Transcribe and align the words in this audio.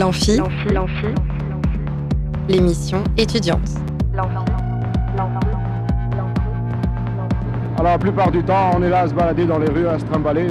L'amphi, 0.00 0.40
l'émission 2.48 3.04
étudiante. 3.18 3.68
Alors 7.74 7.82
la 7.82 7.98
plupart 7.98 8.30
du 8.30 8.42
temps, 8.42 8.70
on 8.78 8.82
est 8.82 8.88
là 8.88 9.00
à 9.00 9.08
se 9.08 9.12
balader 9.12 9.44
dans 9.44 9.58
les 9.58 9.68
rues, 9.68 9.86
à 9.86 9.98
se 9.98 10.06
trimballer. 10.06 10.46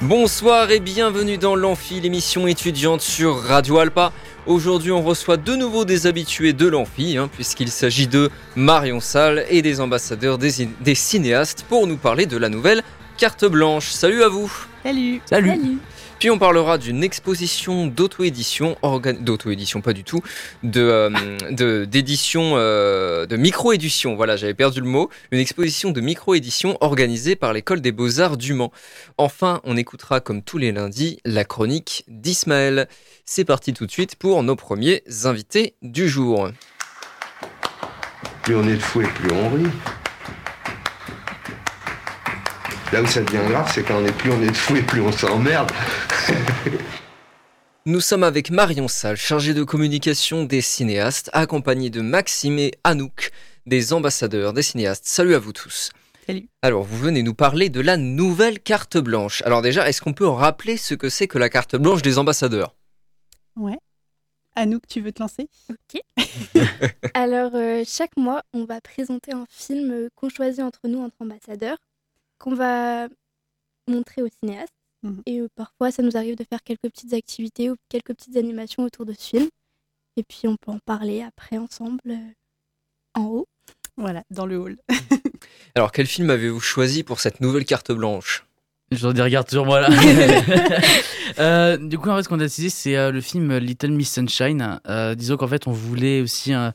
Bonsoir 0.00 0.70
et 0.70 0.80
bienvenue 0.80 1.36
dans 1.36 1.56
l'Amphi, 1.56 2.00
l'émission 2.00 2.46
étudiante 2.46 3.02
sur 3.02 3.36
Radio 3.38 3.80
Alpa. 3.80 4.12
Aujourd'hui, 4.46 4.92
on 4.92 5.02
reçoit 5.02 5.38
de 5.38 5.56
nouveau 5.56 5.86
des 5.86 6.06
habitués 6.06 6.52
de 6.52 6.66
l'Amphi, 6.66 7.16
hein, 7.16 7.30
puisqu'il 7.32 7.70
s'agit 7.70 8.06
de 8.06 8.30
Marion 8.56 9.00
Salle 9.00 9.46
et 9.48 9.62
des 9.62 9.80
ambassadeurs 9.80 10.36
des, 10.36 10.68
des 10.82 10.94
cinéastes 10.94 11.64
pour 11.66 11.86
nous 11.86 11.96
parler 11.96 12.26
de 12.26 12.36
la 12.36 12.50
nouvelle 12.50 12.82
carte 13.16 13.46
blanche. 13.46 13.90
Salut 13.90 14.22
à 14.22 14.28
vous. 14.28 14.52
Salut. 14.82 15.22
Salut, 15.24 15.78
Puis 16.18 16.30
on 16.30 16.38
parlera 16.38 16.78
d'une 16.78 17.04
exposition 17.04 17.86
d'auto-édition, 17.86 18.76
d'auto-édition 19.20 19.80
pas 19.80 19.92
du 19.92 20.04
tout, 20.04 20.22
de, 20.62 20.80
euh, 20.80 21.84
d'édition, 21.86 22.52
euh, 22.54 23.26
de 23.26 23.36
micro-édition, 23.36 24.14
voilà 24.14 24.36
j'avais 24.36 24.54
perdu 24.54 24.80
le 24.80 24.86
mot, 24.86 25.10
une 25.32 25.40
exposition 25.40 25.90
de 25.90 26.00
micro-édition 26.00 26.78
organisée 26.80 27.36
par 27.36 27.52
l'école 27.52 27.80
des 27.80 27.92
beaux-arts 27.92 28.36
du 28.36 28.54
Mans. 28.54 28.72
Enfin, 29.18 29.60
on 29.64 29.76
écoutera 29.76 30.20
comme 30.20 30.42
tous 30.42 30.58
les 30.58 30.72
lundis 30.72 31.18
la 31.24 31.44
chronique 31.44 32.04
d'Ismaël. 32.08 32.88
C'est 33.26 33.44
parti 33.44 33.72
tout 33.72 33.86
de 33.86 33.90
suite 33.90 34.16
pour 34.16 34.42
nos 34.42 34.56
premiers 34.56 35.02
invités 35.24 35.74
du 35.82 36.08
jour. 36.08 36.48
Plus 38.42 38.56
on 38.56 38.66
est 38.68 38.76
de 38.76 38.78
fou 38.78 39.02
et 39.02 39.06
plus 39.06 39.30
on 39.32 39.50
rit. 39.50 39.70
Là 42.94 43.02
où 43.02 43.06
ça 43.08 43.22
devient 43.22 43.42
grave, 43.48 43.68
c'est 43.74 43.82
quand 43.82 44.00
on 44.00 44.06
est 44.06 44.16
plus 44.16 44.30
on 44.30 44.40
est 44.40 44.46
de 44.46 44.52
fou 44.52 44.76
et 44.76 44.82
plus 44.82 45.00
on 45.00 45.10
s'emmerde. 45.10 45.72
Nous 47.86 47.98
sommes 47.98 48.22
avec 48.22 48.52
Marion 48.52 48.86
Salle, 48.86 49.16
chargée 49.16 49.52
de 49.52 49.64
communication 49.64 50.44
des 50.44 50.60
cinéastes, 50.60 51.28
accompagnée 51.32 51.90
de 51.90 52.02
Maxime 52.02 52.56
et 52.60 52.70
Anouk, 52.84 53.32
des 53.66 53.92
ambassadeurs 53.92 54.52
des 54.52 54.62
cinéastes. 54.62 55.06
Salut 55.06 55.34
à 55.34 55.40
vous 55.40 55.52
tous. 55.52 55.90
Salut. 56.24 56.46
Alors, 56.62 56.84
vous 56.84 56.96
venez 56.96 57.24
nous 57.24 57.34
parler 57.34 57.68
de 57.68 57.80
la 57.80 57.96
nouvelle 57.96 58.60
carte 58.60 58.96
blanche. 58.96 59.42
Alors 59.42 59.60
déjà, 59.60 59.88
est-ce 59.88 60.00
qu'on 60.00 60.12
peut 60.12 60.28
rappeler 60.28 60.76
ce 60.76 60.94
que 60.94 61.08
c'est 61.08 61.26
que 61.26 61.38
la 61.38 61.48
carte 61.48 61.74
blanche 61.74 62.02
des 62.02 62.18
ambassadeurs? 62.18 62.76
Ouais. 63.56 63.78
Anouk, 64.54 64.86
tu 64.86 65.00
veux 65.00 65.10
te 65.10 65.20
lancer? 65.20 65.48
Ok. 65.68 66.00
Alors, 67.14 67.56
euh, 67.56 67.82
chaque 67.84 68.16
mois, 68.16 68.44
on 68.52 68.64
va 68.64 68.80
présenter 68.80 69.32
un 69.32 69.46
film 69.50 69.90
euh, 69.90 70.08
qu'on 70.14 70.28
choisit 70.28 70.62
entre 70.62 70.86
nous, 70.86 71.00
entre 71.00 71.16
ambassadeurs, 71.18 71.76
qu'on 72.38 72.54
va 72.54 73.08
montrer 73.88 74.22
aux 74.22 74.28
cinéastes. 74.42 74.72
Mhm. 75.02 75.22
Et 75.26 75.40
euh, 75.40 75.48
parfois, 75.54 75.90
ça 75.90 76.02
nous 76.02 76.16
arrive 76.16 76.36
de 76.36 76.44
faire 76.44 76.62
quelques 76.62 76.88
petites 76.90 77.12
activités 77.12 77.70
ou 77.70 77.76
quelques 77.88 78.14
petites 78.14 78.36
animations 78.36 78.84
autour 78.84 79.04
de 79.04 79.12
ce 79.12 79.28
film. 79.28 79.48
Et 80.16 80.22
puis, 80.22 80.46
on 80.46 80.56
peut 80.56 80.70
en 80.70 80.78
parler 80.84 81.22
après 81.22 81.58
ensemble 81.58 82.00
euh, 82.06 82.32
en 83.14 83.24
haut. 83.26 83.46
Voilà, 83.96 84.22
dans 84.30 84.46
le 84.46 84.56
hall. 84.56 84.76
Alors, 85.74 85.92
quel 85.92 86.06
film 86.06 86.30
avez-vous 86.30 86.60
choisi 86.60 87.02
pour 87.02 87.20
cette 87.20 87.40
nouvelle 87.40 87.64
carte 87.64 87.92
blanche? 87.92 88.44
Je 88.90 89.08
dis 89.08 89.22
regarde 89.22 89.48
sur 89.50 89.64
moi 89.64 89.80
là. 89.80 89.88
Euh, 91.40 91.76
du 91.76 91.98
coup, 91.98 92.10
en 92.10 92.16
fait, 92.16 92.22
ce 92.22 92.28
qu'on 92.28 92.38
a 92.38 92.44
décidé, 92.44 92.68
c'est 92.68 92.96
euh, 92.96 93.10
le 93.10 93.20
film 93.20 93.56
Little 93.56 93.90
Miss 93.90 94.12
Sunshine. 94.12 94.78
Euh, 94.86 95.16
disons 95.16 95.36
qu'en 95.36 95.48
fait, 95.48 95.66
on 95.66 95.72
voulait 95.72 96.20
aussi, 96.20 96.54
euh, 96.54 96.70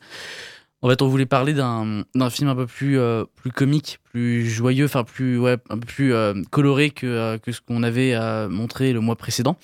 en 0.82 0.88
fait, 0.88 1.02
on 1.02 1.08
voulait 1.08 1.26
parler 1.26 1.52
d'un 1.52 2.04
d'un 2.14 2.30
film 2.30 2.48
un 2.48 2.54
peu 2.56 2.66
plus 2.66 2.98
euh, 2.98 3.24
plus 3.36 3.50
comique, 3.52 3.98
plus 4.10 4.48
joyeux, 4.48 4.86
enfin 4.86 5.04
plus 5.04 5.38
ouais, 5.38 5.56
un 5.68 5.78
peu 5.78 5.86
plus 5.86 6.14
euh, 6.14 6.34
coloré 6.50 6.90
que 6.90 7.06
euh, 7.06 7.38
que 7.38 7.52
ce 7.52 7.60
qu'on 7.60 7.82
avait 7.82 8.14
euh, 8.14 8.48
montré 8.48 8.92
le 8.92 9.00
mois 9.00 9.16
précédent. 9.16 9.56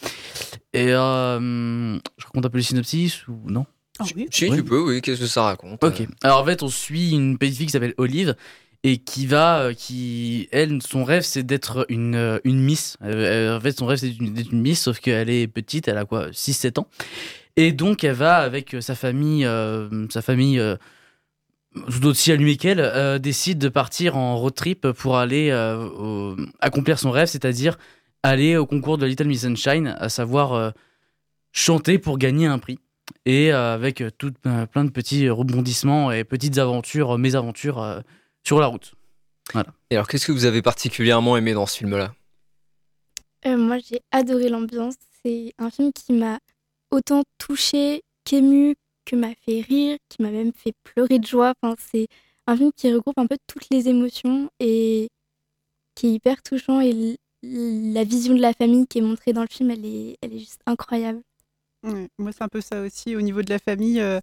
Et 0.72 0.92
euh, 0.92 1.94
je 2.18 2.24
raconte 2.26 2.44
un 2.46 2.50
peu 2.50 2.58
le 2.58 2.62
synopsis 2.62 3.26
ou 3.28 3.38
non? 3.46 3.66
Ah 3.98 4.04
oui. 4.14 4.26
Si, 4.30 4.50
Oui. 4.50 4.56
tu 4.56 4.62
peux, 4.64 4.78
oui, 4.80 5.00
qu'est-ce 5.00 5.20
que 5.22 5.26
ça 5.26 5.42
raconte? 5.42 5.82
Ok. 5.82 6.06
Alors 6.22 6.40
en 6.40 6.44
fait, 6.44 6.62
on 6.62 6.68
suit 6.68 7.12
une 7.12 7.38
petite 7.38 7.56
fille 7.56 7.66
qui 7.66 7.72
s'appelle 7.72 7.94
Olive 7.96 8.36
et 8.82 8.98
qui 8.98 9.26
va, 9.26 9.70
qui, 9.74 10.48
elle, 10.52 10.80
son 10.82 11.02
rêve, 11.02 11.22
c'est 11.22 11.42
d'être 11.42 11.86
une, 11.88 12.38
une 12.44 12.60
Miss. 12.60 12.98
En 13.00 13.58
fait, 13.60 13.72
son 13.78 13.86
rêve, 13.86 13.96
c'est 13.98 14.10
d'être 14.10 14.52
une, 14.52 14.60
Miss, 14.60 14.82
sauf 14.82 15.00
qu'elle 15.00 15.30
est 15.30 15.46
petite, 15.48 15.88
elle 15.88 15.96
a 15.96 16.04
quoi, 16.04 16.28
6-7 16.28 16.78
ans. 16.80 16.88
Et 17.56 17.72
donc, 17.72 18.04
elle 18.04 18.12
va 18.14 18.36
avec 18.36 18.76
sa 18.80 18.94
famille, 18.94 19.46
euh, 19.46 19.88
sa 20.10 20.20
famille, 20.20 20.60
euh, 20.60 20.76
tout 21.90 22.06
aussi 22.06 22.32
allumée 22.32 22.56
qu'elle, 22.56 22.80
euh, 22.80 23.18
décide 23.18 23.58
de 23.58 23.68
partir 23.68 24.16
en 24.16 24.36
road 24.36 24.54
trip 24.54 24.90
pour 24.92 25.16
aller 25.16 25.50
euh, 25.50 25.84
au- 25.88 26.36
accomplir 26.60 26.98
son 26.98 27.10
rêve, 27.10 27.28
c'est-à-dire 27.28 27.78
aller 28.22 28.56
au 28.56 28.66
concours 28.66 28.98
de 28.98 29.06
Little 29.06 29.26
Miss 29.26 29.42
Sunshine, 29.42 29.94
à 29.98 30.08
savoir 30.08 30.52
euh, 30.52 30.70
chanter 31.52 31.98
pour 31.98 32.18
gagner 32.18 32.46
un 32.46 32.58
prix 32.58 32.78
et 33.24 33.52
euh, 33.52 33.74
avec 33.74 34.02
tout, 34.18 34.32
euh, 34.46 34.66
plein 34.66 34.84
de 34.84 34.90
petits 34.90 35.28
rebondissements 35.28 36.10
et 36.12 36.24
petites 36.24 36.58
aventures, 36.58 37.18
mésaventures 37.18 37.80
euh, 37.82 38.00
sur 38.44 38.58
la 38.58 38.66
route. 38.66 38.94
Et 39.90 39.94
alors, 39.94 40.08
qu'est-ce 40.08 40.26
que 40.26 40.32
vous 40.32 40.44
avez 40.44 40.60
particulièrement 40.60 41.36
aimé 41.36 41.54
dans 41.54 41.66
ce 41.66 41.78
film-là? 41.78 42.12
Euh, 43.46 43.56
moi, 43.56 43.78
j'ai 43.78 44.00
adoré 44.10 44.48
l'ambiance. 44.48 44.94
C'est 45.24 45.52
un 45.58 45.70
film 45.70 45.92
qui 45.92 46.12
m'a 46.12 46.40
autant 46.90 47.22
touchée 47.38 48.02
qu'émue, 48.24 48.74
que 49.06 49.16
m'a 49.16 49.34
fait 49.46 49.60
rire, 49.60 49.98
qui 50.08 50.22
m'a 50.22 50.30
même 50.30 50.52
fait 50.52 50.74
pleurer 50.84 51.18
de 51.18 51.26
joie. 51.26 51.54
Enfin, 51.62 51.76
c'est 51.92 52.08
un 52.46 52.56
film 52.56 52.70
qui 52.76 52.92
regroupe 52.92 53.18
un 53.18 53.26
peu 53.26 53.38
toutes 53.46 53.66
les 53.70 53.88
émotions 53.88 54.50
et 54.60 55.08
qui 55.94 56.08
est 56.08 56.12
hyper 56.12 56.42
touchant. 56.42 56.80
Et 56.80 57.16
la 57.42 58.04
vision 58.04 58.34
de 58.34 58.40
la 58.40 58.52
famille 58.52 58.86
qui 58.86 58.98
est 58.98 59.02
montrée 59.02 59.32
dans 59.32 59.42
le 59.42 59.48
film, 59.48 59.70
elle 59.70 59.86
est, 59.86 60.16
elle 60.20 60.34
est 60.34 60.38
juste 60.38 60.60
incroyable. 60.66 61.22
Moi, 61.82 62.32
c'est 62.32 62.42
un 62.42 62.48
peu 62.48 62.60
ça 62.60 62.82
aussi. 62.82 63.16
Au 63.16 63.20
niveau 63.20 63.42
de 63.42 63.50
la 63.50 63.58
famille, 63.58 64.00
euh, 64.00 64.20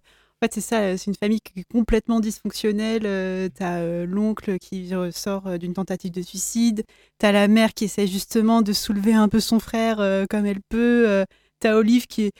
c'est 0.52 0.60
ça. 0.60 0.96
C'est 0.96 1.06
une 1.06 1.16
famille 1.16 1.40
qui 1.40 1.60
est 1.60 1.72
complètement 1.72 2.20
dysfonctionnelle. 2.20 3.02
Euh, 3.06 3.48
T'as 3.54 3.78
euh, 3.80 4.06
l'oncle 4.06 4.58
qui 4.58 4.94
ressort 4.94 5.46
euh, 5.46 5.58
d'une 5.58 5.74
tentative 5.74 6.10
de 6.10 6.22
suicide. 6.22 6.84
T'as 7.18 7.32
la 7.32 7.48
mère 7.48 7.74
qui 7.74 7.84
essaie 7.84 8.06
justement 8.06 8.62
de 8.62 8.72
soulever 8.72 9.14
un 9.14 9.28
peu 9.28 9.40
son 9.40 9.60
frère 9.60 9.96
comme 10.28 10.46
elle 10.46 10.60
peut. 10.68 11.24
T'as 11.60 11.74
Olive 11.74 12.06
qui 12.06 12.24
est 12.24 12.32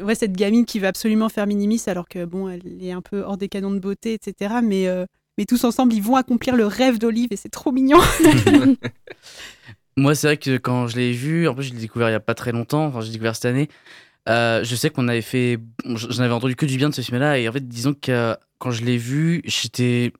ouais, 0.00 0.14
cette 0.14 0.32
gamine 0.32 0.64
qui 0.64 0.78
va 0.78 0.88
absolument 0.88 1.28
faire 1.28 1.46
minimis 1.46 1.82
alors 1.86 2.08
que 2.08 2.24
bon, 2.24 2.48
elle 2.48 2.62
est 2.82 2.92
un 2.92 3.02
peu 3.02 3.20
hors 3.22 3.36
des 3.36 3.48
canons 3.48 3.70
de 3.72 3.78
beauté, 3.78 4.14
etc. 4.14 4.56
Mais 4.62 4.88
euh, 4.88 5.04
mais 5.38 5.44
tous 5.46 5.64
ensemble, 5.64 5.92
ils 5.94 6.02
vont 6.02 6.16
accomplir 6.16 6.54
le 6.56 6.66
rêve 6.66 6.98
d'Olive 6.98 7.28
et 7.32 7.36
c'est 7.36 7.48
trop 7.48 7.72
mignon. 7.72 7.98
Moi, 9.96 10.14
c'est 10.14 10.26
vrai 10.26 10.36
que 10.36 10.56
quand 10.56 10.88
je 10.88 10.96
l'ai 10.96 11.12
vu, 11.12 11.46
en 11.46 11.54
plus, 11.54 11.64
je 11.64 11.72
l'ai 11.74 11.80
découvert 11.80 12.08
il 12.08 12.12
y 12.12 12.16
a 12.16 12.20
pas 12.20 12.34
très 12.34 12.50
longtemps, 12.52 12.86
enfin, 12.86 13.00
j'ai 13.00 13.12
découvert 13.12 13.36
cette 13.36 13.44
année. 13.44 13.68
euh, 14.28 14.64
je 14.64 14.74
sais 14.76 14.90
qu'on 14.90 15.08
avait 15.08 15.22
fait. 15.22 15.58
J'en 15.84 16.24
avais 16.24 16.34
entendu 16.34 16.56
que 16.56 16.66
du 16.66 16.76
bien 16.76 16.88
de 16.88 16.94
ce 16.94 17.02
film-là, 17.02 17.38
et 17.38 17.48
en 17.48 17.52
fait, 17.52 17.66
disons 17.68 17.94
que 17.94 18.10
euh, 18.12 18.34
quand 18.58 18.70
je 18.72 18.84
l'ai 18.84 18.96
vu, 18.98 19.42
j'étais 19.44 20.12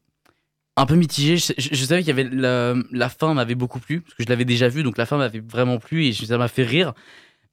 un 0.77 0.87
peu 0.87 0.95
mitigé. 0.97 1.37
Je, 1.39 1.53
je- 1.59 1.71
je 1.73 1.85
savais 1.85 2.03
qu'il 2.03 2.09
y 2.17 2.21
avait. 2.21 2.29
La, 2.31 2.75
la 2.93 3.09
fin 3.09 3.35
m'avait 3.35 3.55
beaucoup 3.57 3.81
plu, 3.81 4.01
parce 4.03 4.15
que 4.15 4.23
je 4.25 4.29
l'avais 4.29 4.45
déjà 4.45 4.69
vu, 4.69 4.83
donc 4.85 4.99
la 4.99 5.07
fin 5.07 5.17
m'avait 5.19 5.41
vraiment 5.41 5.79
plu, 5.79 6.07
et 6.07 6.13
ça 6.13 6.39
m'a 6.39 6.49
fait 6.49 6.65
rire. 6.65 6.95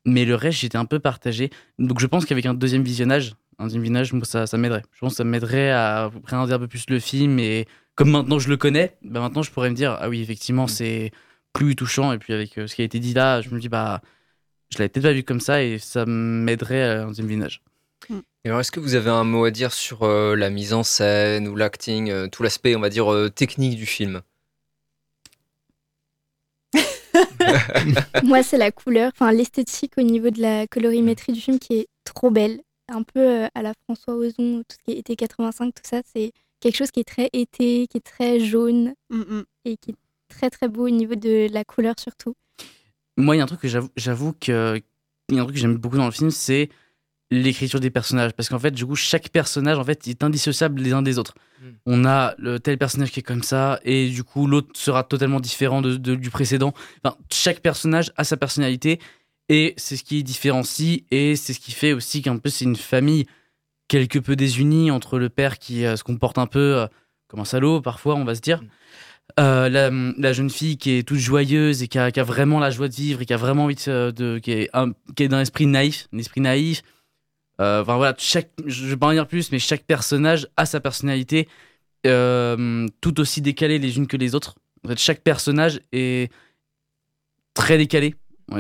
Mais 0.06 0.26
le 0.26 0.36
reste, 0.36 0.60
j'étais 0.60 0.78
un 0.78 0.86
peu 0.86 1.00
partagé. 1.00 1.50
Donc 1.80 2.00
je 2.00 2.08
pense 2.08 2.26
qu'avec 2.26 2.46
un 2.46 2.54
deuxième 2.54 2.84
visionnage, 2.84 3.36
un 3.60 3.66
deuxième 3.66 3.84
visionnage, 3.84 4.14
moi, 4.14 4.26
ça, 4.26 4.48
ça 4.48 4.58
m'aiderait. 4.58 4.84
Je 4.94 5.00
pense 5.00 5.14
que 5.14 5.18
ça 5.18 5.24
m'aiderait 5.24 5.72
à 5.72 6.06
appréhender 6.06 6.54
un 6.54 6.60
peu 6.60 6.68
plus 6.68 6.86
le 6.90 7.00
film, 7.00 7.40
et 7.40 7.68
comme 7.96 8.12
maintenant 8.12 8.40
je 8.40 8.50
le 8.50 8.58
connais, 8.58 8.98
bah 9.04 9.20
maintenant 9.20 9.44
je 9.44 9.52
pourrais 9.52 9.70
me 9.70 9.76
dire, 9.76 9.98
ah 10.00 10.10
oui, 10.10 10.22
effectivement, 10.22 10.68
c'est 10.68 11.12
plus 11.54 11.76
touchant. 11.76 12.14
Et 12.14 12.18
puis 12.18 12.34
avec 12.34 12.58
euh, 12.58 12.68
ce 12.68 12.76
qui 12.76 12.82
a 12.82 12.86
été 12.86 13.00
dit 13.00 13.14
là, 13.14 13.42
je 13.42 13.50
me 13.50 13.60
dis, 13.60 13.70
bah, 13.70 14.02
je 14.72 14.78
l'avais 14.80 14.90
peut-être 14.90 15.04
pas 15.04 15.14
vu 15.14 15.24
comme 15.24 15.42
ça 15.42 15.64
et 15.64 15.78
ça 15.78 16.06
m'aiderait 16.06 16.84
à 16.84 17.04
un 17.04 17.08
deuxième 17.08 17.28
visionnage. 17.28 17.62
Et 18.44 18.50
alors, 18.50 18.60
est-ce 18.60 18.72
que 18.72 18.80
vous 18.80 18.96
avez 18.96 19.12
un 19.12 19.24
mot 19.24 19.46
à 19.46 19.52
dire 19.52 19.72
sur 19.72 20.04
euh, 20.04 20.36
la 20.36 20.50
mise 20.50 20.74
en 20.74 20.82
scène 20.84 21.48
ou 21.48 21.56
l'acting, 21.56 22.10
euh, 22.10 22.28
tout 22.28 22.42
l'aspect, 22.42 22.76
on 22.76 22.80
va 22.80 22.90
dire, 22.90 23.12
euh, 23.12 23.30
technique 23.30 23.78
du 23.78 23.86
film? 23.86 24.22
Moi, 28.24 28.44
c'est 28.44 28.58
la 28.58 28.72
couleur, 28.72 29.12
enfin 29.14 29.32
l'esthétique 29.32 29.94
au 29.98 30.02
niveau 30.02 30.30
de 30.30 30.42
la 30.42 30.68
colorimétrie 30.68 31.34
du 31.34 31.42
film 31.42 31.60
qui 31.60 31.74
est 31.74 31.88
trop 32.06 32.32
belle. 32.32 32.62
Un 32.90 33.04
peu 33.04 33.20
euh, 33.20 33.48
à 33.56 33.62
la 33.62 33.74
François 33.86 34.16
Ozon, 34.16 34.64
tout 34.68 34.76
ce 34.78 34.84
qui 34.84 34.92
est 34.92 35.00
été 35.00 35.16
85, 35.16 35.74
tout 35.74 35.82
ça, 35.84 36.02
c'est 36.14 36.34
quelque 36.60 36.76
chose 36.76 36.92
qui 36.92 37.00
est 37.00 37.08
très 37.08 37.30
été, 37.32 37.88
qui 37.88 37.98
est 37.98 38.06
très 38.06 38.40
jaune 38.40 38.94
Mm, 39.12 39.20
mm. 39.20 39.44
et 39.66 39.78
qui 39.78 39.92
est 39.92 39.96
très 40.30 40.50
très 40.50 40.68
beau 40.68 40.88
au 40.88 40.90
niveau 40.90 41.16
de 41.16 41.48
la 41.52 41.64
couleur 41.64 41.96
surtout. 42.00 42.34
Moi, 43.18 43.36
il 43.36 43.40
y 43.40 43.42
a 43.42 43.44
un 43.44 43.48
truc 43.48 43.60
que 43.60 43.68
j'avoue, 43.68 43.90
j'avoue 43.96 44.34
que 44.34 44.82
il 45.30 45.36
y 45.36 45.40
a 45.40 45.42
un 45.42 45.46
truc 45.46 45.56
que 45.56 45.62
j'aime 45.62 45.78
beaucoup 45.78 45.98
dans 45.98 46.06
le 46.06 46.12
film, 46.12 46.32
c'est 46.32 46.70
l'écriture 47.32 47.80
des 47.80 47.90
personnages. 47.90 48.34
Parce 48.34 48.50
qu'en 48.50 48.60
fait, 48.60 48.72
du 48.72 48.86
coup, 48.86 48.96
chaque 48.96 49.30
personnage 49.30 49.78
en 49.80 49.84
fait 49.84 50.08
est 50.08 50.24
indissociable 50.24 50.82
les 50.82 50.94
uns 50.94 51.02
des 51.02 51.18
autres. 51.18 51.34
Mm. 51.62 51.66
On 51.88 52.06
a 52.06 52.36
le 52.38 52.60
tel 52.60 52.78
personnage 52.78 53.12
qui 53.12 53.22
est 53.22 53.24
comme 53.24 53.42
ça, 53.44 53.80
et 53.84 54.10
du 54.10 54.24
coup, 54.24 54.46
l'autre 54.48 54.70
sera 54.74 55.04
totalement 55.04 55.40
différent 55.40 55.82
de, 55.82 55.96
de- 55.96 56.16
du 56.16 56.30
précédent. 56.30 56.74
Enfin, 57.04 57.16
chaque 57.32 57.62
personnage 57.62 58.12
a 58.18 58.24
sa 58.24 58.38
personnalité, 58.38 59.00
et 59.50 59.74
c'est 59.78 59.96
ce 59.98 60.04
qui 60.04 60.24
différencie, 60.24 61.02
et 61.10 61.36
c'est 61.36 61.54
ce 61.54 61.60
qui 61.60 61.72
fait 61.72 61.94
aussi 61.94 62.22
qu'un 62.22 62.38
peu 62.38 62.50
c'est 62.50 62.66
une 62.66 62.76
famille 62.76 63.26
quelque 63.88 64.20
peu 64.20 64.36
désunie 64.36 64.92
entre 64.92 65.20
le 65.20 65.30
père 65.30 65.58
qui 65.60 65.86
euh, 65.86 65.96
se 65.98 66.04
comporte 66.04 66.38
un 66.38 66.48
peu 66.48 66.78
euh, 66.78 66.88
comme 67.28 67.40
un 67.42 67.46
salaud, 67.46 67.82
parfois, 67.82 68.16
on 68.16 68.24
va 68.26 68.36
se 68.36 68.42
dire. 68.42 68.62
euh, 69.40 69.70
la, 69.70 69.90
la 70.18 70.34
jeune 70.34 70.50
fille 70.50 70.78
qui 70.78 70.92
est 70.98 71.04
toute 71.08 71.18
joyeuse 71.20 71.82
et 71.84 71.88
qui 71.88 71.98
a, 71.98 72.12
qui 72.12 72.20
a 72.20 72.24
vraiment 72.24 72.60
la 72.60 72.70
joie 72.72 72.90
de 72.90 72.94
vivre 72.94 73.22
et 73.22 73.26
qui 73.26 73.34
a 73.34 73.38
vraiment 73.38 73.66
envie 73.66 73.76
de, 73.76 74.40
qui 74.40 74.52
est, 74.52 74.70
un- 74.74 74.92
qui 75.16 75.24
est 75.24 75.28
d'un 75.30 75.40
esprit 75.42 75.66
naïf, 75.66 76.08
un 76.14 76.18
esprit 76.18 76.42
naïf. 76.42 76.82
Euh, 77.62 77.82
Enfin 77.82 77.98
voilà, 77.98 78.16
chaque, 78.18 78.50
je 78.66 78.88
vais 78.88 78.98
pas 78.98 79.08
en 79.08 79.14
dire 79.14 79.28
plus, 79.28 79.52
mais 79.52 79.60
chaque 79.60 79.84
personnage 79.84 80.48
a 80.58 80.66
sa 80.66 80.80
personnalité, 80.80 81.48
euh, 82.08 82.88
tout 83.02 83.20
aussi 83.20 83.42
décalée 83.42 83.80
les 83.80 83.98
unes 83.98 84.08
que 84.08 84.18
les 84.18 84.36
autres. 84.36 84.56
Chaque 84.98 85.22
personnage 85.22 85.80
est 85.92 86.32
très 87.54 87.78
décalé. 87.78 88.16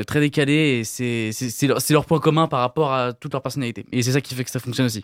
Très 0.07 0.21
décalé 0.21 0.53
et 0.53 0.83
c'est 0.85 1.67
leur, 1.67 2.05
point 2.05 2.19
commun 2.19 2.47
par 2.47 2.61
rapport 2.61 2.93
à 2.93 3.11
toute 3.11 3.33
leur 3.33 3.41
personnalité. 3.41 3.85
Et 3.91 4.03
c'est 4.03 4.13
ça 4.13 4.21
qui 4.21 4.35
fait 4.35 4.45
que 4.45 4.51
ça 4.51 4.59
fonctionne 4.59 4.85
aussi. 4.85 5.03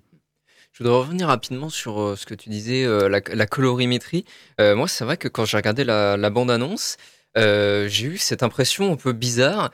Je 0.71 0.83
voudrais 0.83 0.99
revenir 0.99 1.27
rapidement 1.27 1.69
sur 1.69 1.99
euh, 1.99 2.15
ce 2.15 2.25
que 2.25 2.35
tu 2.35 2.49
disais, 2.49 2.85
la, 3.09 3.47
colorimétrie. 3.47 4.23
Moi, 4.59 4.87
c'est 4.87 5.03
vrai 5.03 5.17
que 5.17 5.27
quand 5.27 5.45
j'ai 5.45 5.57
regardé 5.57 5.83
la, 5.83 6.29
bande-annonce, 6.29 6.97
j'ai 7.35 8.05
eu 8.05 8.17
cette 8.17 8.43
impression 8.43 8.93
un 8.93 8.95
peu 8.95 9.11
bizarre 9.11 9.71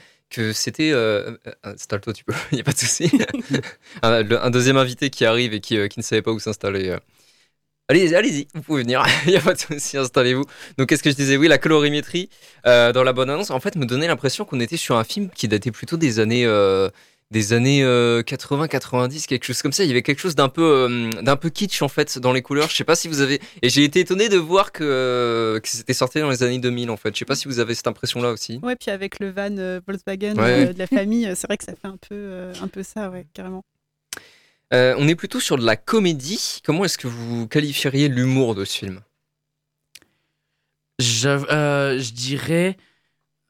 c'était... 0.54 0.92
Euh, 0.92 1.38
euh, 1.48 1.52
Installe-toi, 1.64 2.14
tu 2.14 2.24
peux, 2.24 2.34
il 2.52 2.56
n'y 2.56 2.62
a 2.62 2.64
pas 2.64 2.74
de 2.74 2.78
souci. 2.78 3.12
un, 4.02 4.50
deuxième 4.50 4.78
invité 4.78 5.10
qui 5.10 5.26
arrive 5.26 5.54
et 5.54 5.60
qui, 5.60 5.78
euh, 5.78 5.88
ne 5.96 6.02
savait 6.02 6.22
pas 6.22 6.32
où 6.32 6.40
s'installer. 6.40 6.90
euh. 6.90 7.00
Allez, 7.90 8.16
allez-y, 8.16 8.48
vous 8.54 8.62
pouvez 8.62 8.84
venir, 8.84 9.06
il 9.26 9.32
n'y 9.32 9.38
a 9.38 9.42
pas 9.42 9.54
de 9.54 9.60
souci, 9.60 9.98
installez-vous. 9.98 10.46
Donc, 10.78 10.90
qu'est-ce 10.90 11.04
que 11.04 11.12
je 11.12 11.16
disais? 11.16 11.38
Oui, 11.38 11.48
la 11.48 11.58
colorimétrie 11.58 12.30
euh, 12.66 12.92
dans 12.92 13.04
la 13.04 13.14
bande-annonce, 13.14 13.52
en 13.52 13.60
fait, 13.60 13.76
me 13.76 13.86
donnait 13.86 14.08
l'impression 14.08 14.46
qu'on 14.46 14.60
était 14.60 14.78
sur 14.78 14.98
un 14.98 15.04
film 15.04 15.30
qui 15.30 15.48
datait 15.48 15.72
plutôt 15.72 15.98
des 15.98 16.20
années... 16.20 16.46
euh, 17.34 17.40
des 17.40 17.54
années 17.54 17.84
80-90, 17.84 19.26
quelque 19.28 19.44
chose 19.46 19.62
comme 19.62 19.72
ça. 19.72 19.84
Il 19.84 19.88
y 19.88 19.92
avait 19.92 20.02
quelque 20.04 20.20
chose 20.20 20.36
d'un 20.36 20.50
peu, 20.50 20.64
euh, 20.64 21.10
d'un 21.22 21.36
peu 21.36 21.50
kitsch 21.50 21.82
en 21.82 21.88
fait 21.88 22.20
dans 22.20 22.32
les 22.34 22.42
couleurs. 22.42 22.70
Je 22.70 22.76
sais 22.76 22.84
pas 22.84 22.96
si 22.96 23.08
vous 23.08 23.22
avez. 23.22 23.42
Et 23.62 23.70
j'ai 23.70 23.84
été 23.84 24.00
étonné 24.00 24.30
de 24.30 24.38
voir 24.38 24.72
que, 24.72 24.84
euh, 24.84 25.60
que 25.60 25.68
c'était 25.68 25.94
sorti 25.94 26.20
dans 26.20 26.30
les 26.30 26.44
années 26.44 26.60
2000 26.60 26.90
en 26.90 26.98
fait. 26.98 27.14
Je 27.14 27.20
sais 27.20 27.26
pas 27.26 27.36
si 27.36 27.48
vous 27.48 27.60
avez 27.60 27.76
cette 27.76 27.88
impression-là 27.88 28.32
aussi. 28.32 28.60
Ouais, 28.64 28.76
puis 28.76 28.92
avec 28.92 29.20
le 29.20 29.32
van 29.32 29.56
euh, 29.58 29.80
Volkswagen 29.88 30.36
Ouais. 30.38 30.68
euh, 30.70 30.74
de 30.74 30.80
la 30.80 30.88
famille, 30.88 31.26
euh, 31.28 31.34
c'est 31.36 31.48
vrai 31.48 31.58
que 31.58 31.64
ça 31.66 31.74
fait 31.74 31.88
un 31.88 31.98
peu, 31.98 32.16
euh, 32.16 32.54
un 32.62 32.68
peu 32.68 32.84
ça, 32.84 33.10
ouais, 33.10 33.26
carrément. 33.34 33.64
Euh, 34.74 34.96
on 34.98 35.08
est 35.08 35.16
plutôt 35.16 35.40
sur 35.40 35.58
de 35.58 35.66
la 35.66 35.76
comédie. 35.76 36.62
Comment 36.66 36.84
est-ce 36.86 36.98
que 36.98 37.08
vous 37.08 37.48
qualifieriez 37.48 38.08
l'humour 38.08 38.56
de 38.56 38.66
ce 38.66 38.78
film? 38.78 39.02
Je, 41.00 41.30
euh, 41.30 42.00
je 42.00 42.12
dirais 42.14 42.78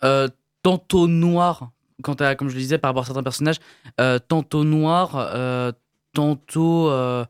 euh, 0.03 0.27
tantôt 0.63 1.07
noir, 1.07 1.71
quant 2.01 2.13
à, 2.15 2.35
comme 2.35 2.49
je 2.49 2.55
le 2.55 2.61
disais 2.61 2.77
par 2.77 2.89
rapport 2.89 3.03
à 3.03 3.05
certains 3.05 3.23
personnages, 3.23 3.57
euh, 4.01 4.19
tantôt 4.19 4.63
noir, 4.63 5.11
euh, 5.15 5.71
tantôt 6.13 6.89
euh, 6.89 7.25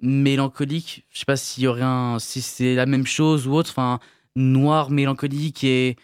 mélancolique. 0.00 1.04
Je 1.12 1.18
sais 1.20 1.24
pas 1.24 1.36
s'il 1.36 1.64
y 1.64 1.66
aurait 1.66 1.82
un, 1.82 2.18
si 2.18 2.40
c'est 2.42 2.74
la 2.74 2.86
même 2.86 3.06
chose 3.06 3.46
ou 3.46 3.54
autre. 3.54 3.70
Enfin, 3.70 3.98
noir, 4.36 4.90
mélancolique 4.90 5.64
et, 5.64 5.96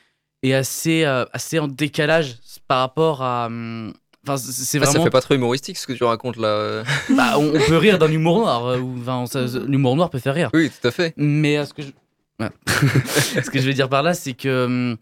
et 0.43 0.55
assez, 0.55 1.05
assez 1.05 1.59
en 1.59 1.69
décalage 1.69 2.37
par 2.69 2.81
rapport 2.81 3.23
à. 3.23 3.47
hum, 3.47 3.93
Enfin, 4.23 4.37
c'est- 4.37 4.53
c'est 4.53 4.77
Ah, 4.79 4.85
Ça 4.85 4.91
vraiment. 4.91 5.05
fait 5.05 5.11
pas 5.11 5.23
trop 5.23 5.33
humoristique 5.35 5.79
ce 5.79 5.87
que 5.87 5.95
tu 5.95 6.05
racontes 6.05 6.37
là. 6.37 6.83
Bah, 7.17 7.39
on, 7.39 7.55
on 7.55 7.67
peut 7.67 7.79
rire 7.79 7.99
d'un 7.99 8.11
humour 8.13 8.41
noir. 8.41 8.67
euh, 8.67 8.79
enfin, 9.01 9.25
L'humour 9.67 9.97
noir 9.97 10.11
peut 10.11 10.19
faire 10.19 10.35
rire. 10.35 10.51
Oui, 10.53 10.71
tout 10.71 10.87
à 10.87 10.91
fait. 10.91 11.15
Mais 11.17 11.57
euh, 11.57 11.65
ce 11.65 11.73
que 11.73 11.83
je, 11.83 11.89
Ouais. 12.39 12.51
ce 13.43 13.51
que 13.51 13.59
je 13.61 13.67
vais 13.67 13.73
dire 13.73 13.89
par 13.89 14.03
là, 14.03 14.13
c'est 14.15 14.35
que 14.35 14.67
hum, 14.67 14.97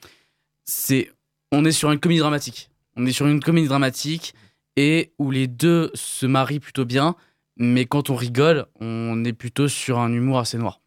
c'est, 0.65 1.11
on 1.51 1.65
est 1.65 1.73
sur 1.73 1.91
une 1.91 1.99
comédie 1.99 2.21
dramatique. 2.21 2.68
On 2.99 3.07
est 3.07 3.13
sur 3.13 3.27
une 3.27 3.41
comédie 3.41 3.69
dramatique 3.69 4.35
et 4.77 5.13
où 5.19 5.31
les 5.31 5.47
deux 5.47 5.91
se 5.95 6.27
marient 6.27 6.61
plutôt 6.61 6.85
bien, 6.85 7.15
mais 7.57 7.87
quand 7.87 8.11
on 8.11 8.17
rigole, 8.17 8.67
on 8.81 9.25
est 9.25 9.33
plutôt 9.33 9.69
sur 9.69 9.99
un 9.99 10.13
humour 10.13 10.41
assez 10.41 10.59
noir. 10.59 10.81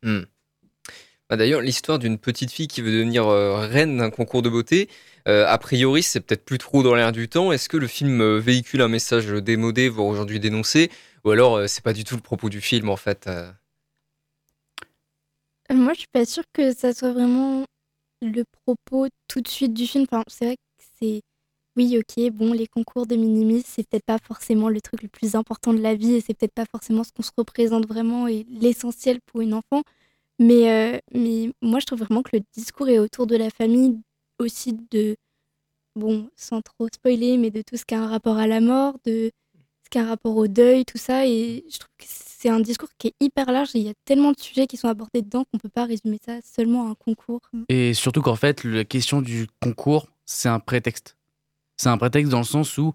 Bah, 1.30 1.38
D'ailleurs, 1.38 1.62
l'histoire 1.62 2.00
d'une 2.00 2.18
petite 2.18 2.52
fille 2.52 2.68
qui 2.68 2.82
veut 2.82 2.92
devenir 2.92 3.28
euh, 3.28 3.66
reine 3.66 3.98
d'un 3.98 4.10
concours 4.10 4.42
de 4.42 4.50
beauté, 4.50 4.90
euh, 5.28 5.46
a 5.48 5.58
priori, 5.58 6.04
c'est 6.04 6.20
peut-être 6.20 6.44
plus 6.44 6.58
trop 6.58 6.84
dans 6.84 6.96
l'air 6.96 7.14
du 7.14 7.30
temps. 7.30 7.54
Est-ce 7.54 7.70
que 7.70 7.78
le 7.78 7.88
film 7.88 8.22
euh, 8.22 8.40
véhicule 8.40 8.82
un 8.82 8.88
message 8.90 9.28
démodé, 9.28 9.88
voire 9.88 10.08
aujourd'hui 10.08 10.40
dénoncé, 10.40 10.92
ou 11.24 11.32
alors 11.32 11.58
euh, 11.58 11.68
c'est 11.68 11.84
pas 11.84 11.94
du 11.94 12.04
tout 12.04 12.16
le 12.16 12.22
propos 12.22 12.50
du 12.50 12.60
film 12.60 12.90
en 12.90 12.98
fait 12.98 13.30
Moi, 15.70 15.94
je 15.94 16.00
suis 16.00 16.08
pas 16.12 16.26
sûre 16.26 16.44
que 16.52 16.74
ça 16.74 16.94
soit 16.94 17.14
vraiment 17.14 17.64
le 18.22 18.44
propos 18.66 19.08
tout 19.30 19.40
de 19.40 19.48
suite 19.48 19.74
du 19.74 19.88
film. 19.88 20.06
Enfin, 20.12 20.24
c'est 20.28 20.46
vrai 20.46 20.56
que 20.56 20.86
c'est. 21.00 21.22
Oui, 21.78 21.98
ok, 21.98 22.32
bon, 22.32 22.52
les 22.52 22.68
concours 22.68 23.08
de 23.08 23.16
minimis, 23.16 23.64
c'est 23.66 23.88
peut-être 23.88 24.06
pas 24.06 24.18
forcément 24.22 24.68
le 24.68 24.82
truc 24.82 25.04
le 25.04 25.08
plus 25.08 25.36
important 25.36 25.74
de 25.74 25.80
la 25.80 25.96
vie 25.96 26.16
et 26.16 26.22
c'est 26.22 26.34
peut-être 26.34 26.54
pas 26.54 26.66
forcément 26.70 27.04
ce 27.06 27.12
qu'on 27.14 27.24
se 27.24 27.32
représente 27.38 27.88
vraiment 27.88 28.28
et 28.28 28.46
l'essentiel 28.50 29.20
pour 29.26 29.40
une 29.42 29.54
enfant. 29.54 29.84
Mais, 30.38 30.70
euh, 30.70 31.00
mais 31.14 31.52
moi, 31.62 31.80
je 31.80 31.86
trouve 31.86 32.00
vraiment 32.00 32.24
que 32.24 32.36
le 32.36 32.42
discours 32.54 32.90
est 32.90 33.00
autour 33.00 33.26
de 33.26 33.36
la 33.38 33.50
famille, 33.50 34.00
aussi 34.40 34.78
de. 34.92 35.16
Bon, 35.96 36.30
sans 36.36 36.62
trop 36.62 36.88
spoiler, 36.94 37.38
mais 37.38 37.52
de 37.52 37.62
tout 37.62 37.78
ce 37.78 37.86
qui 37.86 37.96
a 37.96 38.02
un 38.02 38.08
rapport 38.08 38.38
à 38.38 38.48
la 38.48 38.62
mort, 38.62 38.98
de 39.06 39.30
ce 39.84 39.90
qui 39.90 39.98
a 39.98 40.04
un 40.04 40.08
rapport 40.08 40.36
au 40.38 40.48
deuil, 40.48 40.84
tout 40.86 40.98
ça. 40.98 41.28
Et 41.28 41.66
je 41.70 41.78
trouve 41.78 41.92
que 41.98 42.06
c'est 42.08 42.50
un 42.50 42.60
discours 42.60 42.90
qui 42.98 43.10
est 43.10 43.16
hyper 43.20 43.52
large 43.52 43.76
et 43.76 43.80
il 43.80 43.86
y 43.86 43.90
a 43.90 43.94
tellement 44.06 44.32
de 44.32 44.40
sujets 44.40 44.68
qui 44.68 44.78
sont 44.78 44.88
abordés 44.88 45.22
dedans 45.22 45.44
qu'on 45.52 45.60
peut 45.60 45.70
pas 45.70 45.86
résumer 45.86 46.18
ça 46.26 46.40
seulement 46.42 46.88
à 46.88 46.92
un 46.92 46.96
concours. 46.96 47.42
Et 47.70 47.94
surtout 47.94 48.22
qu'en 48.22 48.36
fait, 48.36 48.64
la 48.64 48.86
question 48.86 49.22
du 49.22 49.48
concours, 49.62 50.08
c'est 50.26 50.50
un 50.50 50.60
prétexte. 50.60 51.18
C'est 51.82 51.90
un 51.90 51.98
prétexte 51.98 52.32
dans 52.32 52.38
le 52.38 52.44
sens 52.44 52.78
où 52.78 52.94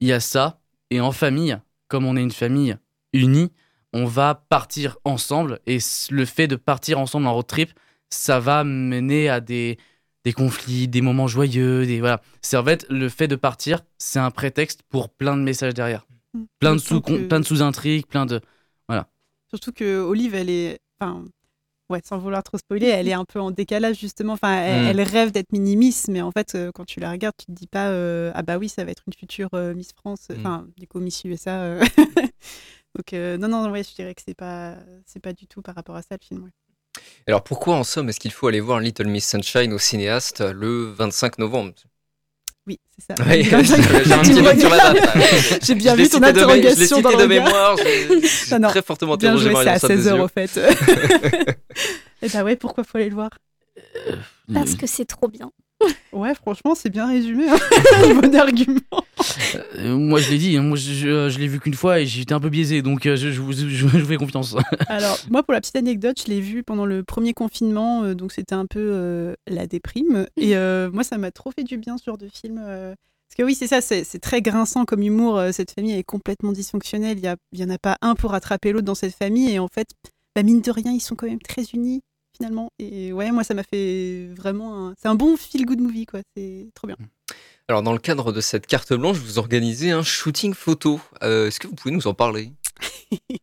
il 0.00 0.08
y 0.08 0.12
a 0.12 0.18
ça, 0.18 0.60
et 0.90 1.00
en 1.00 1.12
famille, 1.12 1.56
comme 1.86 2.04
on 2.04 2.16
est 2.16 2.22
une 2.22 2.32
famille 2.32 2.76
unie, 3.12 3.52
on 3.92 4.06
va 4.06 4.34
partir 4.34 4.98
ensemble, 5.04 5.60
et 5.66 5.78
le 6.10 6.24
fait 6.24 6.48
de 6.48 6.56
partir 6.56 6.98
ensemble 6.98 7.28
en 7.28 7.34
road 7.34 7.46
trip, 7.46 7.70
ça 8.10 8.40
va 8.40 8.64
mener 8.64 9.28
à 9.28 9.38
des, 9.38 9.78
des 10.24 10.32
conflits, 10.32 10.88
des 10.88 11.00
moments 11.00 11.28
joyeux, 11.28 11.86
des 11.86 12.00
voilà. 12.00 12.20
C'est 12.42 12.56
en 12.56 12.64
fait 12.64 12.84
le 12.90 13.08
fait 13.08 13.28
de 13.28 13.36
partir, 13.36 13.82
c'est 13.98 14.18
un 14.18 14.32
prétexte 14.32 14.82
pour 14.88 15.10
plein 15.10 15.36
de 15.36 15.42
messages 15.42 15.74
derrière, 15.74 16.04
plein 16.58 16.74
de 16.74 16.80
sous, 16.80 17.00
que- 17.00 17.28
plein 17.28 17.38
de 17.38 17.44
sous 17.44 17.62
intrigues, 17.62 18.06
plein 18.06 18.26
de 18.26 18.40
Surtout 19.48 19.72
que 19.72 20.00
Olive, 20.00 20.34
elle 20.34 20.50
est. 20.50 20.80
Enfin, 21.00 21.24
ouais, 21.90 22.00
sans 22.04 22.18
vouloir 22.18 22.42
trop 22.42 22.58
spoiler, 22.58 22.86
elle 22.86 23.08
est 23.08 23.12
un 23.12 23.24
peu 23.24 23.40
en 23.40 23.50
décalage, 23.50 23.98
justement. 23.98 24.34
Enfin, 24.34 24.60
elle, 24.62 24.84
Mm. 24.84 24.88
elle 24.88 25.00
rêve 25.02 25.30
d'être 25.32 25.52
minimis, 25.52 25.94
mais 26.08 26.20
en 26.22 26.30
fait, 26.32 26.54
euh, 26.54 26.70
quand 26.74 26.84
tu 26.84 27.00
la 27.00 27.10
regardes, 27.10 27.34
tu 27.38 27.46
te 27.46 27.52
dis 27.52 27.66
pas 27.66 27.88
euh, 27.88 28.30
Ah 28.34 28.42
bah 28.42 28.58
oui, 28.58 28.68
ça 28.68 28.84
va 28.84 28.90
être 28.90 29.02
une 29.06 29.12
future 29.14 29.48
euh, 29.54 29.74
Miss 29.74 29.92
France, 29.92 30.26
Mm. 30.30 30.34
enfin, 30.38 30.66
du 30.76 30.86
coup, 30.86 31.00
Miss 31.00 31.22
USA. 31.24 31.78
Donc, 32.96 33.12
non, 33.12 33.48
non, 33.48 33.70
ouais, 33.70 33.84
je 33.84 33.94
dirais 33.94 34.14
que 34.14 34.22
c'est 34.24 34.34
pas, 34.34 34.74
c'est 35.06 35.20
pas 35.20 35.32
du 35.32 35.46
tout 35.46 35.62
par 35.62 35.74
rapport 35.74 35.94
à 35.96 36.02
ça 36.02 36.16
le 36.20 36.24
film. 36.26 36.44
ouais. 36.44 36.50
Alors 37.28 37.44
pourquoi 37.44 37.76
en 37.76 37.84
somme 37.84 38.08
est-ce 38.08 38.18
qu'il 38.18 38.32
faut 38.32 38.48
aller 38.48 38.60
voir 38.60 38.80
Little 38.80 39.06
Miss 39.06 39.28
Sunshine 39.28 39.72
au 39.72 39.78
cinéaste 39.78 40.40
le 40.40 40.90
25 40.90 41.38
novembre? 41.38 41.72
Oui, 42.68 42.78
c'est 42.98 43.16
ça. 43.16 43.24
Oui, 43.26 43.42
j'ai 43.44 43.54
un 43.54 43.62
Tu 44.22 44.30
petit 44.30 44.42
me 44.42 44.52
doute 44.52 44.60
sur 44.60 44.68
la 44.68 44.76
regardes. 44.90 44.94
date. 44.96 45.14
là. 45.14 45.58
J'ai 45.62 45.74
bien 45.74 45.96
Je 45.96 46.02
vu 46.02 46.08
ton 46.10 46.22
interrogation 46.22 46.96
Je 46.98 47.02
dans 47.02 47.08
l'ai 47.10 47.16
le 47.16 47.20
cité 47.20 47.22
de 47.22 47.26
mémoire, 47.26 47.76
j'ai 48.48 48.58
non. 48.60 48.68
très 48.68 48.82
fortement 48.82 49.16
Bien 49.16 49.34
interrogé 49.34 49.50
joué, 49.50 49.54
c'est 49.54 49.60
à 49.60 49.64
Marion 49.64 49.78
Salle 49.80 49.90
16 49.90 49.98
des 50.04 50.08
heures 50.08 50.16
yeux. 50.16 50.22
au 50.22 50.28
fait. 50.28 50.60
Et 52.22 52.28
bah 52.28 52.44
ouais, 52.44 52.56
pourquoi 52.56 52.84
faut 52.84 52.98
aller 52.98 53.08
le 53.08 53.14
voir? 53.14 53.30
Parce 54.52 54.74
que 54.74 54.86
c'est 54.86 55.04
trop 55.06 55.28
bien. 55.28 55.50
Ouais, 56.12 56.34
franchement, 56.34 56.74
c'est 56.74 56.90
bien 56.90 57.06
résumé. 57.08 57.48
hein. 57.48 57.56
bon 58.20 58.34
argument. 58.34 58.80
Euh, 59.76 59.96
moi, 59.96 60.20
je 60.20 60.30
l'ai 60.30 60.38
dit, 60.38 60.56
hein, 60.56 60.62
moi, 60.62 60.76
je, 60.76 60.92
je- 60.92 61.28
je 61.30 61.38
l'ai 61.38 61.48
vu 61.48 61.58
qu'une 61.60 61.74
fois 61.74 62.00
et 62.00 62.06
j'étais 62.06 62.32
un 62.34 62.40
peu 62.40 62.48
biaisé, 62.50 62.82
donc 62.82 63.06
euh, 63.06 63.16
je, 63.16 63.30
je 63.30 63.40
vous, 63.40 63.52
fais 64.06 64.16
confiance. 64.16 64.54
Alors, 64.88 65.18
moi, 65.30 65.42
pour 65.42 65.52
la 65.52 65.60
petite 65.60 65.76
anecdote, 65.76 66.20
je 66.24 66.30
l'ai 66.30 66.40
vu 66.40 66.62
pendant 66.62 66.86
le 66.86 67.02
premier 67.02 67.34
confinement, 67.34 68.02
euh, 68.04 68.14
donc 68.14 68.32
c'était 68.32 68.54
un 68.54 68.66
peu 68.66 68.80
euh, 68.80 69.34
la 69.46 69.66
déprime. 69.66 70.26
Et 70.36 70.54
moi, 70.92 71.04
ça 71.04 71.18
m'a 71.18 71.30
trop 71.30 71.50
fait 71.50 71.64
du 71.64 71.78
bien 71.78 71.96
ce 71.98 72.04
genre 72.04 72.18
de 72.18 72.28
film. 72.28 72.56
parce 72.56 73.34
que 73.36 73.42
oui, 73.42 73.54
c'est 73.54 73.66
ça, 73.66 73.80
c'est 73.80 74.18
très 74.20 74.42
grinçant 74.42 74.84
comme 74.84 75.02
humour. 75.02 75.40
cette 75.52 75.70
famille 75.72 75.92
est 75.92 76.04
complètement 76.04 76.52
dysfonctionnelle. 76.52 77.18
Il 77.18 77.58
n'y 77.58 77.64
en 77.64 77.70
a 77.70 77.78
pas 77.78 77.96
un 78.02 78.14
pour 78.14 78.30
rattraper 78.32 78.72
l'autre 78.72 78.86
dans 78.86 78.94
cette 78.94 79.14
famille. 79.14 79.50
Et 79.52 79.58
en 79.58 79.68
fait, 79.68 79.88
bah, 80.34 80.42
mine 80.42 80.60
de 80.60 80.70
rien, 80.70 80.92
ils 80.92 81.00
sont 81.00 81.14
quand 81.14 81.26
même 81.26 81.40
très 81.40 81.64
unis, 81.74 82.00
finalement. 82.36 82.70
Et 82.78 83.12
ouais, 83.12 83.30
moi, 83.32 83.44
ça 83.44 83.54
m'a 83.54 83.62
fait 83.64 84.28
vraiment 84.36 84.88
un... 84.88 84.94
C'est 85.00 85.08
un 85.08 85.14
bon 85.14 85.36
feel-good 85.36 85.80
movie, 85.80 86.06
quoi. 86.06 86.20
C'est 86.36 86.68
trop 86.74 86.86
bien. 86.86 86.96
Alors 87.70 87.82
dans 87.82 87.92
le 87.92 87.98
cadre 87.98 88.32
de 88.32 88.40
cette 88.40 88.66
carte 88.66 88.94
blanche, 88.94 89.18
vous 89.18 89.38
organisez 89.38 89.90
un 89.90 90.02
shooting 90.02 90.54
photo. 90.54 91.00
Euh, 91.22 91.48
Est-ce 91.48 91.60
que 91.60 91.66
vous 91.66 91.74
pouvez 91.74 91.94
nous 91.94 92.06
en 92.06 92.14
parler? 92.14 92.52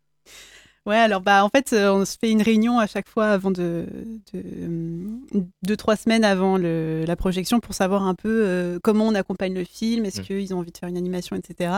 Ouais, 0.88 0.98
alors 0.98 1.20
bah 1.22 1.44
en 1.44 1.50
fait, 1.50 1.74
euh, 1.74 1.91
on 1.91 2.05
se 2.05 2.15
fait 2.15 2.29
une 2.29 2.44
réunion 2.44 2.77
à 2.77 2.86
chaque 2.86 3.10
fois 3.10 3.29
avant 3.29 3.50
de, 3.50 3.88
de 4.34 4.44
euh, 4.46 5.08
deux 5.63 5.75
trois 5.75 5.96
semaines 5.96 6.24
avant 6.24 6.60
le- 6.60 7.05
la 7.08 7.15
projection 7.15 7.60
pour 7.60 7.74
savoir 7.74 8.03
un 8.03 8.13
peu 8.13 8.29
euh, 8.46 8.77
comment 8.84 9.08
on 9.08 9.15
accompagne 9.15 9.55
le 9.55 9.63
film, 9.63 10.05
est-ce 10.05 10.22
Mm. 10.22 10.25
qu'ils 10.25 10.53
ont 10.53 10.60
envie 10.60 10.72
de 10.72 10.77
faire 10.77 10.88
une 10.88 10.98
animation, 10.98 11.36
etc. 11.36 11.72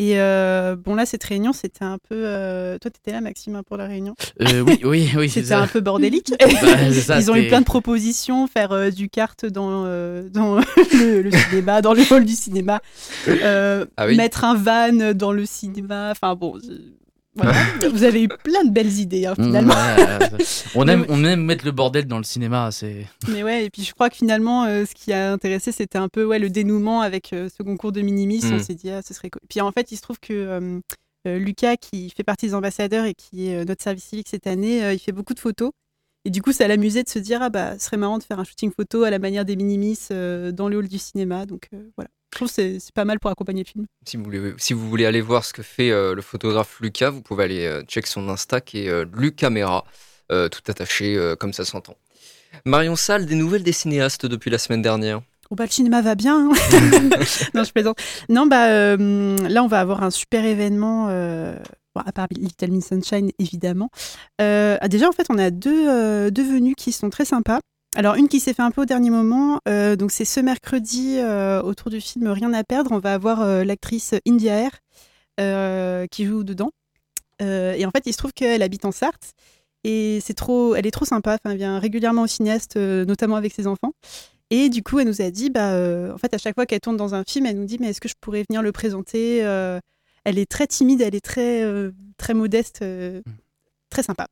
Et 0.00 0.20
euh, 0.20 0.76
bon 0.76 0.94
là, 0.94 1.04
cette 1.06 1.24
réunion, 1.24 1.52
c'était 1.52 1.84
un 1.84 1.98
peu. 1.98 2.14
euh, 2.14 2.78
Toi, 2.78 2.88
t'étais 2.88 3.10
là, 3.10 3.20
Maxime, 3.20 3.56
hein, 3.56 3.64
pour 3.66 3.76
la 3.76 3.86
réunion. 3.86 4.14
Euh, 4.40 4.60
oui, 4.60 4.78
oui, 4.84 5.10
oui, 5.16 5.28
C'était 5.28 5.54
un 5.54 5.66
peu 5.66 5.80
bordélique. 5.80 6.32
ça, 6.92 7.18
Ils 7.18 7.30
ont 7.32 7.34
eu 7.34 7.48
plein 7.48 7.58
de 7.60 7.64
propositions, 7.64 8.46
faire 8.46 8.92
du 8.92 9.08
kart 9.08 9.44
dans, 9.46 9.82
dans 10.30 10.56
le, 10.92 11.22
le 11.22 11.30
cinéma, 11.32 11.82
dans 11.82 11.94
le 11.94 12.02
hall 12.12 12.24
du 12.24 12.34
cinéma, 12.34 12.80
Ah 13.26 14.06
oui. 14.06 14.16
mettre 14.16 14.44
un 14.44 14.54
van 14.54 15.12
dans 15.14 15.32
le 15.32 15.44
cinéma. 15.46 16.10
Enfin 16.12 16.36
bon, 16.36 16.54
Voilà. 17.38 17.54
Vous 17.92 18.02
avez 18.04 18.22
eu 18.22 18.28
plein 18.28 18.64
de 18.64 18.70
belles 18.70 18.98
idées 18.98 19.26
hein, 19.26 19.34
finalement. 19.34 19.74
Ouais, 19.74 20.28
on, 20.74 20.86
aime, 20.88 21.06
on 21.08 21.24
aime 21.24 21.42
mettre 21.44 21.64
le 21.64 21.70
bordel 21.72 22.06
dans 22.06 22.18
le 22.18 22.24
cinéma. 22.24 22.70
C'est 22.70 23.06
Mais 23.28 23.42
ouais, 23.42 23.64
et 23.64 23.70
puis 23.70 23.82
je 23.84 23.94
crois 23.94 24.10
que 24.10 24.16
finalement, 24.16 24.64
euh, 24.64 24.84
ce 24.84 24.94
qui 24.94 25.12
a 25.12 25.32
intéressé, 25.32 25.72
c'était 25.72 25.98
un 25.98 26.08
peu 26.08 26.24
ouais, 26.24 26.38
le 26.38 26.50
dénouement 26.50 27.00
avec 27.00 27.32
euh, 27.32 27.48
ce 27.56 27.62
concours 27.62 27.92
de 27.92 28.00
Minimis. 28.00 28.42
On 28.44 28.56
Mm. 28.56 28.62
s'est 28.62 28.74
dit, 28.74 28.90
ah, 28.90 29.00
ce 29.02 29.14
serait 29.14 29.30
cool. 29.30 29.40
Puis 29.48 29.60
en 29.60 29.72
fait, 29.72 29.90
il 29.92 29.96
se 29.96 30.02
trouve 30.02 30.18
que 30.20 30.32
euh, 30.32 30.80
euh, 31.26 31.38
Lucas, 31.38 31.76
qui 31.76 32.10
fait 32.10 32.24
partie 32.24 32.46
des 32.46 32.54
ambassadeurs 32.54 33.04
et 33.06 33.14
qui 33.14 33.48
est 33.48 33.64
notre 33.64 33.82
service 33.82 34.04
civique 34.04 34.28
cette 34.28 34.46
année, 34.46 34.92
il 34.92 34.98
fait 34.98 35.12
beaucoup 35.12 35.34
de 35.34 35.40
photos. 35.40 35.70
Et 36.24 36.30
du 36.30 36.42
coup, 36.42 36.52
ça 36.52 36.66
l'amusait 36.68 37.04
de 37.04 37.08
se 37.08 37.18
dire, 37.20 37.40
ah 37.42 37.48
bah, 37.48 37.78
ce 37.78 37.86
serait 37.86 37.96
marrant 37.96 38.18
de 38.18 38.22
faire 38.22 38.38
un 38.38 38.44
shooting 38.44 38.70
photo 38.76 39.04
à 39.04 39.10
la 39.10 39.18
manière 39.18 39.44
des 39.44 39.56
Minimis 39.56 39.98
euh, 40.10 40.52
dans 40.52 40.68
le 40.68 40.76
hall 40.76 40.88
du 40.88 40.98
cinéma. 40.98 41.46
Donc 41.46 41.68
euh, 41.72 41.88
voilà. 41.96 42.10
Je 42.32 42.36
trouve 42.38 42.48
que 42.48 42.54
c'est 42.54 42.78
c'est 42.78 42.92
pas 42.94 43.04
mal 43.04 43.18
pour 43.18 43.30
accompagner 43.30 43.62
le 43.64 43.68
film. 43.68 43.86
Si 44.06 44.16
vous 44.16 44.24
voulez, 44.24 44.54
si 44.58 44.72
vous 44.74 44.88
voulez 44.88 45.06
aller 45.06 45.20
voir 45.20 45.44
ce 45.44 45.52
que 45.52 45.62
fait 45.62 45.90
euh, 45.90 46.14
le 46.14 46.22
photographe 46.22 46.78
Lucas, 46.80 47.10
vous 47.10 47.22
pouvez 47.22 47.44
aller 47.44 47.66
euh, 47.66 47.82
check 47.82 48.06
son 48.06 48.28
Insta 48.28 48.60
qui 48.60 48.84
est 48.84 48.88
euh, 48.88 49.04
Lucamera, 49.14 49.84
euh, 50.30 50.48
tout 50.48 50.60
attaché 50.68 51.18
comme 51.40 51.52
ça 51.52 51.64
s'entend. 51.64 51.96
Marion 52.64 52.96
Salle, 52.96 53.26
des 53.26 53.34
nouvelles 53.34 53.62
des 53.62 53.72
cinéastes 53.72 54.26
depuis 54.26 54.50
la 54.50 54.58
semaine 54.58 54.82
dernière? 54.82 55.20
Oh 55.50 55.54
bah, 55.54 55.64
le 55.64 55.70
cinéma 55.70 56.02
va 56.02 56.14
bien. 56.14 56.50
hein. 56.50 56.54
non, 57.54 57.64
je 57.64 57.72
plaisante. 57.72 57.98
Non, 58.28 58.46
bah, 58.46 58.96
là, 58.96 59.62
on 59.62 59.66
va 59.66 59.80
avoir 59.80 60.02
un 60.02 60.10
super 60.10 60.44
événement, 60.44 61.08
à 62.06 62.12
part 62.12 62.26
Little 62.30 62.70
Miss 62.70 62.88
Sunshine, 62.88 63.30
évidemment. 63.38 63.90
Euh, 64.40 64.76
ah, 64.80 64.88
déjà, 64.88 65.08
en 65.08 65.12
fait, 65.12 65.26
on 65.30 65.38
a 65.38 65.50
deux, 65.50 65.88
euh, 65.88 66.30
deux 66.30 66.44
venues 66.44 66.74
qui 66.74 66.92
sont 66.92 67.10
très 67.10 67.24
sympas. 67.24 67.60
Alors, 67.96 68.14
une 68.14 68.28
qui 68.28 68.38
s'est 68.38 68.54
fait 68.54 68.62
un 68.62 68.70
peu 68.70 68.82
au 68.82 68.84
dernier 68.84 69.10
moment, 69.10 69.60
euh, 69.66 69.96
donc 69.96 70.12
c'est 70.12 70.24
ce 70.24 70.40
mercredi 70.40 71.16
euh, 71.18 71.62
autour 71.62 71.90
du 71.90 72.00
film 72.00 72.28
Rien 72.28 72.52
à 72.52 72.62
perdre. 72.62 72.92
On 72.92 72.98
va 72.98 73.14
avoir 73.14 73.40
euh, 73.40 73.64
l'actrice 73.64 74.14
India 74.26 74.54
Air 74.54 76.08
qui 76.10 76.24
joue 76.24 76.44
dedans. 76.44 76.70
Et 77.40 77.86
en 77.86 77.90
fait, 77.90 78.02
il 78.06 78.12
se 78.12 78.18
trouve 78.18 78.32
qu'elle 78.32 78.62
habite 78.62 78.84
en 78.84 78.90
Sarthe. 78.90 79.32
Et 79.84 80.18
c'est 80.20 80.34
trop, 80.34 80.74
elle 80.74 80.86
est 80.86 80.90
trop 80.90 81.04
sympa. 81.04 81.38
Elle 81.44 81.56
vient 81.56 81.78
régulièrement 81.78 82.22
au 82.22 82.26
cinéaste, 82.26 82.76
notamment 82.76 83.36
avec 83.36 83.52
ses 83.52 83.68
enfants. 83.68 83.92
Et 84.50 84.68
du 84.68 84.82
coup, 84.82 84.98
elle 84.98 85.06
nous 85.06 85.22
a 85.22 85.30
dit, 85.30 85.50
bah, 85.50 85.74
en 86.12 86.18
fait, 86.18 86.34
à 86.34 86.38
chaque 86.38 86.56
fois 86.56 86.66
qu'elle 86.66 86.80
tourne 86.80 86.96
dans 86.96 87.14
un 87.14 87.22
film, 87.22 87.46
elle 87.46 87.56
nous 87.56 87.66
dit, 87.66 87.78
mais 87.78 87.90
est-ce 87.90 88.00
que 88.00 88.08
je 88.08 88.16
pourrais 88.20 88.44
venir 88.48 88.62
le 88.62 88.72
présenter 88.72 89.38
Elle 90.24 90.38
est 90.38 90.50
très 90.50 90.66
timide, 90.66 91.00
elle 91.00 91.14
est 91.14 91.24
très, 91.24 91.62
très 92.18 92.34
modeste, 92.34 92.80
euh, 92.82 93.22
très 93.90 94.02
sympa. 94.02 94.26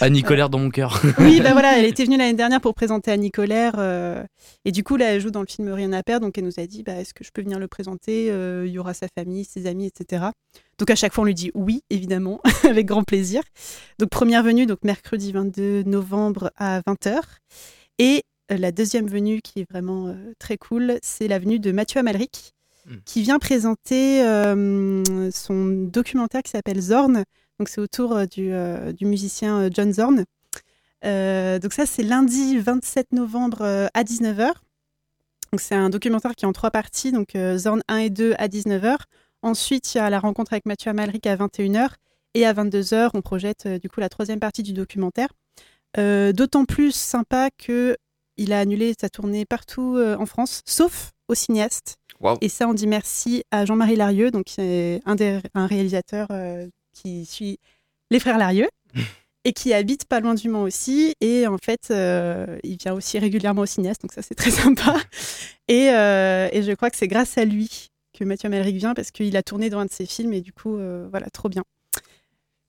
Annie 0.00 0.22
Colère 0.24 0.48
dans 0.50 0.58
mon 0.58 0.70
cœur. 0.70 1.00
Oui, 1.18 1.40
bah 1.40 1.52
voilà, 1.52 1.78
elle 1.78 1.84
était 1.84 2.04
venue 2.04 2.16
l'année 2.16 2.34
dernière 2.34 2.60
pour 2.60 2.74
présenter 2.74 3.10
Annie 3.10 3.30
Colère. 3.30 3.74
euh, 3.78 4.22
et 4.64 4.72
du 4.72 4.82
coup, 4.84 4.96
là, 4.96 5.12
elle 5.14 5.20
joue 5.20 5.30
dans 5.30 5.40
le 5.40 5.46
film 5.46 5.68
Rien 5.72 5.92
à 5.92 6.02
perdre. 6.02 6.26
Donc, 6.26 6.38
elle 6.38 6.44
nous 6.44 6.58
a 6.58 6.66
dit, 6.66 6.82
bah, 6.82 6.94
est-ce 7.00 7.14
que 7.14 7.24
je 7.24 7.30
peux 7.32 7.42
venir 7.42 7.58
le 7.58 7.68
présenter 7.68 8.30
Euh, 8.30 8.64
Il 8.66 8.72
y 8.72 8.78
aura 8.78 8.94
sa 8.94 9.06
famille, 9.16 9.44
ses 9.44 9.66
amis, 9.66 9.86
etc. 9.86 10.26
Donc, 10.78 10.90
à 10.90 10.94
chaque 10.96 11.12
fois, 11.12 11.22
on 11.22 11.26
lui 11.26 11.34
dit 11.34 11.50
oui, 11.54 11.82
évidemment, 11.90 12.40
avec 12.68 12.86
grand 12.86 13.04
plaisir. 13.04 13.42
Donc, 13.98 14.10
première 14.10 14.42
venue, 14.42 14.66
donc 14.66 14.78
mercredi 14.82 15.32
22 15.32 15.82
novembre 15.84 16.50
à 16.56 16.80
20h. 16.80 17.20
Et 17.98 18.22
euh, 18.50 18.56
la 18.56 18.72
deuxième 18.72 19.06
venue, 19.08 19.40
qui 19.42 19.60
est 19.60 19.70
vraiment 19.70 20.14
très 20.38 20.56
cool, 20.56 20.98
c'est 21.02 21.28
la 21.28 21.38
venue 21.38 21.58
de 21.58 21.70
Mathieu 21.72 22.00
Amalric, 22.00 22.52
Mm. 22.86 22.96
qui 23.06 23.22
vient 23.22 23.38
présenter 23.38 24.20
son 25.32 25.64
documentaire 25.90 26.42
qui 26.42 26.50
s'appelle 26.50 26.82
Zorn. 26.82 27.24
Donc, 27.58 27.68
c'est 27.68 27.80
autour 27.80 28.12
euh, 28.12 28.26
du, 28.26 28.52
euh, 28.52 28.92
du 28.92 29.06
musicien 29.06 29.62
euh, 29.62 29.70
John 29.72 29.92
Zorn. 29.92 30.24
Donc 31.02 31.72
ça, 31.72 31.86
c'est 31.86 32.02
lundi 32.02 32.58
27 32.58 33.12
novembre 33.12 33.62
à 33.62 34.02
19h. 34.04 34.52
Donc 35.52 35.60
c'est 35.60 35.74
un 35.74 35.90
documentaire 35.90 36.34
qui 36.34 36.46
est 36.46 36.48
en 36.48 36.54
trois 36.54 36.70
parties, 36.70 37.12
donc 37.12 37.36
Zorn 37.56 37.82
1 37.88 37.96
et 37.98 38.10
2 38.10 38.34
à 38.38 38.48
19h. 38.48 38.96
Ensuite, 39.42 39.94
il 39.94 39.98
y 39.98 40.00
a 40.00 40.08
la 40.08 40.18
rencontre 40.18 40.54
avec 40.54 40.64
Mathieu 40.64 40.90
Amalric 40.90 41.26
à 41.26 41.36
21h. 41.36 41.90
Et 42.32 42.46
à 42.46 42.54
22h, 42.54 43.10
on 43.12 43.20
projette 43.20 43.68
du 43.68 43.90
coup 43.90 44.00
la 44.00 44.08
troisième 44.08 44.40
partie 44.40 44.62
du 44.62 44.72
documentaire. 44.72 45.28
Euh, 45.98 46.32
D'autant 46.32 46.64
plus 46.64 46.92
sympa 46.92 47.50
que 47.56 47.96
il 48.36 48.52
a 48.52 48.58
annulé 48.58 48.94
sa 49.00 49.08
tournée 49.08 49.44
partout 49.44 49.96
euh, 49.96 50.16
en 50.16 50.26
France, 50.26 50.62
sauf 50.66 51.12
au 51.28 51.34
cinéaste. 51.34 51.96
Et 52.40 52.48
ça, 52.48 52.66
on 52.66 52.74
dit 52.74 52.86
merci 52.86 53.44
à 53.50 53.64
Jean-Marie 53.66 53.96
Larieux, 53.96 54.30
donc 54.30 54.46
c'est 54.48 55.02
un, 55.04 55.14
des, 55.14 55.40
un 55.52 55.66
réalisateur 55.66 56.28
euh, 56.30 56.66
qui 56.94 57.26
suit 57.26 57.58
les 58.10 58.20
frères 58.20 58.38
Larieux 58.38 58.68
et 59.44 59.52
qui 59.52 59.74
habite 59.74 60.06
pas 60.06 60.20
loin 60.20 60.34
du 60.34 60.48
Mans 60.48 60.62
aussi. 60.62 61.14
Et 61.20 61.46
en 61.46 61.58
fait, 61.58 61.88
euh, 61.90 62.58
il 62.62 62.76
vient 62.78 62.94
aussi 62.94 63.18
régulièrement 63.18 63.62
au 63.62 63.66
cinéaste, 63.66 64.02
donc 64.02 64.12
ça 64.12 64.22
c'est 64.22 64.34
très 64.34 64.50
sympa. 64.62 64.96
Et, 65.68 65.90
euh, 65.90 66.48
et 66.52 66.62
je 66.62 66.72
crois 66.72 66.90
que 66.90 66.96
c'est 66.96 67.08
grâce 67.08 67.36
à 67.38 67.44
lui 67.44 67.90
que 68.18 68.24
Mathieu 68.24 68.46
Amalric 68.46 68.76
vient 68.76 68.94
parce 68.94 69.10
qu'il 69.10 69.36
a 69.36 69.42
tourné 69.42 69.70
dans 69.70 69.80
un 69.80 69.86
de 69.86 69.92
ses 69.92 70.06
films 70.06 70.32
et 70.32 70.40
du 70.40 70.52
coup, 70.52 70.76
euh, 70.76 71.06
voilà, 71.10 71.28
trop 71.30 71.48
bien. 71.48 71.64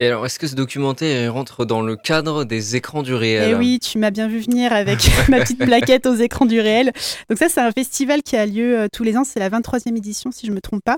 Et 0.01 0.07
alors, 0.07 0.25
est-ce 0.25 0.39
que 0.39 0.47
ce 0.47 0.55
documentaire 0.55 1.33
rentre 1.33 1.63
dans 1.63 1.81
le 1.81 1.95
cadre 1.95 2.43
des 2.43 2.75
écrans 2.75 3.01
du 3.01 3.13
réel? 3.13 3.51
Eh 3.51 3.55
oui, 3.55 3.79
tu 3.79 3.97
m'as 3.97 4.11
bien 4.11 4.27
vu 4.27 4.39
venir 4.39 4.73
avec 4.73 4.99
ma 5.29 5.39
petite 5.39 5.59
plaquette 5.59 6.05
aux 6.05 6.15
écrans 6.15 6.45
du 6.45 6.59
réel. 6.59 6.91
Donc 7.29 7.37
ça, 7.37 7.47
c'est 7.47 7.61
un 7.61 7.71
festival 7.71 8.21
qui 8.21 8.35
a 8.35 8.45
lieu 8.45 8.89
tous 8.91 9.03
les 9.03 9.15
ans. 9.15 9.23
C'est 9.23 9.39
la 9.39 9.49
23e 9.49 9.95
édition, 9.95 10.31
si 10.33 10.47
je 10.47 10.51
me 10.51 10.59
trompe 10.59 10.83
pas. 10.83 10.97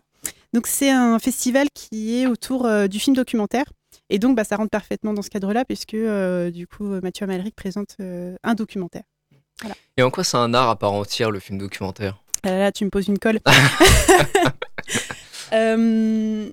Donc 0.57 0.65
c'est 0.65 0.89
un 0.89 1.19
festival 1.19 1.67
qui 1.71 2.19
est 2.19 2.25
autour 2.25 2.65
euh, 2.65 2.87
du 2.87 2.99
film 2.99 3.15
documentaire. 3.15 3.65
Et 4.09 4.17
donc, 4.17 4.35
bah, 4.35 4.43
ça 4.43 4.55
rentre 4.55 4.71
parfaitement 4.71 5.13
dans 5.13 5.21
ce 5.21 5.29
cadre-là, 5.29 5.65
puisque 5.65 5.93
euh, 5.93 6.49
du 6.49 6.65
coup, 6.65 6.93
euh, 6.93 6.99
Mathieu 7.03 7.25
Amalric 7.25 7.55
présente 7.55 7.95
un 7.99 8.55
documentaire. 8.55 9.03
Et 9.97 10.01
en 10.01 10.09
quoi 10.09 10.23
c'est 10.23 10.37
un 10.37 10.55
art 10.55 10.69
à 10.69 10.75
part 10.75 10.93
entière, 10.93 11.29
le 11.29 11.39
film 11.39 11.59
documentaire? 11.59 12.23
Ah 12.41 12.49
là, 12.49 12.57
là, 12.57 12.71
tu 12.71 12.85
me 12.85 12.89
poses 12.89 13.07
une 13.07 13.19
colle. 13.19 13.39
Euh, 15.53 16.49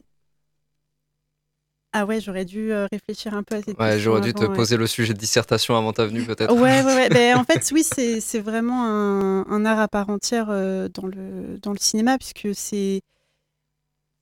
Ah 1.94 2.06
ouais, 2.06 2.20
j'aurais 2.20 2.44
dû 2.44 2.72
réfléchir 2.92 3.34
un 3.34 3.42
peu 3.42 3.54
à 3.54 3.58
cette 3.58 3.78
Ouais, 3.78 3.86
question 3.86 4.00
j'aurais 4.02 4.20
dû 4.20 4.34
te 4.34 4.44
ouais. 4.44 4.54
poser 4.54 4.76
le 4.76 4.86
sujet 4.86 5.14
de 5.14 5.18
dissertation 5.18 5.76
avant 5.76 5.92
ta 5.92 6.04
venue, 6.04 6.24
peut-être. 6.24 6.54
Ouais, 6.54 6.82
ouais, 6.82 6.94
ouais. 6.94 7.08
Ben, 7.08 7.38
en 7.38 7.44
fait, 7.44 7.68
oui, 7.72 7.82
c'est 7.82 8.20
c'est 8.20 8.38
vraiment 8.38 8.84
un, 8.84 9.46
un 9.48 9.64
art 9.64 9.80
à 9.80 9.88
part 9.88 10.10
entière 10.10 10.46
euh, 10.50 10.88
dans, 10.88 11.06
le, 11.06 11.58
dans 11.62 11.72
le 11.72 11.78
cinéma, 11.80 12.18
puisque 12.18 12.54
c'est. 12.54 13.00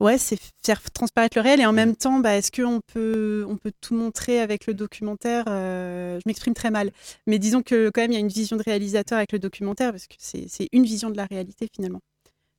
Ouais, 0.03 0.19
c'est 0.19 0.37
faire 0.65 0.83
transparaître 0.91 1.39
le 1.39 1.43
réel 1.43 1.61
et 1.61 1.65
en 1.65 1.73
même 1.73 1.95
temps, 1.95 2.19
bah, 2.19 2.35
est-ce 2.37 2.51
qu'on 2.51 2.81
peut, 2.93 3.47
on 3.49 3.57
peut 3.57 3.71
tout 3.81 3.95
montrer 3.95 4.41
avec 4.41 4.67
le 4.67 4.75
documentaire? 4.75 5.45
Euh, 5.47 6.19
Je 6.19 6.23
m'exprime 6.27 6.55
très 6.55 6.73
mal. 6.73 6.91
Mais 7.29 7.39
disons 7.39 7.63
que 7.63 7.89
quand 7.89 8.01
même, 8.01 8.11
il 8.11 8.15
y 8.15 8.17
a 8.17 8.21
une 8.21 8.27
vision 8.27 8.57
de 8.57 8.65
réalisateur 8.65 9.19
avec 9.19 9.31
le 9.31 9.39
documentaire, 9.39 9.93
parce 9.93 10.09
que 10.09 10.17
c'est 10.19 10.69
une 10.73 10.83
vision 10.83 11.09
de 11.09 11.17
la 11.17 11.25
réalité 11.27 11.69
finalement. 11.73 12.01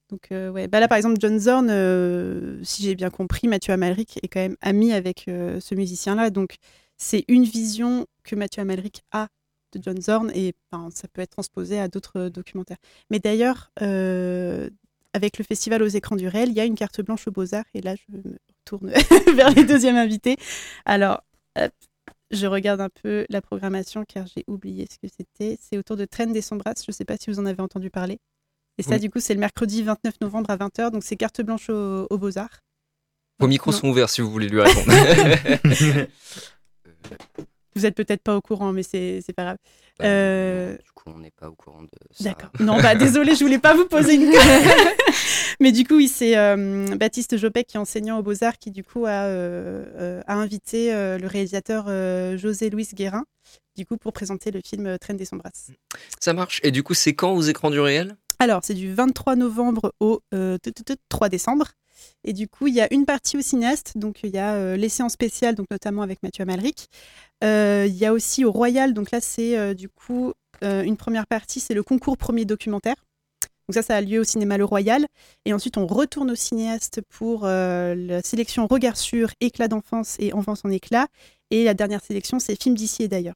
Donc, 0.09 0.31
euh, 0.31 0.51
ouais. 0.51 0.69
bah 0.69 0.79
là, 0.79 0.87
par 0.87 0.97
exemple, 0.97 1.17
John 1.19 1.37
Zorn, 1.37 1.67
euh, 1.69 2.63
si 2.63 2.83
j'ai 2.83 2.95
bien 2.95 3.09
compris, 3.09 3.49
Mathieu 3.49 3.73
Amalric 3.73 4.19
est 4.23 4.29
quand 4.29 4.39
même 4.39 4.55
ami 4.61 4.93
avec 4.93 5.25
ce 5.27 5.75
musicien-là. 5.75 6.29
Donc, 6.29 6.55
c'est 6.95 7.25
une 7.27 7.43
vision 7.43 8.05
que 8.23 8.37
Mathieu 8.37 8.61
Amalric 8.61 9.01
a 9.11 9.27
de 9.73 9.81
John 9.83 10.01
Zorn 10.01 10.31
et 10.33 10.53
ça 10.91 11.09
peut 11.11 11.21
être 11.21 11.31
transposé 11.31 11.77
à 11.77 11.89
d'autres 11.89 12.29
documentaires. 12.29 12.77
Mais 13.09 13.19
d'ailleurs, 13.19 13.69
avec 15.13 15.37
le 15.37 15.43
festival 15.43 15.81
aux 15.83 15.87
écrans 15.87 16.15
du 16.15 16.27
réel, 16.27 16.49
il 16.49 16.55
y 16.55 16.59
a 16.59 16.65
une 16.65 16.75
carte 16.75 17.01
blanche 17.01 17.27
aux 17.27 17.31
Beaux-Arts 17.31 17.65
et 17.73 17.81
là, 17.81 17.95
je 17.95 18.03
me 18.17 18.21
retourne 18.59 18.91
vers 19.35 19.49
les 19.51 19.63
deuxièmes 19.63 19.95
invités. 19.95 20.37
Alors, 20.85 21.23
hop, 21.59 21.71
je 22.31 22.47
regarde 22.47 22.81
un 22.81 22.89
peu 22.89 23.25
la 23.29 23.41
programmation 23.41 24.05
car 24.07 24.25
j'ai 24.27 24.43
oublié 24.47 24.87
ce 24.91 24.97
que 24.97 25.07
c'était. 25.15 25.57
C'est 25.61 25.77
autour 25.77 25.97
de 25.97 26.05
Train 26.05 26.25
des 26.27 26.41
Sombras. 26.41 26.73
Je 26.77 26.85
ne 26.89 26.93
sais 26.93 27.05
pas 27.05 27.15
si 27.17 27.29
vous 27.29 27.39
en 27.39 27.45
avez 27.45 27.61
entendu 27.61 27.89
parler. 27.91 28.19
Et 28.79 28.83
ça, 28.83 28.95
Oui. 28.95 29.01
du 29.01 29.09
coup, 29.11 29.19
c'est 29.19 29.35
le 29.35 29.39
mercredi 29.39 29.83
29 29.83 30.15
novembre 30.21 30.49
à 30.49 30.57
20h. 30.57 30.89
Donc, 30.91 31.03
c'est 31.03 31.15
carte 31.15 31.41
blanche 31.41 31.69
aux, 31.69 32.07
aux 32.09 32.17
Beaux-Arts. 32.17 32.59
Vos 33.39 33.47
micros 33.47 33.71
Non. 33.71 33.77
sont 33.77 33.87
ouverts 33.89 34.09
si 34.09 34.21
vous 34.21 34.31
voulez 34.31 34.47
lui 34.49 34.61
répondre. 34.63 34.91
Vous 37.75 37.85
êtes 37.85 37.95
peut-être 37.95 38.21
pas 38.21 38.35
au 38.35 38.41
courant, 38.41 38.71
mais 38.71 38.83
c'est 38.83 39.21
c'est 39.25 39.33
pas 39.33 39.43
grave. 39.43 39.57
Euh, 40.01 40.75
Du 40.77 40.91
coup, 40.93 41.11
on 41.15 41.19
n'est 41.19 41.31
pas 41.31 41.49
au 41.49 41.53
courant 41.55 41.83
de 41.83 41.89
ça. 42.11 42.23
D'accord. 42.23 42.49
Non, 42.59 42.79
bah 42.81 42.95
désolé, 42.95 43.35
je 43.35 43.43
voulais 43.43 43.59
pas 43.59 43.73
vous 43.75 43.85
poser 43.87 44.15
une 44.15 44.31
colle. 44.31 44.39
Mais 45.59 45.71
du 45.71 45.85
coup, 45.85 45.95
oui, 45.97 46.07
c'est 46.07 46.35
euh, 46.37 46.87
Baptiste 46.97 47.37
Jopek 47.37 47.67
qui 47.67 47.77
est 47.77 47.79
enseignant 47.79 48.17
aux 48.19 48.23
Beaux-Arts 48.23 48.57
qui 48.57 48.71
du 48.71 48.83
coup 48.83 49.05
a, 49.05 49.25
euh, 49.25 50.21
a 50.25 50.33
invité 50.35 50.93
euh, 50.93 51.17
le 51.19 51.27
réalisateur 51.27 51.85
euh, 51.87 52.37
José 52.37 52.69
Luis 52.71 52.89
Guérin 52.93 53.23
du 53.77 53.85
coup 53.85 53.97
pour 53.97 54.13
présenter 54.13 54.51
le 54.51 54.61
film 54.65 54.97
Train 54.99 55.13
des 55.13 55.25
Sombras. 55.25 55.51
Ça 56.19 56.33
marche. 56.33 56.59
Et 56.63 56.71
du 56.71 56.81
coup, 56.83 56.93
c'est 56.95 57.13
quand 57.13 57.31
aux 57.33 57.41
écrans 57.41 57.69
du 57.69 57.79
réel? 57.79 58.15
Alors, 58.39 58.61
c'est 58.63 58.73
du 58.73 58.91
23 58.93 59.35
novembre 59.35 59.93
au 59.99 60.21
euh, 60.33 60.57
tut, 60.61 60.73
tut, 60.73 60.83
tut, 60.83 60.97
3 61.09 61.29
décembre. 61.29 61.67
Et 62.23 62.33
du 62.33 62.47
coup, 62.47 62.67
il 62.67 62.73
y 62.73 62.81
a 62.81 62.91
une 62.93 63.05
partie 63.05 63.37
au 63.37 63.41
cinéaste, 63.41 63.93
donc 63.97 64.19
il 64.23 64.31
y 64.31 64.37
a 64.37 64.53
euh, 64.53 64.77
les 64.77 64.89
séances 64.89 65.13
spéciales, 65.13 65.55
donc 65.55 65.69
notamment 65.69 66.01
avec 66.01 66.23
Mathieu 66.23 66.43
Amalric. 66.43 66.89
Euh, 67.43 67.85
Il 67.87 67.95
y 67.95 68.05
a 68.05 68.13
aussi 68.13 68.45
au 68.45 68.51
Royal, 68.51 68.93
donc 68.93 69.11
là 69.11 69.19
c'est 69.21 69.57
euh, 69.57 69.73
du 69.73 69.89
coup 69.89 70.33
une 70.61 70.95
première 70.95 71.27
partie, 71.27 71.59
c'est 71.59 71.73
le 71.73 71.83
concours 71.83 72.17
premier 72.17 72.45
documentaire. 72.45 72.95
Donc 73.67 73.75
ça, 73.75 73.81
ça 73.81 73.97
a 73.97 74.01
lieu 74.01 74.21
au 74.21 74.23
cinéma 74.23 74.57
Le 74.57 74.63
Royal. 74.63 75.05
Et 75.43 75.53
ensuite, 75.53 75.77
on 75.77 75.87
retourne 75.87 76.31
au 76.31 76.35
cinéaste 76.35 77.01
pour 77.09 77.43
la 77.45 78.21
sélection 78.21 78.65
Regard 78.65 78.95
sur, 78.95 79.31
Éclat 79.41 79.67
d'enfance 79.67 80.15
et 80.19 80.31
Enfance 80.31 80.61
en 80.63 80.69
éclat. 80.69 81.07
Et 81.51 81.65
la 81.65 81.73
dernière 81.73 82.01
sélection, 82.01 82.39
c'est 82.39 82.61
Film 82.61 82.75
d'ici 82.75 83.03
et 83.03 83.07
d'ailleurs. 83.09 83.35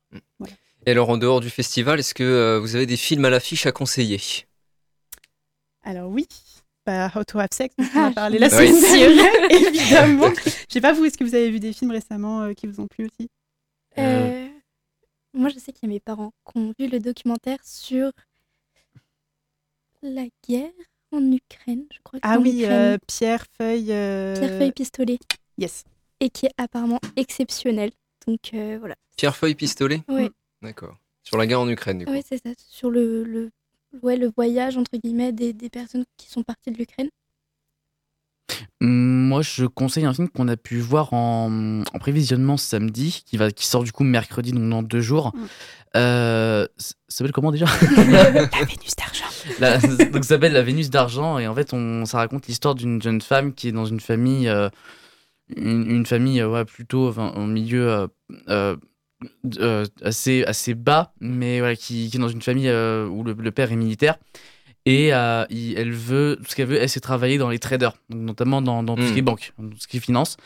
Et 0.85 0.91
alors, 0.91 1.09
en 1.09 1.17
dehors 1.17 1.41
du 1.41 1.49
festival, 1.49 1.99
est-ce 1.99 2.13
que 2.13 2.57
vous 2.61 2.77
avez 2.77 2.85
des 2.85 2.95
films 2.95 3.25
à 3.25 3.29
l'affiche 3.29 3.65
à 3.65 3.73
conseiller? 3.73 4.21
Alors 5.83 6.09
oui, 6.09 6.27
bah, 6.87 7.11
How 7.13 7.23
to 7.23 7.37
Have 7.39 7.49
Sex, 7.51 7.75
dont 7.77 7.85
on 7.95 7.99
a 7.99 8.07
Ah, 8.07 8.11
parlé 8.11 8.39
la 8.39 8.47
Oui. 8.47 8.67
semaine 8.73 8.81
dernière, 9.15 9.51
évidemment. 9.51 10.33
Je 10.45 10.73
sais 10.73 10.81
pas 10.81 10.93
vous, 10.93 11.05
est-ce 11.05 11.17
que 11.17 11.23
vous 11.25 11.35
avez 11.35 11.51
vu 11.51 11.59
des 11.59 11.73
films 11.73 11.91
récemment 11.91 12.41
euh, 12.43 12.53
qui 12.53 12.65
vous 12.65 12.79
ont 12.79 12.87
plu 12.87 13.05
aussi? 13.05 13.29
Euh, 13.99 14.47
moi, 15.33 15.49
je 15.49 15.59
sais 15.59 15.71
qu'il 15.73 15.87
y 15.89 15.91
a 15.91 15.93
mes 15.93 15.99
parents 15.99 16.31
qui 16.51 16.57
ont 16.59 16.73
vu 16.79 16.87
le 16.87 16.99
documentaire 16.99 17.57
sur 17.63 18.11
la 20.01 20.25
guerre 20.47 20.71
en 21.11 21.31
Ukraine, 21.31 21.85
je 21.91 21.97
crois. 22.03 22.19
Ah 22.21 22.37
oui, 22.39 22.61
euh, 22.65 22.97
Pierre 23.07 23.45
Feuille. 23.57 23.91
euh, 23.91 24.35
Pierre 24.37 24.57
Feuille 24.57 24.71
Pistolet, 24.71 25.19
Yes. 25.57 25.83
et 26.19 26.29
qui 26.29 26.45
est 26.45 26.51
apparemment 26.57 26.99
exceptionnel. 27.15 27.91
Donc 28.27 28.39
euh, 28.53 28.77
voilà. 28.79 28.95
Pierre 29.15 29.35
Feuille 29.35 29.55
Pistolet? 29.55 30.01
Ouais. 30.07 30.29
D'accord. 30.61 30.95
Sur 31.23 31.37
la 31.37 31.47
guerre 31.47 31.61
en 31.61 31.69
Ukraine, 31.69 31.97
du 31.99 32.05
coup. 32.05 32.11
Oui, 32.11 32.21
c'est 32.27 32.37
ça. 32.41 32.49
Sur 32.69 32.89
le, 32.91 33.23
le, 33.23 33.49
ouais, 34.03 34.17
le 34.17 34.31
voyage, 34.35 34.77
entre 34.77 34.97
guillemets, 34.97 35.31
des, 35.31 35.53
des 35.53 35.69
personnes 35.69 36.05
qui 36.17 36.29
sont 36.29 36.43
parties 36.43 36.71
de 36.71 36.77
l'Ukraine. 36.77 37.09
Moi, 38.79 39.41
je 39.41 39.65
conseille 39.65 40.05
un 40.05 40.13
film 40.13 40.29
qu'on 40.29 40.47
a 40.47 40.55
pu 40.55 40.79
voir 40.79 41.13
en, 41.13 41.81
en 41.81 41.99
prévisionnement 41.99 42.57
samedi, 42.57 43.23
qui, 43.25 43.37
va, 43.37 43.51
qui 43.51 43.65
sort 43.65 43.83
du 43.83 43.91
coup 43.91 44.03
mercredi, 44.03 44.51
donc 44.51 44.69
dans 44.69 44.83
deux 44.83 45.01
jours. 45.01 45.33
Mm. 45.35 45.45
Euh, 45.95 46.67
ça 46.77 46.93
s'appelle 47.09 47.31
comment 47.31 47.51
déjà? 47.51 47.65
La 47.97 48.29
Vénus 48.29 48.95
d'argent. 48.95 50.07
Donc 50.11 50.23
ça 50.23 50.29
s'appelle 50.29 50.53
La 50.53 50.61
Vénus 50.61 50.89
d'argent 50.89 51.39
et 51.39 51.47
en 51.47 51.55
fait 51.55 51.73
on, 51.73 52.05
ça 52.05 52.17
raconte 52.17 52.47
l'histoire 52.47 52.75
d'une 52.75 53.01
jeune 53.01 53.21
femme 53.21 53.53
qui 53.53 53.69
est 53.69 53.71
dans 53.71 53.85
une 53.85 54.01
famille 54.01 54.49
euh, 54.49 54.69
une, 55.55 55.89
une 55.89 56.05
famille 56.05 56.43
ouais, 56.43 56.65
plutôt 56.65 57.07
enfin, 57.07 57.31
au 57.35 57.45
milieu 57.45 58.07
euh, 58.49 58.75
euh, 59.59 59.85
assez 60.03 60.43
assez 60.45 60.73
bas 60.75 61.11
mais 61.19 61.59
voilà, 61.59 61.75
qui, 61.75 62.09
qui 62.09 62.17
est 62.17 62.19
dans 62.19 62.27
une 62.29 62.41
famille 62.41 62.69
euh, 62.69 63.07
où 63.07 63.23
le, 63.23 63.33
le 63.33 63.51
père 63.51 63.71
est 63.71 63.75
militaire. 63.75 64.17
Et 64.85 65.13
euh, 65.13 65.45
il- 65.49 65.77
elle 65.77 65.91
veut 65.91 66.39
ce 66.47 66.55
qu'elle 66.55 66.67
veut 66.67 66.77
elle 66.81 66.89
c'est 66.89 66.99
travailler 66.99 67.37
dans 67.37 67.49
les 67.49 67.59
traders 67.59 67.93
donc 68.09 68.21
notamment 68.21 68.61
dans, 68.61 68.83
dans 68.83 68.95
tout 68.95 69.01
ce 69.03 69.13
qui 69.13 69.19
est 69.19 69.21
Mm. 69.21 69.25
banque 69.25 69.53
dans 69.57 69.69
tout 69.69 69.77
ce 69.79 69.87
qui 69.87 69.97
est 69.97 69.99
finance. 70.01 70.37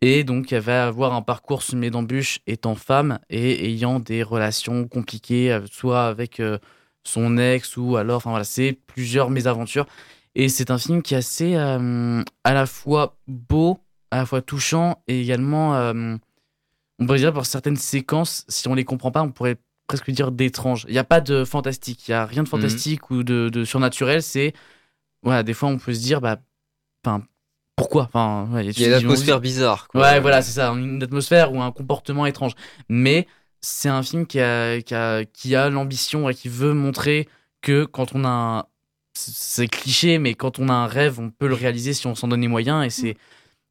Et 0.00 0.24
donc 0.24 0.52
elle 0.52 0.62
va 0.62 0.86
avoir 0.86 1.14
un 1.14 1.22
parcours 1.22 1.62
semé 1.62 1.90
d'embûches 1.90 2.40
étant 2.46 2.74
femme 2.74 3.18
et 3.30 3.66
ayant 3.70 3.98
des 3.98 4.22
relations 4.22 4.86
compliquées 4.86 5.52
euh, 5.52 5.60
soit 5.70 6.06
avec 6.06 6.40
son 7.04 7.38
ex 7.38 7.76
ou 7.78 7.96
alors 7.96 8.16
enfin 8.18 8.30
voilà 8.30 8.44
c'est 8.44 8.78
plusieurs 8.86 9.30
mésaventures. 9.30 9.86
Et 10.34 10.48
c'est 10.48 10.70
un 10.70 10.78
film 10.78 11.02
qui 11.02 11.14
est 11.14 11.18
assez 11.18 11.56
à 11.56 11.78
la 12.52 12.66
fois 12.66 13.16
beau 13.26 13.78
à 14.10 14.18
la 14.18 14.26
fois 14.26 14.40
touchant 14.42 15.02
et 15.08 15.20
également 15.20 15.74
on 16.98 17.06
pourrait 17.06 17.18
dire 17.18 17.32
par 17.32 17.46
certaines 17.46 17.76
séquences 17.76 18.44
si 18.48 18.68
on 18.68 18.74
les 18.74 18.84
comprend 18.84 19.10
pas 19.10 19.22
on 19.22 19.30
pourrait 19.30 19.56
presque 19.86 20.10
dire 20.10 20.32
d'étrange 20.32 20.84
il 20.88 20.92
n'y 20.92 20.98
a 20.98 21.04
pas 21.04 21.20
de 21.20 21.44
fantastique 21.44 22.08
il 22.08 22.12
y 22.12 22.14
a 22.14 22.26
rien 22.26 22.42
de 22.42 22.48
fantastique 22.48 23.10
ou 23.10 23.22
de, 23.22 23.48
de 23.48 23.64
surnaturel 23.64 24.22
c'est 24.22 24.52
voilà 25.22 25.42
des 25.42 25.54
fois 25.54 25.68
on 25.68 25.78
peut 25.78 25.94
se 25.94 26.00
dire 26.00 26.20
bah 26.20 26.38
pourquoi? 27.76 28.04
Enfin 28.12 28.48
ouais, 28.52 28.66
Il 28.66 28.80
y 28.80 28.84
a 28.84 28.88
une 28.88 28.94
atmosphère 28.94 29.40
bizarre. 29.40 29.86
Quoi. 29.88 30.00
Ouais, 30.00 30.20
voilà, 30.20 30.42
c'est 30.42 30.52
ça, 30.52 30.70
une 30.70 31.02
atmosphère 31.02 31.52
ou 31.52 31.62
un 31.62 31.70
comportement 31.70 32.26
étrange. 32.26 32.52
Mais 32.88 33.26
c'est 33.60 33.88
un 33.88 34.02
film 34.02 34.26
qui 34.26 34.40
a, 34.40 34.80
qui 34.82 34.94
a, 34.94 35.24
qui 35.24 35.54
a 35.54 35.70
l'ambition 35.70 36.28
et 36.28 36.34
qui 36.34 36.48
veut 36.48 36.74
montrer 36.74 37.28
que 37.62 37.84
quand 37.84 38.14
on 38.14 38.24
a 38.24 38.28
un. 38.28 38.64
C'est 39.14 39.66
cliché, 39.66 40.18
mais 40.18 40.34
quand 40.34 40.60
on 40.60 40.68
a 40.68 40.72
un 40.72 40.86
rêve, 40.86 41.18
on 41.18 41.30
peut 41.30 41.48
le 41.48 41.54
réaliser 41.54 41.92
si 41.92 42.06
on 42.06 42.14
s'en 42.14 42.28
donne 42.28 42.40
les 42.40 42.48
moyens 42.48 42.84
et 42.84 42.90
c'est. 42.90 43.16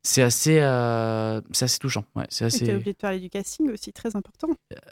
C'est 0.03 0.21
assez, 0.21 0.59
euh, 0.61 1.41
c'est 1.51 1.65
assez 1.65 1.79
touchant. 1.79 2.05
Ouais, 2.15 2.25
c'est 2.29 2.45
Et 2.45 2.47
assez. 2.47 2.73
oublié 2.75 2.93
de 2.93 2.97
parler 2.97 3.19
du 3.19 3.29
casting 3.29 3.69
aussi, 3.71 3.91
très 3.91 4.15
important. 4.15 4.47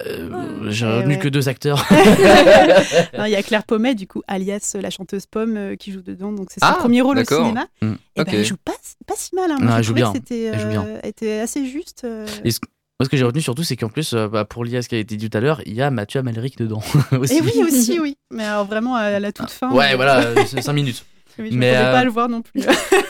euh, 0.05 0.69
J'ai 0.69 0.85
Ouais, 0.85 0.97
retenu 0.97 1.13
ouais. 1.13 1.19
que 1.19 1.29
deux 1.29 1.47
acteurs. 1.47 1.85
Il 1.91 3.27
y 3.29 3.35
a 3.35 3.43
Claire 3.43 3.63
Pommet, 3.63 3.95
du 3.95 4.07
coup, 4.07 4.23
alias 4.27 4.75
la 4.79 4.89
chanteuse 4.89 5.25
Pomme, 5.25 5.55
euh, 5.55 5.75
qui 5.77 5.91
joue 5.93 6.01
dedans. 6.01 6.33
Donc 6.33 6.49
c'est 6.51 6.59
son 6.59 6.67
Ah, 6.69 6.73
premier 6.79 7.01
rôle 7.01 7.19
au 7.19 7.23
cinéma. 7.23 7.67
Mm. 7.81 7.93
Et 8.17 8.21
Ok. 8.21 8.27
ben, 8.27 8.35
elle 8.35 8.45
joue 8.45 8.57
pas, 8.57 8.73
pas 9.07 9.13
si 9.15 9.35
mal. 9.35 9.51
Hein. 9.51 9.57
Non, 9.61 9.77
elle 9.77 9.83
joue 9.83 9.93
bien. 9.93 10.11
que 10.11 10.17
C'était, 10.17 10.43
Elle 10.45 10.59
joue 10.59 10.67
bien. 10.69 10.85
elle 11.01 11.09
était 11.09 11.39
assez 11.39 11.65
juste. 11.65 12.03
euh. 12.03 12.25
Et 12.43 12.51
ce- 12.51 12.59
Moi, 12.99 13.05
ce 13.05 13.09
que 13.09 13.15
j'ai 13.17 13.23
retenu 13.23 13.41
surtout, 13.41 13.63
c'est 13.63 13.77
qu'en 13.77 13.89
plus, 13.89 14.13
euh, 14.13 14.27
bah, 14.27 14.43
pour 14.45 14.65
lier 14.65 14.77
à 14.77 14.81
ce 14.81 14.89
qui 14.89 14.95
a 14.95 14.99
été 14.99 15.15
dit 15.15 15.29
tout 15.29 15.37
à 15.37 15.41
l'heure, 15.41 15.61
il 15.65 15.73
y 15.75 15.81
a 15.81 15.91
Mathieu 15.91 16.19
Amalric 16.19 16.57
dedans. 16.57 16.81
aussi. 17.13 17.37
Et 17.37 17.41
oui, 17.41 17.63
aussi, 17.63 17.99
oui. 18.01 18.17
Mais 18.31 18.43
alors 18.43 18.65
vraiment 18.65 18.95
à 18.95 19.19
la 19.19 19.31
toute 19.31 19.49
fin. 19.49 19.71
Ouais, 19.71 19.95
voilà, 19.95 20.45
5 20.45 20.73
minutes. 20.73 21.05
oui, 21.39 21.49
je 21.51 21.57
Mais, 21.57 21.71
m'attendais 21.71 21.91
pas 21.91 22.01
euh, 22.01 22.03
le 22.05 22.11
voir 22.11 22.27
non 22.29 22.41
plus. 22.41 22.61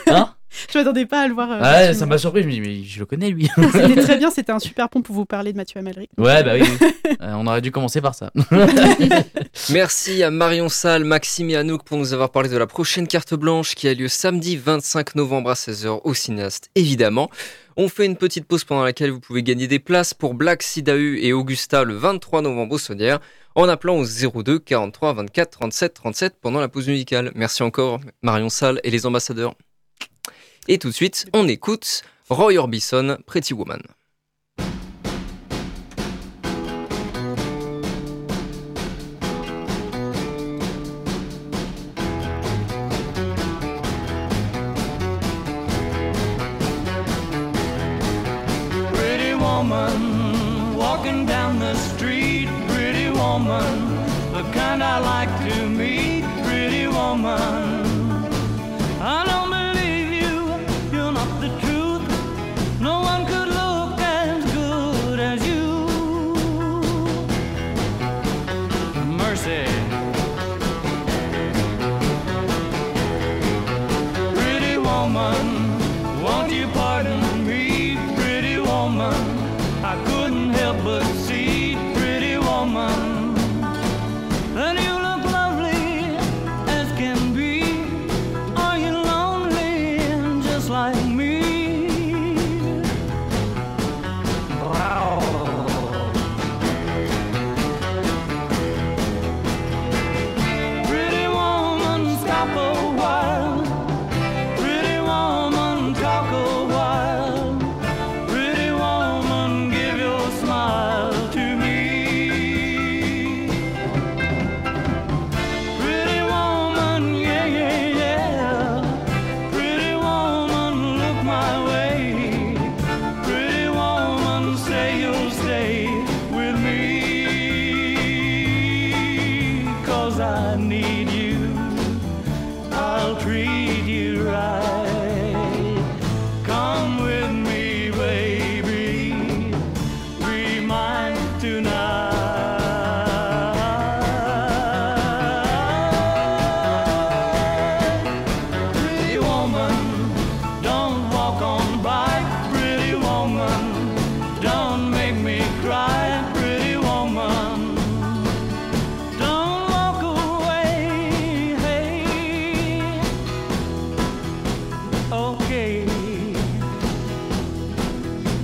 Hein? 0.08 0.34
Je 0.72 0.78
m'attendais 0.78 1.06
pas 1.06 1.22
à 1.22 1.28
le 1.28 1.34
voir. 1.34 1.50
euh, 1.50 1.56
Ouais, 1.56 1.62
Mathieu. 1.62 1.92
ça 1.94 2.06
m'a 2.06 2.18
surpris. 2.18 2.42
Je 2.42 2.46
me 2.48 2.52
dis, 2.52 2.60
mais 2.60 2.82
je 2.84 2.98
le 2.98 3.06
connais 3.06 3.30
lui. 3.30 3.48
C'était 3.72 4.00
très 4.02 4.16
bien, 4.18 4.30
c'était 4.30 4.52
un 4.52 4.58
super 4.58 4.88
pont 4.88 5.02
pour 5.02 5.14
vous 5.14 5.24
parler 5.26 5.52
de 5.52 5.56
Mathieu 5.56 5.78
Amalric. 5.80 6.10
Ouais, 6.18 6.42
bah 6.42 6.52
oui. 6.54 6.62
oui. 6.80 6.88
Euh, 7.22 7.32
on 7.36 7.46
aurait 7.46 7.62
dû 7.62 7.70
commencer 7.70 8.00
par 8.02 8.14
ça. 8.14 8.30
Merci 9.70 10.22
à 10.22 10.30
Marion 10.30 10.68
Salle, 10.68 11.04
Maxime 11.04 11.50
et 11.50 11.56
Anouk 11.56 11.82
pour 11.84 11.96
nous 11.98 12.12
avoir 12.12 12.30
parlé 12.30 12.48
de 12.48 12.56
la 12.56 12.66
prochaine 12.66 13.06
carte 13.06 13.34
blanche 13.34 13.74
qui 13.74 13.88
a 13.88 13.94
lieu 13.94 14.08
samedi 14.08 14.56
25 14.56 15.14
novembre 15.14 15.50
à 15.50 15.54
16h 15.54 16.00
au 16.04 16.14
cinéaste, 16.14 16.70
évidemment. 16.74 17.30
On 17.76 17.88
fait 17.88 18.06
une 18.06 18.16
petite 18.16 18.46
pause 18.46 18.64
pendant 18.64 18.84
laquelle 18.84 19.10
vous 19.10 19.20
pouveu 19.20 19.40
gagner 19.40 19.66
des 19.66 19.78
places 19.78 20.14
pour 20.14 20.34
Black 20.34 20.62
Sidahu 20.62 21.18
et 21.20 21.32
Augusta 21.32 21.84
le 21.84 21.94
23 21.94 22.42
novembre 22.42 22.74
au 22.74 22.78
Sonnière 22.78 23.18
en 23.54 23.68
appelant 23.68 23.96
au 23.98 24.04
02 24.04 24.58
43 24.58 25.14
24 25.14 25.50
37 25.50 25.94
37 25.94 26.34
pendant 26.40 26.60
la 26.60 26.68
pause 26.68 26.88
musicale. 26.88 27.32
Merci 27.34 27.62
encore 27.62 28.00
Marion 28.22 28.48
Salle 28.48 28.80
et 28.84 28.90
les 28.90 29.06
ambassadeurs. 29.06 29.54
Et 30.68 30.78
tout 30.78 30.88
de 30.88 30.94
suite, 30.94 31.26
on 31.32 31.46
écoute 31.46 32.02
Roy 32.28 32.56
Orbison, 32.56 33.18
Pretty 33.26 33.54
Woman. 33.54 33.82
say. 69.46 70.05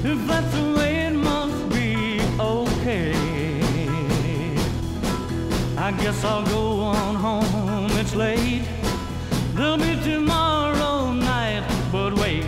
If 0.04 0.26
That's 0.26 0.52
the 0.52 0.74
way 0.76 1.06
it 1.06 1.14
must 1.14 1.68
be 1.70 2.20
okay. 2.40 3.12
I 5.76 5.92
guess 5.92 6.24
I'll 6.24 6.44
go 6.44 6.80
on 6.80 7.14
home, 7.14 7.90
it's 7.92 8.16
late. 8.16 8.64
There'll 9.54 9.76
be 9.76 9.94
tomorrow 10.02 11.12
night, 11.12 11.64
but 11.92 12.14
wait, 12.14 12.44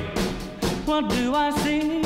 what 0.84 1.08
do 1.08 1.32
I 1.36 1.50
see? 1.62 2.03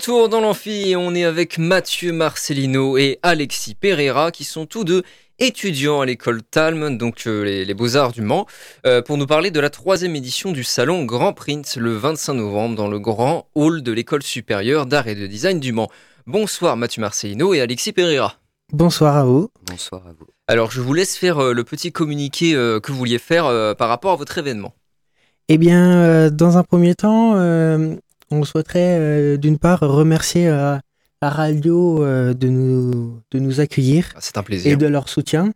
Retour 0.00 0.30
dans 0.30 0.40
l'amphi, 0.40 0.94
on 0.96 1.14
est 1.14 1.24
avec 1.24 1.58
Mathieu 1.58 2.10
Marcelino 2.10 2.96
et 2.96 3.18
Alexis 3.22 3.74
Pereira 3.74 4.30
qui 4.30 4.44
sont 4.44 4.64
tous 4.64 4.82
deux 4.82 5.02
étudiants 5.38 6.00
à 6.00 6.06
l'école 6.06 6.42
Talm, 6.42 6.96
donc 6.96 7.26
euh, 7.26 7.42
les, 7.42 7.66
les 7.66 7.74
Beaux-Arts 7.74 8.12
du 8.12 8.22
Mans, 8.22 8.46
euh, 8.86 9.02
pour 9.02 9.18
nous 9.18 9.26
parler 9.26 9.50
de 9.50 9.60
la 9.60 9.68
troisième 9.68 10.16
édition 10.16 10.52
du 10.52 10.64
salon 10.64 11.04
Grand 11.04 11.34
Print 11.34 11.76
le 11.76 11.92
25 11.92 12.32
novembre 12.32 12.76
dans 12.76 12.88
le 12.88 12.98
grand 12.98 13.50
hall 13.54 13.82
de 13.82 13.92
l'école 13.92 14.22
supérieure 14.22 14.86
d'art 14.86 15.06
et 15.06 15.14
de 15.14 15.26
design 15.26 15.60
du 15.60 15.74
Mans. 15.74 15.90
Bonsoir 16.26 16.78
Mathieu 16.78 17.02
Marcelino 17.02 17.52
et 17.52 17.60
Alexis 17.60 17.92
Pereira. 17.92 18.36
Bonsoir 18.72 19.18
à 19.18 19.24
vous. 19.24 19.50
Bonsoir 19.70 20.06
à 20.06 20.12
vous. 20.18 20.28
Alors 20.48 20.70
je 20.70 20.80
vous 20.80 20.94
laisse 20.94 21.18
faire 21.18 21.40
euh, 21.40 21.52
le 21.52 21.62
petit 21.62 21.92
communiqué 21.92 22.54
euh, 22.54 22.80
que 22.80 22.90
vous 22.90 22.96
vouliez 22.96 23.18
faire 23.18 23.44
euh, 23.44 23.74
par 23.74 23.90
rapport 23.90 24.12
à 24.12 24.16
votre 24.16 24.38
événement. 24.38 24.72
Eh 25.52 25.58
bien, 25.58 25.92
euh, 25.94 26.30
dans 26.30 26.56
un 26.58 26.62
premier 26.62 26.94
temps, 26.94 27.34
euh, 27.34 27.96
on 28.30 28.44
souhaiterait 28.44 28.96
euh, 28.98 29.36
d'une 29.36 29.58
part 29.58 29.80
remercier 29.80 30.48
euh, 30.48 30.76
la 31.22 31.30
radio 31.30 32.02
euh, 32.04 32.32
de, 32.34 32.48
nous, 32.48 33.20
de 33.30 33.38
nous 33.38 33.60
accueillir 33.60 34.06
Ah, 34.14 34.18
C'est 34.20 34.38
un 34.38 34.42
plaisir. 34.42 34.72
et 34.72 34.76
de 34.76 34.86
leur 34.86 35.08
soutien. 35.08 35.52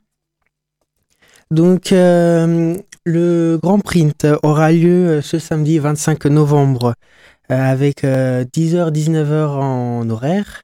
Donc, 1.50 1.92
euh, 1.92 2.76
le 3.04 3.58
Grand 3.62 3.78
Print 3.80 4.26
aura 4.42 4.72
lieu 4.72 5.20
ce 5.20 5.38
samedi 5.38 5.78
25 5.78 6.24
novembre 6.26 6.94
euh, 7.50 7.54
avec 7.54 8.02
10h, 8.02 8.90
19h 8.90 9.46
en 9.50 10.08
horaire 10.10 10.62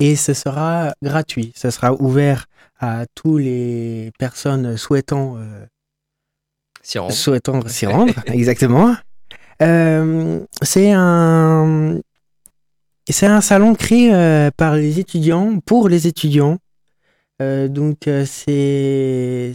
et 0.00 0.14
ce 0.16 0.34
sera 0.34 0.94
gratuit. 1.02 1.52
Ce 1.56 1.70
sera 1.70 1.94
ouvert 1.94 2.44
à 2.78 3.04
tous 3.14 3.38
les 3.38 4.12
personnes 4.18 4.76
souhaitant 4.76 5.36
S'y 6.82 6.98
rendre. 6.98 7.12
souhaitant 7.12 7.66
s'y 7.66 7.86
rendre, 7.86 8.12
exactement. 8.26 8.94
Euh, 9.62 10.40
c'est 10.62 10.92
un 10.92 12.00
c'est 13.10 13.26
un 13.26 13.40
salon 13.40 13.74
créé 13.74 14.14
euh, 14.14 14.50
par 14.56 14.76
les 14.76 15.00
étudiants 15.00 15.60
pour 15.60 15.88
les 15.88 16.06
étudiants. 16.06 16.58
Euh, 17.40 17.68
donc 17.68 18.08
euh, 18.08 18.24
c'est 18.26 19.54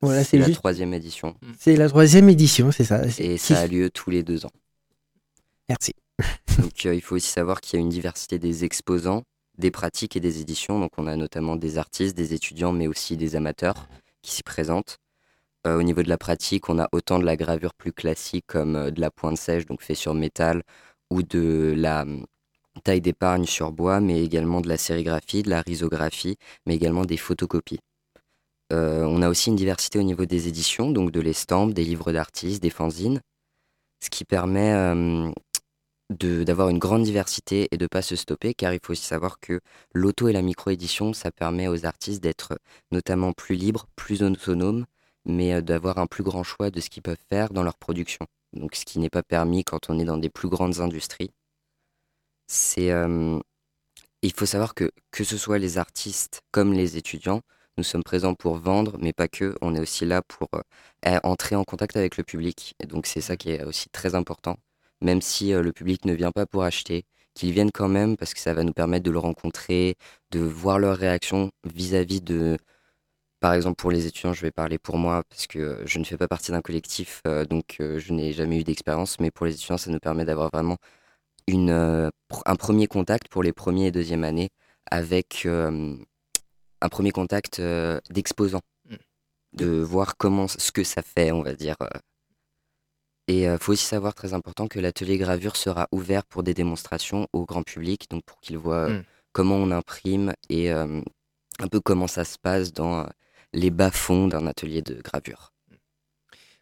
voilà 0.00 0.22
c'est 0.22 0.38
la 0.38 0.46
juste 0.46 0.58
troisième 0.58 0.94
édition. 0.94 1.34
c'est 1.58 1.76
la 1.76 1.88
troisième 1.88 2.28
édition 2.28 2.70
c'est 2.70 2.84
ça. 2.84 3.02
Et 3.18 3.38
ça 3.38 3.60
a 3.60 3.66
lieu 3.66 3.90
tous 3.90 4.10
les 4.10 4.22
deux 4.22 4.46
ans. 4.46 4.52
Merci. 5.68 5.92
Donc 6.58 6.86
euh, 6.86 6.94
il 6.94 7.00
faut 7.00 7.16
aussi 7.16 7.30
savoir 7.30 7.60
qu'il 7.60 7.78
y 7.78 7.82
a 7.82 7.84
une 7.84 7.90
diversité 7.90 8.38
des 8.38 8.64
exposants, 8.64 9.22
des 9.58 9.70
pratiques 9.70 10.14
et 10.14 10.20
des 10.20 10.40
éditions. 10.40 10.78
Donc 10.78 10.92
on 10.98 11.06
a 11.06 11.16
notamment 11.16 11.56
des 11.56 11.78
artistes, 11.78 12.16
des 12.16 12.34
étudiants, 12.34 12.72
mais 12.72 12.86
aussi 12.86 13.16
des 13.16 13.34
amateurs 13.34 13.88
qui 14.22 14.32
s'y 14.32 14.42
présentent. 14.42 14.98
Euh, 15.66 15.78
au 15.78 15.82
niveau 15.82 16.02
de 16.02 16.08
la 16.08 16.18
pratique, 16.18 16.68
on 16.68 16.78
a 16.78 16.88
autant 16.92 17.18
de 17.18 17.24
la 17.24 17.36
gravure 17.36 17.74
plus 17.74 17.92
classique 17.92 18.44
comme 18.46 18.76
euh, 18.76 18.90
de 18.90 19.00
la 19.00 19.10
pointe 19.10 19.38
sèche, 19.38 19.66
donc 19.66 19.82
fait 19.82 19.94
sur 19.94 20.14
métal, 20.14 20.62
ou 21.10 21.22
de 21.22 21.74
la 21.76 22.02
hum, 22.02 22.26
taille 22.84 23.00
d'épargne 23.00 23.46
sur 23.46 23.72
bois, 23.72 24.00
mais 24.00 24.22
également 24.24 24.60
de 24.60 24.68
la 24.68 24.76
sérigraphie, 24.76 25.42
de 25.42 25.50
la 25.50 25.62
risographie, 25.62 26.36
mais 26.66 26.74
également 26.74 27.04
des 27.04 27.16
photocopies. 27.16 27.80
Euh, 28.72 29.04
on 29.04 29.22
a 29.22 29.28
aussi 29.28 29.50
une 29.50 29.56
diversité 29.56 29.98
au 29.98 30.02
niveau 30.02 30.26
des 30.26 30.48
éditions, 30.48 30.90
donc 30.90 31.10
de 31.12 31.20
l'estampe, 31.20 31.74
des 31.74 31.84
livres 31.84 32.12
d'artistes, 32.12 32.62
des 32.62 32.70
fanzines, 32.70 33.20
ce 34.02 34.10
qui 34.10 34.24
permet 34.24 34.72
de- 36.10 36.44
d'avoir 36.44 36.68
une 36.68 36.78
grande 36.78 37.02
diversité 37.02 37.68
et 37.70 37.76
de 37.76 37.86
pas 37.86 38.02
se 38.02 38.16
stopper, 38.16 38.54
car 38.54 38.72
il 38.74 38.80
faut 38.82 38.92
aussi 38.92 39.04
savoir 39.04 39.38
que 39.40 39.60
l'auto 39.92 40.28
et 40.28 40.32
la 40.32 40.42
micro-édition, 40.42 41.12
ça 41.12 41.30
permet 41.32 41.68
aux 41.68 41.86
artistes 41.86 42.22
d'être 42.22 42.58
notamment 42.92 43.32
plus 43.32 43.56
libres, 43.56 43.86
plus 43.96 44.22
autonomes, 44.22 44.84
mais 45.24 45.54
euh, 45.54 45.60
d'avoir 45.62 45.98
un 45.98 46.06
plus 46.06 46.22
grand 46.24 46.42
choix 46.44 46.70
de 46.70 46.80
ce 46.80 46.90
qu'ils 46.90 47.02
peuvent 47.02 47.16
faire 47.28 47.50
dans 47.52 47.62
leur 47.62 47.76
production. 47.76 48.26
Donc 48.52 48.74
ce 48.76 48.84
qui 48.84 48.98
n'est 48.98 49.10
pas 49.10 49.22
permis 49.22 49.64
quand 49.64 49.90
on 49.90 49.98
est 49.98 50.04
dans 50.04 50.18
des 50.18 50.30
plus 50.30 50.48
grandes 50.48 50.80
industries. 50.80 51.30
C'est, 52.46 52.90
euh, 52.90 53.38
il 54.22 54.32
faut 54.32 54.46
savoir 54.46 54.74
que 54.74 54.90
que 55.10 55.24
ce 55.24 55.36
soit 55.38 55.58
les 55.58 55.78
artistes 55.78 56.42
comme 56.52 56.72
les 56.72 56.96
étudiants, 56.96 57.42
nous 57.78 57.84
sommes 57.84 58.04
présents 58.04 58.34
pour 58.34 58.56
vendre, 58.56 58.96
mais 59.00 59.12
pas 59.12 59.28
que. 59.28 59.56
On 59.62 59.74
est 59.74 59.80
aussi 59.80 60.04
là 60.06 60.22
pour 60.22 60.48
euh, 60.54 61.18
entrer 61.24 61.56
en 61.56 61.64
contact 61.64 61.96
avec 61.96 62.16
le 62.16 62.24
public. 62.24 62.74
Donc 62.88 63.06
c'est 63.06 63.20
ça 63.20 63.36
qui 63.36 63.50
est 63.50 63.64
aussi 63.64 63.88
très 63.90 64.14
important 64.14 64.56
même 65.00 65.20
si 65.22 65.52
le 65.52 65.72
public 65.72 66.04
ne 66.06 66.14
vient 66.14 66.32
pas 66.32 66.46
pour 66.46 66.64
acheter, 66.64 67.04
qu'ils 67.34 67.52
viennent 67.52 67.70
quand 67.72 67.88
même 67.88 68.16
parce 68.16 68.34
que 68.34 68.40
ça 68.40 68.54
va 68.54 68.62
nous 68.64 68.72
permettre 68.72 69.04
de 69.04 69.10
le 69.10 69.18
rencontrer, 69.18 69.96
de 70.30 70.40
voir 70.40 70.78
leur 70.78 70.96
réaction 70.96 71.50
vis-à-vis 71.64 72.20
de... 72.22 72.58
Par 73.44 73.52
exemple, 73.52 73.76
pour 73.76 73.90
les 73.90 74.06
étudiants, 74.06 74.32
je 74.32 74.40
vais 74.40 74.50
parler 74.50 74.78
pour 74.78 74.96
moi 74.96 75.22
parce 75.28 75.46
que 75.46 75.82
je 75.84 75.98
ne 75.98 76.04
fais 76.04 76.16
pas 76.16 76.28
partie 76.28 76.50
d'un 76.50 76.62
collectif, 76.62 77.20
euh, 77.26 77.44
donc 77.44 77.76
euh, 77.78 77.98
je 77.98 78.14
n'ai 78.14 78.32
jamais 78.32 78.58
eu 78.60 78.64
d'expérience, 78.64 79.20
mais 79.20 79.30
pour 79.30 79.44
les 79.44 79.52
étudiants, 79.52 79.76
ça 79.76 79.90
nous 79.90 79.98
permet 79.98 80.24
d'avoir 80.24 80.48
vraiment 80.50 80.78
une, 81.46 81.68
euh, 81.68 82.08
un 82.46 82.56
premier 82.56 82.86
contact 82.86 83.28
pour 83.28 83.42
les 83.42 83.52
premiers 83.52 83.88
et 83.88 83.92
deuxième 83.92 84.24
années 84.24 84.48
avec 84.90 85.46
un 85.46 86.88
premier 86.90 87.10
contact 87.10 87.60
d'exposant, 88.08 88.62
Mm. 88.88 88.96
de 89.58 89.66
voir 89.82 90.16
comment 90.16 90.48
ce 90.48 90.72
que 90.72 90.82
ça 90.82 91.02
fait, 91.02 91.30
on 91.30 91.42
va 91.42 91.52
dire. 91.52 91.76
et 93.28 93.42
il 93.44 93.58
faut 93.58 93.72
aussi 93.72 93.84
savoir, 93.84 94.14
très 94.14 94.32
important, 94.32 94.68
que 94.68 94.80
l'atelier 94.80 95.18
gravure 95.18 95.56
sera 95.56 95.86
ouvert 95.92 96.24
pour 96.24 96.44
des 96.44 96.54
démonstrations 96.54 97.28
au 97.34 97.44
grand 97.44 97.62
public, 97.62 98.08
donc 98.08 98.24
pour 98.24 98.40
qu'ils 98.40 98.56
voient 98.56 98.88
euh, 98.88 99.00
Mm. 99.00 99.04
comment 99.32 99.56
on 99.56 99.70
imprime 99.70 100.32
et 100.48 100.70
un 100.70 101.02
peu 101.70 101.80
comment 101.80 102.06
ça 102.06 102.24
se 102.24 102.38
passe 102.38 102.72
dans 102.72 103.06
les 103.54 103.70
bas-fonds 103.70 104.28
d'un 104.28 104.46
atelier 104.46 104.82
de 104.82 105.00
gravure. 105.00 105.52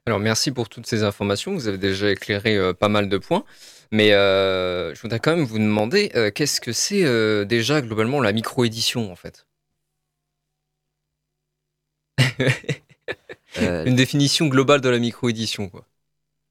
Alors 0.06 0.18
merci 0.18 0.50
pour 0.50 0.68
toutes 0.68 0.86
ces 0.86 1.04
informations, 1.04 1.54
vous 1.54 1.68
avez 1.68 1.78
déjà 1.78 2.10
éclairé 2.10 2.56
euh, 2.56 2.72
pas 2.74 2.88
mal 2.88 3.08
de 3.08 3.18
points, 3.18 3.44
mais 3.92 4.12
euh, 4.12 4.94
je 4.94 5.00
voudrais 5.00 5.20
quand 5.20 5.36
même 5.36 5.44
vous 5.44 5.58
demander 5.58 6.10
euh, 6.16 6.30
qu'est-ce 6.32 6.60
que 6.60 6.72
c'est 6.72 7.46
déjà 7.46 7.80
globalement 7.82 8.20
la 8.20 8.32
micro-édition 8.32 9.12
en 9.12 9.16
fait? 9.16 9.46
Une 13.56 13.96
définition 13.96 14.46
globale 14.48 14.80
de 14.80 14.88
la 14.88 14.98
micro-édition 14.98 15.68
quoi. 15.68 15.86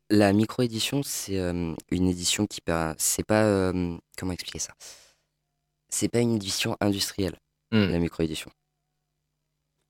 la 0.09 0.33
micro-édition, 0.33 1.03
c'est 1.03 1.37
une 1.37 2.07
édition 2.07 2.47
qui... 2.47 2.61
C'est 2.97 3.25
pas... 3.25 3.71
comment 4.17 4.33
expliquer 4.33 4.59
ça? 4.59 4.73
C'est 5.89 6.09
pas 6.09 6.19
une 6.19 6.35
édition 6.35 6.75
industrielle, 6.81 7.37
Hmm. 7.71 7.89
la 7.89 7.99
micro-édition. 7.99 8.51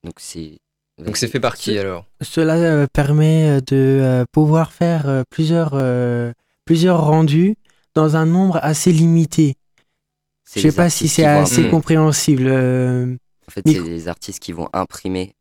Donc 0.03 0.15
c'est... 0.17 0.59
Donc 0.97 1.17
c'est 1.17 1.27
fait 1.27 1.39
par 1.39 1.55
qui 1.55 1.77
alors 1.77 2.05
Cela 2.21 2.55
euh, 2.55 2.87
permet 2.91 3.49
euh, 3.57 3.61
de 3.61 3.75
euh, 3.75 4.25
pouvoir 4.31 4.71
faire 4.71 5.23
plusieurs 5.29 5.71
euh, 5.73 6.31
plusieurs 6.65 7.03
rendus 7.03 7.55
dans 7.95 8.15
un 8.15 8.25
nombre 8.25 8.59
assez 8.61 8.91
limité. 8.91 9.55
C'est 10.43 10.59
Je 10.61 10.69
sais 10.69 10.75
pas 10.75 10.89
si 10.89 11.07
c'est 11.07 11.23
vont 11.23 11.41
assez 11.41 11.69
compréhensible. 11.69 12.47
euh, 12.47 13.15
En 13.47 13.51
fait, 13.51 13.65
Micro- 13.65 13.83
c'est 13.83 13.89
les 13.89 14.07
artistes 14.07 14.39
qui 14.43 14.51
vont 14.51 14.69
imprimer 14.73 15.33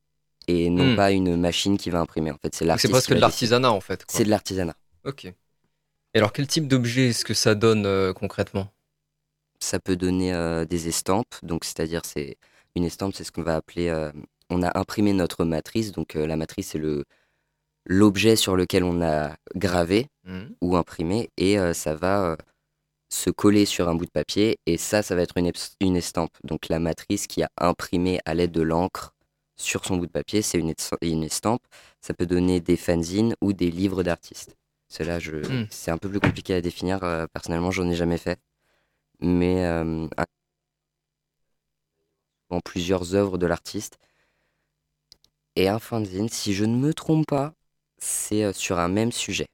et 0.49 0.71
non 0.71 0.93
Hmm. 0.93 0.97
pas 0.97 1.11
une 1.13 1.37
machine 1.37 1.77
qui 1.77 1.91
va 1.91 2.01
imprimer. 2.01 2.31
En 2.31 2.39
fait, 2.39 2.55
c'est 2.55 2.65
l'artiste. 2.65 2.87
c'est 2.87 2.93
presque 2.93 3.15
de 3.15 3.21
l'artisanat 3.21 3.71
en 3.73 3.81
fait. 3.81 4.05
C'est 4.09 4.25
de 4.25 4.31
l'artisanat. 4.31 4.77
Ok. 5.05 5.27
Et 5.27 5.35
alors 6.19 6.33
quel 6.33 6.47
type 6.47 6.67
d'objet 6.69 7.09
est-ce 7.11 7.25
que 7.25 7.35
ça 7.35 7.55
donne 7.55 7.87
euh, 7.87 8.13
concrètement? 8.13 8.69
Ça 9.61 9.79
peut 9.79 9.97
donner 9.97 10.33
euh, 10.33 10.65
des 10.65 10.89
estampes. 10.89 11.35
Donc, 11.43 11.65
c'est-à-dire, 11.65 12.01
c'est 12.05 12.39
une 12.75 12.85
estampe, 12.85 13.15
c'est 13.15 13.25
ce 13.25 13.31
qu'on 13.33 13.43
va 13.43 13.57
appeler. 13.57 13.89
On 14.51 14.63
a 14.63 14.79
imprimé 14.79 15.13
notre 15.13 15.45
matrice. 15.45 15.93
Donc, 15.93 16.17
euh, 16.17 16.27
la 16.27 16.37
matrice, 16.37 16.69
c'est 16.71 16.79
le 16.79 17.05
l'objet 17.87 18.37
sur 18.37 18.57
lequel 18.57 18.85
on 18.85 19.03
a 19.03 19.37
gravé 19.57 20.07
Hmm. 20.25 20.49
ou 20.61 20.77
imprimé 20.77 21.31
et 21.39 21.59
euh, 21.59 21.73
ça 21.75 21.95
va 21.95 22.23
euh, 22.33 22.37
se 23.11 23.31
coller 23.31 23.65
sur 23.67 23.89
un 23.89 23.95
bout 23.97 24.07
de 24.07 24.11
papier 24.11 24.59
et 24.67 24.77
ça, 24.79 25.03
ça 25.03 25.17
va 25.17 25.23
être 25.23 25.39
une, 25.39 25.51
une 25.81 25.97
estampe. 25.97 26.37
Donc 26.45 26.69
la 26.69 26.79
matrice 26.79 27.27
qui 27.27 27.43
a 27.43 27.51
imprimé 27.59 28.21
à 28.27 28.35
l'aide 28.35 28.53
de 28.53 28.63
l'encre 28.63 29.15
sur 29.57 29.85
son 29.85 29.97
bout 29.97 30.07
de 30.07 30.13
papier, 30.13 30.43
c'est 30.43 30.59
une, 30.59 30.75
une 31.03 31.25
estampe. 31.25 31.63
Ça 32.03 32.15
peut 32.15 32.27
donner 32.27 32.61
des 32.61 32.77
fanzines 32.77 33.35
ou 33.43 33.53
des 33.55 33.71
livres 33.71 34.03
d'artistes. 34.03 34.57
Cela, 34.89 35.19
je, 35.19 35.37
Mm. 35.37 35.67
c'est 35.71 35.91
un 35.91 35.99
peu 35.99 36.09
plus 36.11 36.21
compliqué 36.21 36.55
à 36.55 36.61
définir. 36.61 37.03
euh, 37.05 37.27
personnellement, 37.33 37.71
j'en 37.71 37.89
ai 37.91 37.95
jamais 37.95 38.19
fait. 38.19 38.39
Mais 39.21 39.65
en 42.51 42.61
plusieurs 42.61 43.15
œuvres 43.15 43.39
de 43.39 43.47
l'artiste. 43.47 43.99
Et 45.61 45.69
un 45.69 45.79
fanzine, 45.79 46.31
si 46.31 46.55
je 46.55 46.65
ne 46.65 46.75
me 46.75 46.95
trompe 46.95 47.27
pas, 47.27 47.53
c'est 47.99 48.45
euh, 48.45 48.53
sur 48.55 48.79
un 48.79 48.89
même 48.89 49.13
sujet. 49.13 49.47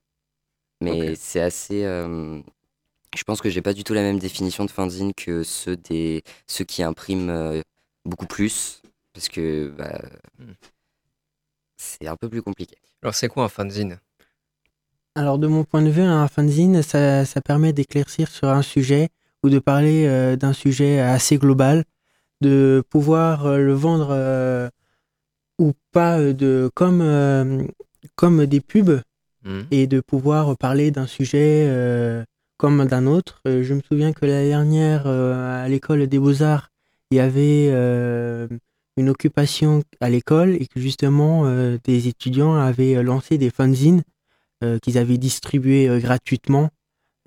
Mais 0.81 1.16
c'est 1.16 1.40
assez. 1.40 1.85
euh, 1.85 2.40
je 3.16 3.25
pense 3.25 3.40
que 3.42 3.51
j'ai 3.51 3.62
pas 3.62 3.75
du 3.75 3.85
tout 3.85 3.95
la 3.95 4.03
même 4.03 4.19
définition 4.21 4.64
de 4.64 4.71
fanzine 4.71 5.12
que 5.14 5.42
ceux, 5.45 5.77
des, 5.77 6.23
ceux 6.49 6.64
qui 6.64 6.83
impriment 6.85 7.31
euh, 7.31 7.62
beaucoup 8.05 8.27
plus. 8.27 8.83
Parce 9.14 9.29
que 9.29 9.69
bah, 9.77 10.01
Hmm. 10.38 10.53
c'est 11.79 12.07
un 12.07 12.16
peu 12.16 12.29
plus 12.29 12.42
compliqué. 12.42 12.77
Alors, 13.03 13.14
c'est 13.14 13.29
quoi 13.29 13.45
un 13.45 13.49
fanzine? 13.49 13.99
Alors, 15.14 15.38
de 15.38 15.47
mon 15.47 15.64
point 15.64 15.83
de 15.83 15.88
vue, 15.90 16.03
un 16.03 16.29
fanzine, 16.29 16.83
ça, 16.83 17.25
ça 17.25 17.40
permet 17.40 17.73
d'éclaircir 17.73 18.29
sur 18.29 18.49
un 18.49 18.62
sujet 18.62 19.09
ou 19.42 19.49
de 19.51 19.59
parler 19.59 20.07
euh, 20.07 20.37
d'un 20.37 20.53
sujet 20.53 21.01
assez 21.01 21.38
global, 21.38 21.85
de 22.42 22.85
pouvoir 22.90 23.47
euh, 23.47 23.59
le 23.59 23.75
vendre 23.75 24.09
euh, 24.12 24.69
ou 25.59 25.73
pas 25.92 26.19
euh, 26.19 26.33
de, 26.33 26.71
comme, 26.75 27.01
euh, 27.01 27.62
comme 28.14 28.47
des 28.47 28.61
pubs 28.61 29.01
Hmm. 29.47 29.62
et 29.71 29.87
de 29.87 30.01
pouvoir 30.01 30.57
parler 30.59 30.90
d'un 30.90 31.07
sujet 31.07 31.66
euh, 31.69 32.25
comme 32.57 32.85
d'un 32.87 33.07
autre. 33.07 33.40
Je 33.45 33.75
me 33.75 33.81
souviens 33.81 34.12
que 34.12 34.27
l'année 34.27 34.49
dernière, 34.49 35.07
euh, 35.07 35.64
à 35.64 35.69
l'école 35.69 36.09
des 36.09 36.19
beaux-arts, 36.19 36.71
il 37.12 37.19
y 37.19 37.21
avait 37.21 37.69
euh, 37.71 38.49
une 38.97 39.09
occupation 39.09 39.85
à 40.01 40.11
l'école 40.11 40.57
et 40.61 40.66
que 40.66 40.81
justement 40.81 41.47
euh, 41.47 41.79
des 41.85 42.09
étudiants 42.09 42.57
avaient 42.57 43.01
lancé 43.05 43.38
des 43.38 43.51
fanzines 43.51 44.03
euh, 44.64 44.81
qu'ils 44.81 44.99
avaient 44.99 45.19
distribués 45.19 45.88
euh, 45.88 46.01
gratuitement 46.01 46.71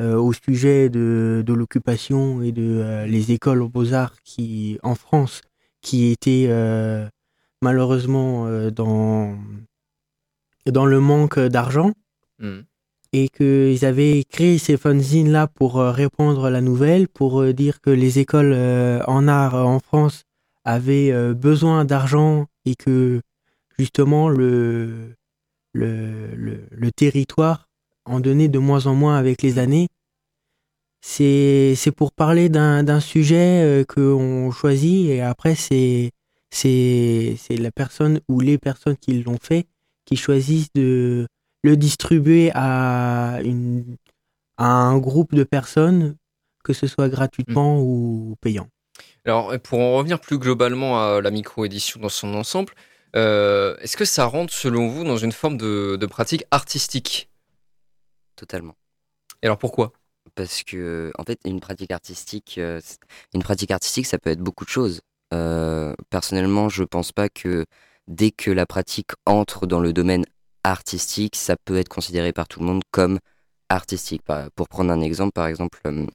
euh, 0.02 0.18
au 0.18 0.34
sujet 0.34 0.90
de, 0.90 1.42
de 1.46 1.54
l'occupation 1.54 2.42
et 2.42 2.52
de 2.52 2.82
euh, 2.82 3.06
les 3.06 3.32
écoles 3.32 3.62
aux 3.62 3.70
beaux-arts 3.70 4.16
qui 4.26 4.78
en 4.84 4.96
France 4.96 5.40
qui 5.82 6.12
étaient 6.12 6.48
euh, 6.50 7.08
malheureusement 7.62 8.48
euh, 8.48 8.72
dans 8.72 9.38
dans 10.66 10.86
le 10.86 11.00
manque 11.00 11.40
d'argent 11.40 11.92
Hmm. 12.42 12.62
et 13.12 13.28
qu'ils 13.28 13.84
avaient 13.84 14.24
créé 14.24 14.58
ces 14.60 14.78
fanzines 14.78 15.30
là 15.30 15.46
pour 15.48 15.78
euh, 15.78 15.92
répandre 15.92 16.50
la 16.50 16.62
nouvelle, 16.62 17.10
pour 17.10 17.42
euh, 17.42 17.52
dire 17.52 17.82
que 17.82 17.90
les 17.90 18.20
écoles 18.20 18.54
en 19.08 19.28
art 19.28 19.56
en 19.56 19.80
France 19.80 20.24
avaient 20.64 21.12
besoin 21.34 21.84
d'argent 21.84 22.46
et 22.64 22.76
que 22.76 23.20
justement 23.78 24.30
le, 24.30 25.16
le, 25.74 26.34
le, 26.34 26.62
le 26.72 26.92
territoire 26.92 27.68
en 28.06 28.22
donnait 28.22 28.48
de 28.48 28.60
moins 28.60 28.86
en 28.86 28.96
moins 28.96 29.18
avec 29.18 29.42
les 29.42 29.60
années. 29.60 29.88
C'est 31.02 31.92
pour 31.96 32.14
parler 32.14 32.48
d'un 32.48 32.84
d'un 32.84 33.02
sujet 33.02 33.84
qu'on 33.90 34.50
choisit 34.52 35.10
et 35.10 35.20
après 35.22 35.56
c'est 35.56 36.12
c'est 36.52 37.36
c'est 37.38 37.58
la 37.58 37.72
personne 37.72 38.20
ou 38.28 38.40
les 38.40 38.58
personnes 38.58 38.98
qui 38.98 39.22
l'ont 39.22 39.40
fait 39.42 39.68
qui 40.10 40.16
choisissent 40.16 40.74
de 40.74 41.28
le 41.64 41.78
distribuer 41.78 42.52
à, 42.56 43.42
une, 43.44 43.96
à 44.58 44.66
un 44.66 44.98
groupe 44.98 45.36
de 45.36 45.44
personnes, 45.44 46.16
que 46.64 46.74
ce 46.74 46.88
soit 46.88 47.10
gratuitement 47.10 47.80
ou 47.80 48.36
payant. 48.42 48.68
Alors, 49.26 49.54
pour 49.62 49.80
en 49.80 49.98
revenir 49.98 50.20
plus 50.20 50.40
globalement 50.40 51.00
à 51.00 51.22
la 51.22 51.30
micro-édition 51.30 52.00
dans 52.00 52.10
son 52.10 52.34
ensemble, 52.34 52.74
euh, 53.16 53.78
est-ce 53.82 53.98
que 53.98 54.06
ça 54.06 54.26
rentre, 54.26 54.52
selon 54.52 54.88
vous, 54.88 55.04
dans 55.04 55.18
une 55.18 55.32
forme 55.32 55.58
de, 55.58 55.96
de 55.96 56.06
pratique 56.08 56.44
artistique? 56.50 57.30
Totalement. 58.36 58.76
Et 59.44 59.46
alors, 59.46 59.60
pourquoi? 59.60 59.92
Parce 60.34 60.64
que, 60.64 61.12
en 61.20 61.24
fait, 61.24 61.40
une 61.46 61.60
pratique 61.60 61.92
artistique, 61.92 62.56
euh, 62.58 62.82
une 63.34 63.44
pratique 63.44 63.72
artistique, 63.72 64.06
ça 64.06 64.18
peut 64.18 64.32
être 64.32 64.42
beaucoup 64.42 64.66
de 64.66 64.70
choses. 64.70 65.02
Euh, 65.34 65.94
personnellement, 66.10 66.70
je 66.70 66.84
pense 66.84 67.12
pas 67.12 67.30
que 67.30 67.66
dès 68.08 68.32
que 68.32 68.52
la 68.52 68.66
pratique 68.66 69.12
entre 69.26 69.68
dans 69.68 69.80
le 69.80 69.94
domaine 69.94 70.26
artistique, 70.64 71.36
ça 71.36 71.56
peut 71.64 71.78
être 71.78 71.90
considéré 71.90 72.34
par 72.34 72.48
tout 72.48 72.60
le 72.60 72.66
monde 72.66 72.82
comme 72.92 73.20
artistique. 73.70 74.24
Pour 74.56 74.68
prendre 74.68 74.92
un 74.92 75.02
exemple, 75.02 75.34
par 75.34 75.48
exemple, 75.48 75.80
euh, 75.86 76.06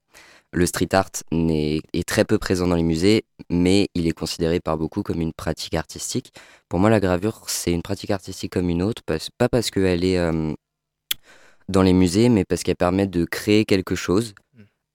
le 0.52 0.66
street 0.66 0.88
art 0.92 1.10
est 1.32 2.08
très 2.08 2.24
peu 2.24 2.38
présent 2.38 2.66
dans 2.66 2.76
les 2.76 2.82
musées, 2.82 3.24
mais 3.50 3.88
il 3.94 4.06
est 4.06 4.12
considéré 4.12 4.60
par 4.60 4.76
beaucoup 4.76 5.02
comme 5.02 5.20
une 5.20 5.32
pratique 5.32 5.74
artistique. 5.74 6.32
Pour 6.68 6.78
moi, 6.80 6.90
la 6.90 7.00
gravure, 7.00 7.48
c'est 7.48 7.72
une 7.72 7.82
pratique 7.82 8.10
artistique 8.10 8.52
comme 8.52 8.68
une 8.68 8.82
autre, 8.82 9.02
parce- 9.06 9.30
pas 9.38 9.48
parce 9.48 9.70
qu'elle 9.70 10.04
est 10.04 10.18
euh, 10.18 10.52
dans 11.68 11.82
les 11.82 11.92
musées, 11.92 12.28
mais 12.28 12.44
parce 12.44 12.62
qu'elle 12.62 12.76
permet 12.76 13.06
de 13.06 13.24
créer 13.24 13.64
quelque 13.64 13.94
chose, 13.94 14.34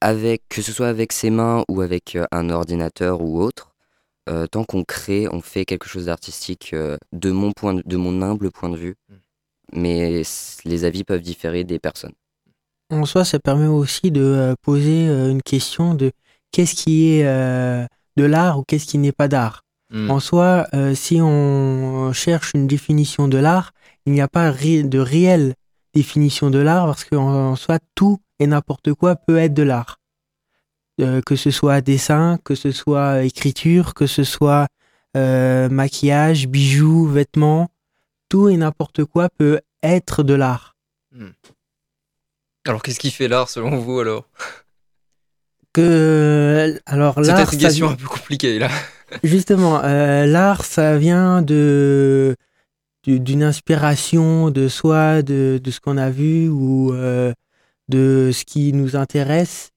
avec, 0.01 0.43
que 0.49 0.61
ce 0.61 0.71
soit 0.71 0.87
avec 0.87 1.11
ses 1.11 1.29
mains 1.29 1.63
ou 1.69 1.81
avec 1.81 2.17
un 2.31 2.49
ordinateur 2.49 3.21
ou 3.21 3.41
autre. 3.41 3.68
Euh, 4.27 4.47
tant 4.47 4.63
qu'on 4.63 4.83
crée, 4.83 5.27
on 5.31 5.41
fait 5.41 5.65
quelque 5.65 5.87
chose 5.87 6.05
d'artistique 6.05 6.71
euh, 6.73 6.97
de, 7.13 7.31
mon 7.31 7.51
point 7.51 7.73
de, 7.73 7.83
de 7.85 7.97
mon 7.97 8.21
humble 8.21 8.51
point 8.51 8.69
de 8.69 8.77
vue. 8.77 8.95
Mais 9.71 10.23
c- 10.23 10.61
les 10.65 10.83
avis 10.85 11.03
peuvent 11.03 11.21
différer 11.21 11.63
des 11.63 11.79
personnes. 11.79 12.13
En 12.91 13.05
soi, 13.05 13.23
ça 13.23 13.39
permet 13.39 13.67
aussi 13.67 14.11
de 14.11 14.21
euh, 14.21 14.53
poser 14.61 15.07
une 15.07 15.41
question 15.41 15.93
de 15.93 16.11
qu'est-ce 16.51 16.75
qui 16.75 17.11
est 17.11 17.25
euh, 17.25 17.85
de 18.17 18.23
l'art 18.23 18.59
ou 18.59 18.63
qu'est-ce 18.63 18.85
qui 18.87 18.97
n'est 18.97 19.11
pas 19.11 19.27
d'art. 19.27 19.61
Hmm. 19.91 20.09
En 20.11 20.19
soi, 20.19 20.67
si 20.93 21.19
on 21.21 22.11
cherche 22.13 22.53
une 22.53 22.67
définition 22.67 23.27
de 23.27 23.37
l'art, 23.39 23.71
il 24.05 24.13
n'y 24.13 24.21
a 24.21 24.27
pas 24.27 24.51
ré- 24.51 24.83
de 24.83 24.99
réelle 24.99 25.55
définition 25.95 26.51
de 26.51 26.59
l'art 26.59 26.85
parce 26.85 27.05
qu'en 27.05 27.51
en 27.51 27.55
soi, 27.55 27.79
tout 27.95 28.19
et 28.39 28.45
n'importe 28.47 28.93
quoi 28.93 29.15
peut 29.15 29.37
être 29.37 29.53
de 29.55 29.63
l'art. 29.63 29.98
Euh, 30.99 31.21
que 31.25 31.35
ce 31.37 31.49
soit 31.51 31.79
dessin, 31.81 32.39
que 32.43 32.55
ce 32.55 32.71
soit 32.71 33.23
écriture, 33.23 33.93
que 33.93 34.05
ce 34.05 34.23
soit 34.25 34.67
euh, 35.15 35.69
maquillage, 35.69 36.47
bijoux, 36.47 37.05
vêtements, 37.07 37.69
tout 38.27 38.49
et 38.49 38.57
n'importe 38.57 39.05
quoi 39.05 39.29
peut 39.29 39.61
être 39.81 40.23
de 40.23 40.33
l'art. 40.33 40.75
Alors, 42.67 42.83
qu'est-ce 42.83 42.99
qui 42.99 43.11
fait 43.11 43.27
l'art, 43.29 43.49
selon 43.49 43.77
vous, 43.77 43.99
alors? 43.99 44.27
Que 45.73 46.79
alors 46.85 47.15
C'est 47.15 47.27
l'art, 47.27 47.37
peut-être 47.37 47.53
une 47.53 47.59
ça 47.59 47.67
question 47.67 47.85
vient- 47.87 47.93
un 47.95 47.97
peu 47.97 48.07
compliquée, 48.07 48.59
là. 48.59 48.69
Justement, 49.23 49.81
euh, 49.83 50.25
l'art, 50.25 50.65
ça 50.65 50.97
vient 50.97 51.41
de 51.41 52.35
du- 53.03 53.19
d'une 53.19 53.43
inspiration 53.43 54.49
de 54.51 54.67
soi, 54.67 55.21
de, 55.21 55.59
de 55.63 55.71
ce 55.71 55.79
qu'on 55.79 55.97
a 55.97 56.09
vu 56.09 56.49
ou 56.49 56.93
euh, 56.93 57.33
de 57.87 58.31
ce 58.33 58.43
qui 58.45 58.73
nous 58.73 58.95
intéresse 58.95 59.69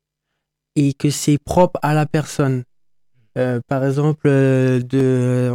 et 0.77 0.95
que 0.95 1.11
c'est 1.11 1.39
propre 1.39 1.79
à 1.83 1.95
la 1.95 2.07
personne. 2.07 2.65
Euh, 3.39 3.61
par 3.67 3.85
exemple, 3.85 4.27
euh, 4.29 4.81
de 4.81 5.53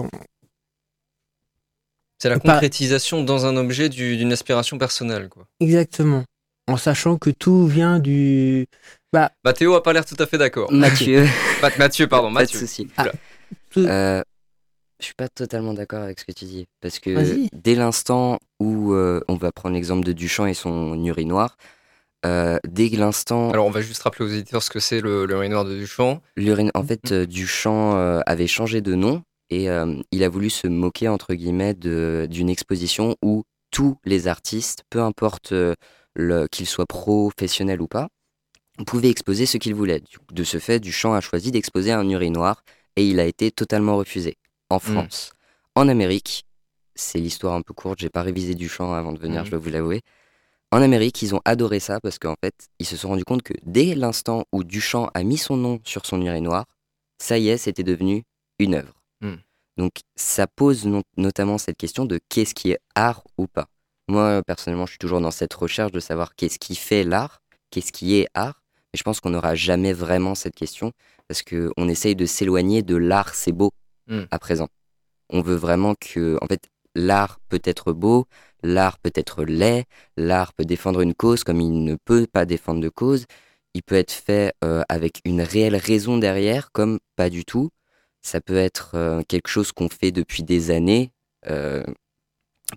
C'est 2.19 2.30
la 2.30 2.39
Pas- 2.39 2.53
concrétisation 2.53 3.23
dans 3.23 3.45
un 3.45 3.56
objet 3.58 3.89
du- 3.89 4.17
d'une 4.17 4.32
aspiration 4.32 4.77
personnelle, 4.77 5.30
quoi. 5.30 5.45
exactement, 5.60 6.23
en 6.67 6.77
sachant 6.77 7.17
que 7.17 7.30
tout 7.30 7.67
vient 7.67 7.99
du 7.99 8.65
bah 9.13 9.32
Mathéo 9.45 9.75
a 9.75 9.84
pas 9.84 9.93
l'air 9.93 10.06
tout 10.06 10.15
à 10.19 10.25
fait 10.25 10.38
d'accord. 10.39 10.71
Mathieu, 10.71 11.23
Ma- 11.62 11.77
Mathieu, 11.77 12.08
pardon, 12.08 12.27
pas 12.34 12.39
de 12.39 12.45
Mathieu. 12.45 12.60
souci. 12.60 12.88
Oula. 12.99 13.12
tout- 13.69 13.86
Euh, 13.88 14.23
je 14.99 15.06
suis 15.06 15.13
pas 15.13 15.30
totalement 15.30 15.73
d'accord 15.75 16.01
avec 16.01 16.19
ce 16.19 16.25
que 16.25 16.32
tu 16.32 16.45
dis. 16.45 16.65
Parce 16.82 16.97
que 16.97 17.47
dès 17.56 17.75
l'instant 17.75 18.39
où 18.60 18.93
euh, 18.93 19.21
on 19.27 19.36
va 19.36 19.51
prendre 19.51 19.75
l'exemple 19.75 20.03
de 20.03 20.12
Duchamp 20.12 20.47
et 20.47 20.56
son 20.56 20.95
urinoir, 21.06 21.56
euh, 22.25 22.58
dès 22.67 22.89
l'instant 22.89 23.51
Alors, 23.51 23.65
on 23.67 23.71
va 23.71 23.82
juste 23.82 24.01
rappeler 24.03 24.25
aux 24.25 24.30
éditeurs 24.30 24.63
ce 24.63 24.69
que 24.69 24.80
c'est 24.80 25.01
le, 25.01 25.25
le 25.25 25.36
urinoir 25.36 25.65
de 25.65 25.75
Duchamp. 25.77 26.21
L'urine, 26.36 26.71
en 26.73 26.84
fait, 26.84 27.12
euh, 27.12 27.25
Duchamp 27.25 27.95
euh, 27.95 28.19
avait 28.25 28.47
changé 28.47 28.82
de 28.82 28.95
nom 28.95 29.23
et 29.49 29.67
il 30.12 30.23
a 30.25 30.30
voulu 30.30 30.49
se 30.49 30.67
moquer, 30.67 31.08
entre 31.08 31.34
guillemets, 31.34 31.73
de- 31.73 32.27
d'une 32.30 32.49
exposition 32.49 33.15
où 33.23 33.43
tous 33.71 33.97
les 34.03 34.27
artistes, 34.27 34.84
peu 34.89 35.01
importe 35.01 35.53
qu'ils 36.51 36.65
soient 36.67 36.86
professionnels 36.86 37.82
ou 37.82 37.88
pas, 37.88 38.10
pouvaient 38.86 39.10
exposer 39.10 39.45
ce 39.45 39.58
qu'ils 39.58 39.73
voulaient. 39.73 40.01
De 40.34 40.43
ce 40.43 40.58
fait, 40.60 40.80
Duchamp 40.82 41.13
a 41.13 41.21
choisi 41.21 41.51
d'exposer 41.51 41.93
un 41.93 42.08
urinoir 42.10 42.62
et 42.97 43.08
il 43.08 43.19
a 43.21 43.25
été 43.25 43.49
totalement 43.51 43.95
refusé 43.95 44.36
en 44.69 44.80
France. 44.80 45.32
En 45.75 45.88
Amérique, 45.88 46.45
c'est 46.95 47.19
l'histoire 47.19 47.53
un 47.56 47.62
peu 47.62 47.73
courte, 47.73 47.99
j'ai 47.99 48.10
pas 48.10 48.23
révisé 48.23 48.53
Duchamp 48.53 48.91
avant 48.93 49.13
de 49.13 49.19
venir, 49.19 49.41
Mhm. 49.41 49.45
je 49.45 49.51
dois 49.51 49.60
vous 49.60 49.69
l'avouer. 49.69 50.01
En 50.71 50.82
Amérique, 50.82 51.21
ils 51.21 51.34
ont 51.34 51.41
adoré 51.45 51.80
ça 51.80 51.99
parce 52.01 52.19
qu'en 52.19 52.36
fait, 52.43 52.53
ils 52.80 52.86
se 52.86 52.97
sont 52.97 53.10
rendus 53.10 53.23
compte 53.23 53.41
que 53.43 53.53
dès 53.63 53.95
l'instant 53.95 54.43
où 54.51 54.63
Duchamp 54.63 55.10
a 55.13 55.23
mis 55.23 55.38
son 55.38 55.56
nom 55.56 55.80
sur 55.86 56.06
son 56.06 56.21
urinoir, 56.21 56.65
ça 57.21 57.38
y 57.38 57.47
est, 57.49 57.58
c'était 57.58 57.84
devenu 57.84 58.23
une 58.60 58.75
œuvre. 58.75 58.93
Hmm. 59.21 59.36
Donc, 59.77 59.91
ça 60.15 60.45
pose 60.47 60.86
no- 60.86 61.03
notamment 61.15 61.58
cette 61.58 61.77
question 61.77 62.06
de 62.06 62.19
qu'est-ce 62.30 62.53
qui 62.53 62.71
est 62.71 62.80
art 62.95 63.23
ou 63.38 63.47
pas. 63.47 63.67
Moi, 64.10 64.41
personnellement, 64.45 64.86
je 64.86 64.91
suis 64.91 64.99
toujours 64.99 65.21
dans 65.21 65.32
cette 65.32 65.53
recherche 65.53 65.91
de 65.91 65.99
savoir 65.99 66.36
qu'est-ce 66.36 66.60
qui 66.60 66.75
fait 66.75 67.03
l'art, 67.03 67.39
qu'est-ce 67.71 67.91
qui 67.91 68.15
est 68.15 68.27
art. 68.34 68.62
Mais 68.93 68.97
je 68.97 69.03
pense 69.03 69.19
qu'on 69.19 69.30
n'aura 69.30 69.56
jamais 69.56 69.93
vraiment 69.93 70.36
cette 70.36 70.56
question 70.56 70.91
parce 71.27 71.43
qu'on 71.43 71.88
essaye 71.89 72.15
de 72.15 72.25
s'éloigner 72.25 72.82
de 72.84 72.95
l'art, 72.95 73.34
c'est 73.36 73.51
beau 73.51 73.71
Hmm. 74.10 74.23
à 74.32 74.39
présent. 74.39 74.69
On 75.30 75.41
veut 75.41 75.56
vraiment 75.58 75.93
que, 75.99 76.38
en 76.41 76.47
fait, 76.47 76.69
l'art 76.97 77.39
peut 77.47 77.62
être 77.63 77.93
beau, 77.93 78.27
l'art 78.63 78.97
peut 78.97 79.12
être 79.15 79.45
laid, 79.45 79.86
l'art 80.17 80.53
peut 80.53 80.65
défendre 80.65 81.01
une 81.01 81.13
cause 81.13 81.43
comme 81.43 81.62
il 81.62 81.83
ne 81.83 81.95
peut 81.95 82.27
pas 82.27 82.45
défendre 82.45 82.81
de 82.81 82.89
cause. 82.89 83.25
Il 83.73 83.83
peut 83.83 83.95
être 83.95 84.12
fait 84.12 84.53
euh, 84.63 84.83
avec 84.89 85.21
une 85.23 85.41
réelle 85.41 85.75
raison 85.75 86.17
derrière, 86.17 86.71
comme 86.71 86.99
pas 87.15 87.29
du 87.29 87.45
tout. 87.45 87.69
Ça 88.21 88.41
peut 88.41 88.57
être 88.57 88.91
euh, 88.95 89.21
quelque 89.27 89.49
chose 89.49 89.71
qu'on 89.71 89.89
fait 89.89 90.12
depuis 90.12 90.43
des 90.43 90.71
années. 90.71 91.12
Euh, 91.49 91.83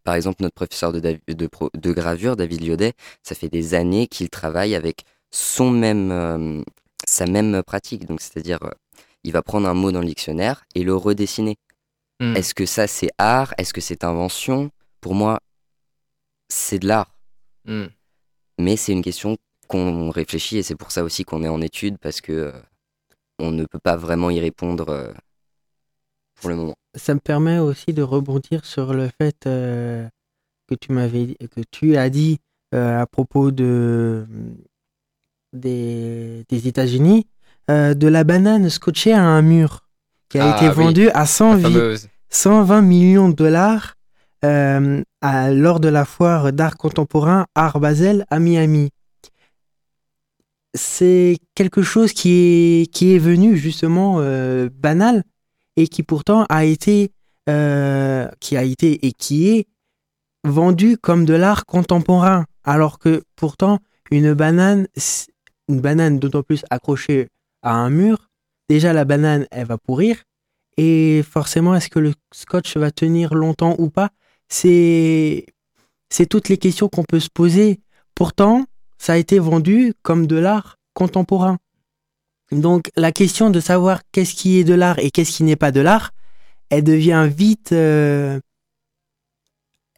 par 0.05 0.15
exemple, 0.15 0.43
notre 0.43 0.55
professeur 0.55 0.93
de, 0.93 1.93
gravure, 1.93 2.37
David 2.37 2.61
Liodet, 2.61 2.93
ça 3.23 3.35
fait 3.35 3.49
des 3.49 3.75
années 3.75 4.07
qu'il 4.07 4.29
travaille 4.31 4.75
avec 4.75 5.05
son 5.33 5.71
même, 5.71 6.65
sa 7.09 7.27
même 7.27 7.63
pratique. 7.65 8.07
Donc, 8.07 8.21
c'est-à-dire, 8.21 8.61
il 9.25 9.33
va 9.33 9.43
prendre 9.43 9.69
un 9.69 9.75
mot 9.75 9.91
dans 9.91 10.01
le 10.01 10.07
dictionnaire 10.07 10.65
et 10.77 10.85
le 10.85 10.95
redessiner. 10.95 11.57
Hmm. 12.21 12.37
Est-ce 12.37 12.55
que 12.55 12.67
ça, 12.67 12.87
c'est 12.87 13.11
art? 13.19 13.55
Est-ce 13.59 13.73
que 13.73 13.81
c'est 13.81 14.05
invention? 14.05 14.71
Pour 15.01 15.15
moi, 15.15 15.41
c'est 16.49 16.79
de 16.79 16.87
l'art. 16.87 17.11
Hmm. 17.65 17.87
Mais 18.59 18.77
c'est 18.77 18.93
une 18.93 19.03
question 19.03 19.37
qu'on 19.69 20.11
réfléchit 20.11 20.59
et 20.59 20.63
c'est 20.63 20.77
pour 20.77 20.91
ça 20.93 21.03
aussi 21.03 21.25
qu'on 21.25 21.43
est 21.43 21.49
en 21.49 21.61
étude 21.61 21.97
parce 21.99 22.21
que 22.21 22.33
euh, 22.33 22.53
on 23.39 23.53
ne 23.53 23.65
peut 23.65 23.79
pas 23.79 23.97
vraiment 23.97 24.31
y 24.31 24.41
répondre 24.41 24.89
euh, 24.91 25.13
pour 26.35 26.51
le 26.51 26.57
moment. 26.57 26.75
Ça 26.95 27.15
me 27.15 27.21
permet 27.21 27.59
aussi 27.59 27.93
de 27.93 28.03
rebondir 28.03 28.65
sur 28.67 28.93
le 28.93 29.09
fait 29.21 29.47
euh, 29.47 30.07
que 30.69 30.75
tu 30.75 30.93
m'avais 30.93 31.35
que 31.37 31.61
tu 31.71 31.97
as 31.97 32.11
dit 32.11 32.39
euh, 32.75 33.01
à 33.01 33.07
propos 33.07 33.51
de 33.51 34.27
des, 35.53 36.45
des 36.49 36.69
États-Unis 36.69 37.27
euh, 37.71 37.95
de 37.95 38.09
la 38.09 38.25
banane 38.25 38.69
scotchée 38.69 39.13
à 39.13 39.23
un 39.23 39.43
mur 39.43 39.89
qui 40.29 40.39
a 40.39 40.43
Ah 40.43 40.57
été 40.57 40.69
oui, 40.69 40.85
vendue 40.85 41.09
à 41.11 41.27
100 41.27 41.53
La 41.53 41.57
vi- 41.57 41.63
fameuse. 41.63 42.09
120 42.31 42.83
millions 42.83 43.29
de 43.29 43.35
dollars 43.35 43.95
euh, 44.45 45.03
à- 45.21 45.51
lors 45.51 45.81
de 45.81 45.89
la 45.89 46.05
foire 46.05 46.53
d'art 46.53 46.77
contemporain 46.77 47.47
Art 47.55 47.81
Basel 47.81 48.25
à 48.31 48.39
Miami. 48.39 48.91
C'est 50.75 51.37
quelque 51.55 51.83
chose 51.83 52.13
qui 52.13 52.31
est, 52.83 52.93
qui 52.93 53.15
est 53.15 53.19
venu 53.19 53.57
justement 53.57 54.17
euh, 54.21 54.69
banal 54.73 55.25
et 55.77 55.89
qui 55.89 56.03
pourtant 56.05 56.47
a 56.49 56.65
été, 56.65 57.11
euh, 57.49 58.29
qui 58.39 58.57
a 58.57 58.63
été 58.63 59.07
et 59.07 59.13
qui 59.13 59.49
est 59.49 59.67
vendu 60.45 60.97
comme 60.97 61.25
de 61.25 61.35
l'art 61.35 61.67
contemporain. 61.67 62.47
Alors 62.63 62.99
que 62.99 63.23
pourtant, 63.35 63.79
une 64.13 64.33
banane, 64.35 64.87
une 65.69 65.81
banane 65.81 66.19
d'autant 66.19 66.43
plus 66.43 66.65
accrochée 66.71 67.29
à 67.63 67.75
un 67.75 67.91
mur, 67.91 68.29
déjà 68.69 68.93
la 68.93 69.05
banane, 69.05 69.47
elle 69.51 69.67
va 69.67 69.77
pourrir. 69.79 70.23
Et 70.83 71.23
forcément, 71.23 71.75
est-ce 71.75 71.91
que 71.91 71.99
le 71.99 72.15
scotch 72.33 72.79
va 72.79 72.91
tenir 72.91 73.35
longtemps 73.35 73.75
ou 73.77 73.91
pas? 73.91 74.09
C'est 74.49 75.45
c'est 76.09 76.25
toutes 76.25 76.49
les 76.49 76.57
questions 76.57 76.89
qu'on 76.89 77.05
peut 77.05 77.21
se 77.21 77.29
poser. 77.29 77.81
Pourtant, 78.15 78.65
ça 78.97 79.13
a 79.13 79.17
été 79.19 79.39
vendu 79.39 79.93
comme 80.01 80.27
de 80.27 80.37
l'art 80.37 80.79
contemporain. 80.95 81.59
Donc 82.51 82.91
la 82.97 83.13
question 83.13 83.51
de 83.51 83.61
savoir 83.61 84.01
qu'est-ce 84.11 84.35
qui 84.35 84.57
est 84.57 84.65
de 84.65 84.73
l'art 84.73 84.99
et 85.01 85.11
qu'est-ce 85.11 85.33
qui 85.33 85.43
n'est 85.43 85.55
pas 85.55 85.71
de 85.71 85.83
l'art, 85.83 86.13
elle 86.71 86.85
devient 86.85 87.29
vite, 87.31 87.73
euh, 87.73 88.41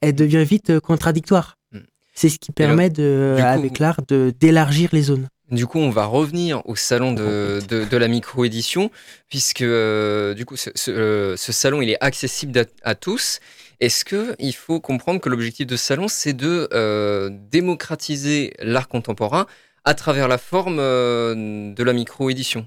elle 0.01 0.17
devient 0.17 0.45
vite 0.45 0.71
euh, 0.71 0.81
contradictoire. 0.81 1.59
Mm. 1.71 1.79
C'est 2.13 2.29
ce 2.29 2.41
qui 2.41 2.51
permet 2.51 2.91
de, 2.91 3.37
avec 3.41 3.79
l'art 3.79 4.01
de 4.09 4.35
d'élargir 4.41 4.91
les 4.93 5.03
zones. 5.03 5.29
Du 5.53 5.67
coup, 5.67 5.79
on 5.79 5.91
va 5.91 6.07
revenir 6.07 6.63
au 6.67 6.77
salon 6.77 7.13
de, 7.13 7.97
la 7.97 8.09
micro-édition, 8.09 8.91
puisque 9.29 9.61
euh, 9.61 10.33
du 10.33 10.47
coup, 10.47 10.57
euh, 10.89 11.37
ce 11.37 11.53
salon, 11.53 11.83
il 11.83 11.91
est 11.91 12.03
accessible 12.03 12.65
à, 12.83 12.95
tous. 12.95 13.39
Est-ce 13.79 14.07
qu'il 14.07 14.55
faut 14.55 14.81
comprendre 14.81 15.21
que 15.21 15.29
l'objectif 15.29 15.67
de 15.67 15.77
ce 15.77 15.85
salon, 15.85 16.09
c'est 16.09 16.33
de 16.33 16.71
euh, 16.73 17.29
démocratiser 17.31 18.55
l'art 18.61 18.89
contemporain 18.89 19.47
à 19.85 19.93
travers 19.93 20.27
la 20.27 20.39
forme 20.39 20.79
de 20.79 21.83
la 21.83 21.93
micro-édition? 21.93 22.67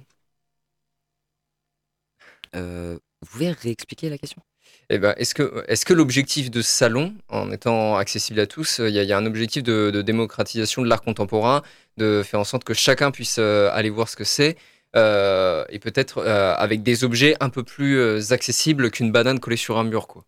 Vous 2.54 3.00
pouvez 3.26 3.50
réexpliquer 3.50 4.12
la 4.12 4.20
question? 4.20 4.44
Eh 4.92 5.00
ben, 5.00 5.16
est-ce 5.18 5.34
que, 5.34 5.64
est-ce 5.68 5.84
que 5.86 5.94
l'objectif 5.94 6.52
de 6.52 6.62
ce 6.62 6.70
salon, 6.70 7.16
en 7.30 7.52
étant 7.52 7.96
accessible 7.98 8.40
à 8.40 8.46
tous, 8.46 8.80
il 8.80 8.90
y, 8.94 9.00
a- 9.00 9.04
il 9.04 9.10
y 9.10 9.14
a 9.14 9.18
un 9.18 9.26
objectif 9.26 9.64
de, 9.64 10.02
démocratisation 10.04 10.84
de 10.84 10.88
l'art 10.88 11.02
contemporain, 11.02 11.64
de 11.98 12.22
faire 12.24 12.40
en 12.40 12.44
sorte 12.44 12.64
que 12.64 12.74
chacun 12.76 13.10
puisse 13.12 13.38
euh, 13.40 13.70
aller 13.74 13.90
voir 13.90 14.08
ce 14.10 14.16
que 14.16 14.24
c'est, 14.24 14.58
euh, 14.96 15.66
et 15.70 15.80
peut-être 15.80 16.20
euh, 16.20 16.54
avec 16.56 16.84
des 16.84 17.04
objets 17.04 17.36
un 17.40 17.50
peu 17.50 17.64
plus 17.64 17.98
euh, 17.98 18.22
accessibles 18.32 18.92
qu'une 18.92 19.12
banane 19.12 19.40
collée 19.40 19.58
sur 19.58 19.78
un 19.80 19.84
mur, 19.84 20.08
quoi? 20.08 20.24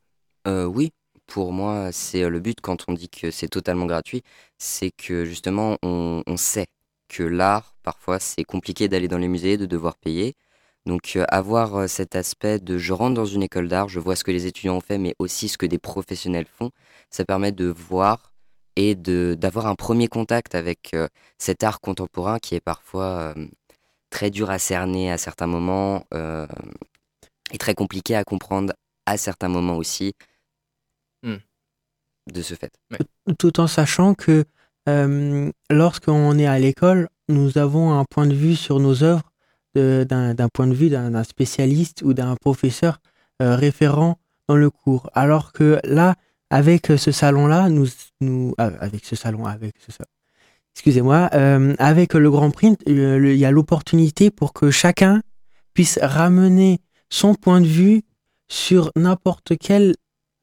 Euh, 0.47 0.65
Oui, 0.65 0.91
pour 1.27 1.51
moi, 1.53 1.91
c'est 1.91 2.23
euh, 2.23 2.29
le 2.29 2.39
but 2.39 2.59
quand 2.61 2.85
on 2.87 2.93
dit 2.93 3.09
que 3.09 3.29
c'est 3.31 3.49
totalement 3.49 3.85
gratuit, 3.85 4.23
c'est 4.57 4.91
que 4.91 5.23
justement, 5.25 5.77
on, 5.83 6.23
on 6.25 6.37
sait 6.37 6.65
que 7.09 7.21
l'art, 7.23 7.75
parfois, 7.83 8.19
c'est 8.19 8.43
compliqué 8.43 8.87
d'aller 8.87 9.07
dans 9.07 9.17
les 9.19 9.27
musées, 9.27 9.57
de 9.57 9.65
devoir 9.67 9.97
payer. 9.97 10.33
Donc, 10.87 11.13
euh, 11.15 11.25
avoir 11.29 11.75
euh, 11.75 11.87
cet 11.87 12.15
aspect 12.15 12.59
de 12.59 12.77
je 12.77 12.93
rentre 12.93 13.13
dans 13.13 13.25
une 13.25 13.43
école 13.43 13.67
d'art, 13.67 13.89
je 13.89 13.99
vois 13.99 14.15
ce 14.15 14.23
que 14.23 14.31
les 14.31 14.47
étudiants 14.47 14.77
ont 14.77 14.81
fait, 14.81 14.97
mais 14.97 15.13
aussi 15.19 15.49
ce 15.49 15.57
que 15.57 15.65
des 15.65 15.77
professionnels 15.77 16.47
font, 16.47 16.71
ça 17.11 17.25
permet 17.25 17.51
de 17.51 17.65
voir 17.65 18.33
et 18.77 18.95
de 18.95 19.35
d'avoir 19.37 19.67
un 19.67 19.75
premier 19.75 20.07
contact 20.07 20.55
avec 20.55 20.93
euh, 20.93 21.07
cet 21.37 21.63
art 21.63 21.81
contemporain 21.81 22.39
qui 22.39 22.55
est 22.55 22.61
parfois 22.61 23.33
euh, 23.37 23.47
très 24.09 24.29
dur 24.29 24.49
à 24.49 24.59
cerner 24.59 25.11
à 25.11 25.17
certains 25.17 25.47
moments 25.47 26.05
euh, 26.13 26.47
et 27.51 27.57
très 27.57 27.75
compliqué 27.75 28.15
à 28.15 28.23
comprendre 28.23 28.73
à 29.05 29.17
certains 29.17 29.49
moments 29.49 29.77
aussi 29.77 30.13
Hmm. 31.23 31.37
de 32.31 32.41
ce 32.43 32.53
fait. 32.53 32.71
tout 33.39 33.59
en 33.59 33.65
sachant 33.67 34.13
que 34.13 34.45
euh, 34.87 35.51
lorsqu'on 35.71 36.37
est 36.37 36.45
à 36.45 36.59
l'école, 36.59 37.09
nous 37.27 37.57
avons 37.57 37.91
un 37.99 38.05
point 38.05 38.27
de 38.27 38.35
vue 38.35 38.55
sur 38.55 38.79
nos 38.79 39.03
œuvres 39.03 39.31
d'un 39.77 40.49
point 40.49 40.67
de 40.67 40.73
vue 40.73 40.89
d'un 40.89 41.23
spécialiste 41.23 42.01
ou 42.03 42.13
d'un 42.13 42.35
professeur 42.35 42.99
euh, 43.41 43.55
référent 43.55 44.17
dans 44.47 44.55
le 44.55 44.69
cours. 44.69 45.09
Alors 45.13 45.51
que 45.53 45.79
là, 45.83 46.15
avec 46.49 46.87
ce 46.97 47.11
salon-là, 47.11 47.69
nous, 47.69 48.53
ah, 48.57 48.71
avec 48.79 49.05
ce 49.05 49.15
salon, 49.15 49.45
avec 49.45 49.75
ce 49.85 49.91
salon, 49.91 50.09
excusez-moi, 50.75 51.29
euh, 51.33 51.75
avec 51.79 52.13
le 52.13 52.31
Grand 52.31 52.51
Print, 52.51 52.79
euh, 52.87 53.33
il 53.33 53.39
y 53.39 53.45
a 53.45 53.51
l'opportunité 53.51 54.31
pour 54.31 54.53
que 54.53 54.71
chacun 54.71 55.21
puisse 55.73 55.99
ramener 56.01 56.79
son 57.09 57.35
point 57.35 57.61
de 57.61 57.67
vue 57.67 58.03
sur 58.47 58.91
n'importe 58.95 59.53
quel 59.59 59.95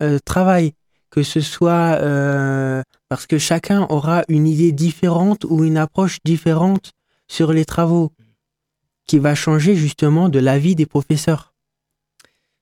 euh, 0.03 0.19
travail, 0.25 0.73
que 1.11 1.23
ce 1.23 1.41
soit 1.41 1.99
euh, 2.01 2.83
parce 3.09 3.27
que 3.27 3.39
chacun 3.39 3.87
aura 3.89 4.25
une 4.29 4.47
idée 4.47 4.73
différente 4.73 5.45
ou 5.49 5.65
une 5.65 5.77
approche 5.77 6.19
différente 6.25 6.93
sur 7.29 7.53
les 7.53 7.65
travaux, 7.65 8.13
qui 9.07 9.19
va 9.19 9.35
changer 9.35 9.75
justement 9.77 10.29
de 10.29 10.39
l'avis 10.39 10.75
des 10.75 10.87
professeurs, 10.87 11.55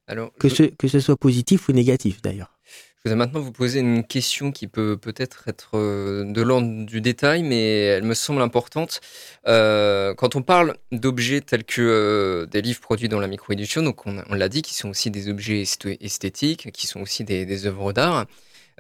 Alors, 0.06 0.32
que 0.38 0.48
je, 0.48 0.54
ce, 0.54 0.62
que 0.64 0.88
ce 0.88 1.00
soit 1.00 1.16
positif 1.16 1.68
ou 1.68 1.72
négatif 1.72 2.20
d'ailleurs. 2.22 2.58
je 3.04 3.10
vais 3.10 3.16
maintenant 3.16 3.40
vous 3.40 3.52
poser 3.52 3.80
une 3.80 4.04
question 4.04 4.52
qui 4.52 4.66
peut 4.68 4.96
peut-être 4.96 5.48
être 5.48 5.70
euh, 5.76 6.24
de 6.24 6.42
l'ordre 6.42 6.84
du 6.86 7.00
détail, 7.00 7.42
mais 7.42 7.62
elle 7.84 8.04
me 8.04 8.14
semble 8.14 8.42
importante. 8.42 9.00
Euh, 9.48 10.14
quand 10.14 10.36
on 10.36 10.42
parle 10.42 10.76
d'objets 10.92 11.40
tels 11.40 11.64
que 11.64 11.80
euh, 11.82 12.46
des 12.46 12.62
livres 12.62 12.80
produits 12.80 13.08
dans 13.08 13.20
la 13.20 13.26
micro-édition, 13.28 13.82
donc 13.82 14.06
on, 14.06 14.22
on 14.28 14.34
l'a 14.34 14.48
dit, 14.48 14.62
qui 14.62 14.74
sont 14.74 14.90
aussi 14.90 15.10
des 15.10 15.28
objets 15.28 15.62
esth- 15.62 15.96
esthétiques, 16.00 16.70
qui 16.72 16.86
sont 16.86 17.00
aussi 17.00 17.24
des, 17.24 17.44
des 17.46 17.66
œuvres 17.66 17.92
d'art, 17.92 18.26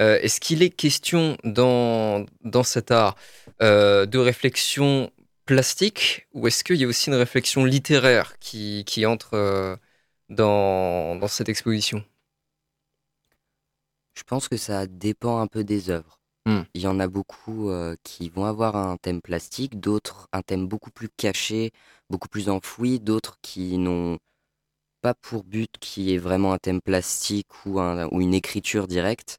euh, 0.00 0.18
est-ce 0.22 0.40
qu'il 0.40 0.62
est 0.62 0.70
question 0.70 1.36
dans, 1.44 2.24
dans 2.44 2.62
cet 2.64 2.90
art 2.90 3.16
de 3.60 4.18
réflexion 4.18 5.10
plastique 5.46 6.28
ou 6.32 6.46
est-ce 6.46 6.64
qu'il 6.64 6.76
y 6.76 6.84
a 6.84 6.88
aussi 6.88 7.10
une 7.10 7.16
réflexion 7.16 7.64
littéraire 7.64 8.38
qui, 8.38 8.84
qui 8.86 9.06
entre 9.06 9.34
euh, 9.34 9.76
dans, 10.28 11.16
dans 11.16 11.28
cette 11.28 11.48
exposition? 11.48 12.04
Je 14.14 14.22
pense 14.24 14.48
que 14.48 14.56
ça 14.56 14.86
dépend 14.86 15.40
un 15.40 15.46
peu 15.46 15.64
des 15.64 15.90
œuvres. 15.90 16.20
Hmm. 16.46 16.62
Il 16.74 16.82
y 16.82 16.86
en 16.86 17.00
a 17.00 17.06
beaucoup 17.08 17.70
euh, 17.70 17.96
qui 18.02 18.28
vont 18.28 18.44
avoir 18.44 18.76
un 18.76 18.96
thème 18.96 19.22
plastique, 19.22 19.78
d'autres 19.80 20.28
un 20.32 20.42
thème 20.42 20.66
beaucoup 20.66 20.90
plus 20.90 21.08
caché, 21.08 21.72
beaucoup 22.10 22.28
plus 22.28 22.48
enfoui, 22.48 23.00
d'autres 23.00 23.38
qui 23.42 23.78
n'ont 23.78 24.18
pas 25.02 25.14
pour 25.14 25.44
but 25.44 25.70
qui 25.80 26.14
est 26.14 26.18
vraiment 26.18 26.52
un 26.52 26.58
thème 26.58 26.80
plastique 26.82 27.48
ou, 27.66 27.80
un- 27.80 28.08
ou 28.08 28.20
une 28.20 28.34
écriture 28.34 28.88
directe. 28.88 29.38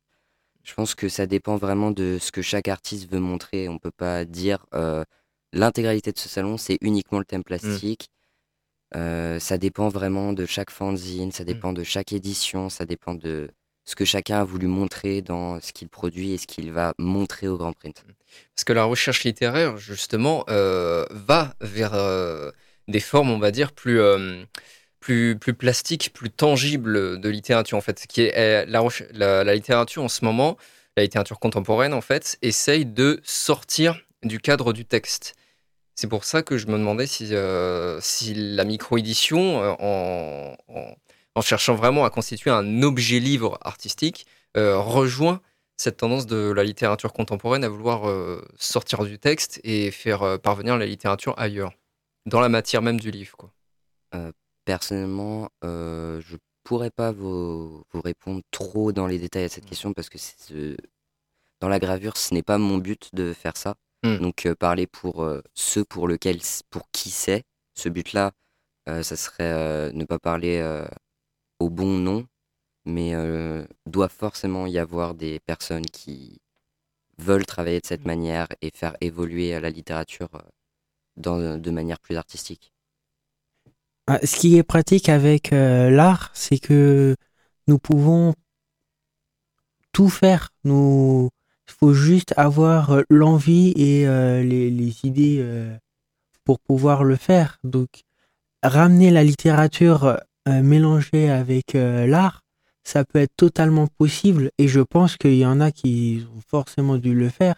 Je 0.64 0.74
pense 0.74 0.96
que 0.96 1.10
ça 1.10 1.26
dépend 1.28 1.58
vraiment 1.58 1.92
de 1.92 2.18
ce 2.22 2.32
que 2.32 2.42
chaque 2.42 2.68
artiste 2.70 3.10
veut 3.12 3.20
montrer. 3.20 3.70
On 3.70 3.80
peut 3.80 3.92
pas 3.92 4.26
dire 4.26 4.66
euh, 4.74 5.04
l'intégralité 5.54 6.12
de 6.12 6.20
ce 6.20 6.28
salon, 6.28 6.58
c'est 6.58 6.78
uniquement 6.82 7.20
le 7.20 7.26
thème 7.26 7.44
plastique. 7.44 8.10
Euh, 8.96 9.40
ça 9.40 9.58
dépend 9.58 9.90
vraiment 9.90 10.34
de 10.34 10.46
chaque 10.46 10.70
fanzine, 10.70 11.32
ça 11.32 11.44
dépend 11.44 11.74
de 11.74 11.84
chaque 11.84 12.12
édition, 12.12 12.70
ça 12.70 12.86
dépend 12.86 13.16
de 13.16 13.50
ce 13.86 13.96
que 13.96 14.06
chacun 14.06 14.40
a 14.40 14.44
voulu 14.44 14.68
montrer 14.68 15.22
dans 15.22 15.60
ce 15.60 15.74
qu'il 15.74 15.90
produit 15.90 16.32
et 16.34 16.38
ce 16.38 16.48
qu'il 16.48 16.72
va 16.72 16.94
montrer 16.98 17.48
au 17.48 17.58
Grand 17.58 17.74
Print. 17.74 18.06
Parce 18.56 18.64
que 18.66 18.74
la 18.74 18.84
recherche 18.84 19.24
littéraire, 19.24 19.78
justement, 19.78 20.46
euh, 20.50 21.06
va 21.10 21.56
vers 21.60 21.94
euh, 21.94 22.52
des 22.88 23.00
formes, 23.00 23.32
on 23.32 23.40
va 23.40 23.52
dire, 23.52 23.72
plus, 23.72 24.00
plus, 25.00 25.38
plus 25.38 25.54
plastiques, 25.54 26.14
plus 26.14 26.30
tangibles 26.30 27.20
de 27.20 27.30
littérature, 27.30 27.78
en 27.78 27.82
fait. 27.82 28.06
Qui 28.08 28.22
est, 28.22 28.66
la, 28.68 28.84
la, 29.12 29.44
la 29.44 29.56
littérature, 29.56 30.04
en 30.04 30.08
ce 30.08 30.24
moment, 30.24 30.58
la 30.96 31.04
littérature 31.04 31.40
contemporaine, 31.40 31.94
en 31.94 32.02
fait, 32.02 32.38
essaye 32.42 32.86
de 32.86 33.20
sortir 33.24 34.00
du 34.24 34.40
cadre 34.40 34.72
du 34.72 34.86
texte. 34.86 35.36
C'est 35.96 36.08
pour 36.08 36.24
ça 36.26 36.42
que 36.42 36.58
je 36.58 36.68
me 36.68 36.78
demandais 36.78 37.06
si, 37.06 37.36
euh, 37.36 38.00
si 38.02 38.34
la 38.34 38.64
micro-édition, 38.64 39.62
euh, 39.62 39.76
en, 39.80 40.56
en, 40.68 40.96
en 41.36 41.42
cherchant 41.42 41.76
vraiment 41.76 42.04
à 42.04 42.10
constituer 42.10 42.50
un 42.50 42.82
objet 42.82 43.20
livre 43.20 43.60
artistique, 43.62 44.26
euh, 44.58 44.78
rejoint 44.80 45.42
cette 45.78 45.98
tendance 45.98 46.26
de 46.26 46.52
la 46.52 46.64
littérature 46.64 47.14
contemporaine 47.14 47.64
à 47.64 47.70
vouloir 47.70 48.04
sortir 48.58 49.04
du 49.04 49.18
texte 49.18 49.60
et 49.64 49.90
faire 49.90 50.40
parvenir 50.40 50.78
la 50.78 50.86
littérature 50.86 51.34
ailleurs, 51.38 51.74
dans 52.28 52.40
la 52.40 52.48
matière 52.48 52.84
même 52.84 53.00
du 53.00 53.10
livre. 53.10 53.36
Quoi. 53.36 53.52
Personnellement, 54.66 55.50
je 55.64 56.38
pourrais 56.64 56.92
pas 56.92 57.12
vous, 57.12 57.84
vous 57.92 58.02
répondre 58.02 58.42
trop 58.52 58.92
dans 58.92 59.08
les 59.08 59.18
détails 59.18 59.46
à 59.46 59.50
cette 59.50 59.66
question 59.66 59.94
parce 59.94 60.10
que 60.10 60.78
dans 61.60 61.70
la 61.70 61.80
gravure, 61.80 62.18
ce 62.18 62.36
n'est 62.36 62.44
pas 62.44 62.60
mon 62.60 62.78
but 62.78 63.10
de 63.14 63.34
faire 63.34 63.58
ça. 63.58 63.76
Mm. 64.04 64.18
Donc 64.18 64.46
euh, 64.46 64.56
parler 64.56 64.88
pour 64.88 65.24
euh, 65.24 65.42
ceux 65.54 65.86
pour 65.86 66.08
lequel, 66.08 66.40
pour 66.70 66.90
qui 66.92 67.10
c'est, 67.10 67.44
ce 67.76 67.90
but-là, 67.90 68.32
euh, 68.90 69.04
ça 69.04 69.16
serait 69.16 69.52
euh, 69.52 69.92
ne 69.94 70.06
pas 70.06 70.20
parler 70.20 70.60
euh, 70.60 70.86
au 71.60 71.70
bon 71.70 71.98
nom, 71.98 72.26
mais 72.86 73.16
euh, 73.16 73.66
doit 73.86 74.10
forcément 74.10 74.68
y 74.68 74.78
avoir 74.78 75.14
des 75.16 75.40
personnes 75.40 75.86
qui 75.86 76.40
veulent 77.18 77.46
travailler 77.46 77.80
de 77.80 77.86
cette 77.86 78.06
manière 78.06 78.48
et 78.62 78.72
faire 78.74 78.98
évoluer 79.00 79.60
la 79.60 79.70
littérature 79.70 80.30
dans, 81.16 81.60
de 81.60 81.72
manière 81.72 82.00
plus 82.00 82.18
artistique. 82.18 82.74
Ah, 84.08 84.20
Ce 84.24 84.36
qui 84.36 84.58
est 84.58 84.64
pratique 84.64 85.08
avec 85.08 85.54
euh, 85.54 85.90
l'art, 85.90 86.32
c'est 86.34 86.60
que 86.60 87.16
nous 87.68 87.80
pouvons 87.80 88.34
tout 89.94 90.10
faire. 90.10 90.50
Nous, 90.66 91.30
faut 91.66 91.94
juste 91.94 92.34
avoir 92.38 92.92
euh, 92.92 93.02
l'envie 93.10 93.74
et 93.76 94.08
euh, 94.08 94.44
les, 94.44 94.96
idées 95.04 95.38
euh, 95.40 95.76
pour 96.44 96.60
pouvoir 96.60 97.04
le 97.04 97.16
faire. 97.16 97.58
Donc, 97.64 97.90
ramener 98.64 99.12
la 99.12 99.24
littérature 99.24 100.20
mélangée 100.46 101.30
avec 101.30 101.74
l'art, 101.74 102.42
ça 102.84 103.06
peut 103.06 103.20
être 103.20 103.36
totalement 103.38 103.88
possible. 103.88 104.52
Et 104.58 104.68
je 104.68 104.82
pense 104.82 105.16
qu'il 105.16 105.36
y 105.36 105.46
en 105.46 105.62
a 105.62 105.72
qui 105.72 106.26
ont 106.36 106.42
forcément 106.50 106.98
dû 106.98 107.14
le 107.14 107.30
faire. 107.30 107.56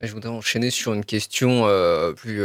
Je 0.00 0.12
voudrais 0.12 0.30
enchaîner 0.30 0.70
sur 0.70 0.94
une 0.94 1.04
question 1.04 1.66
plus 2.16 2.42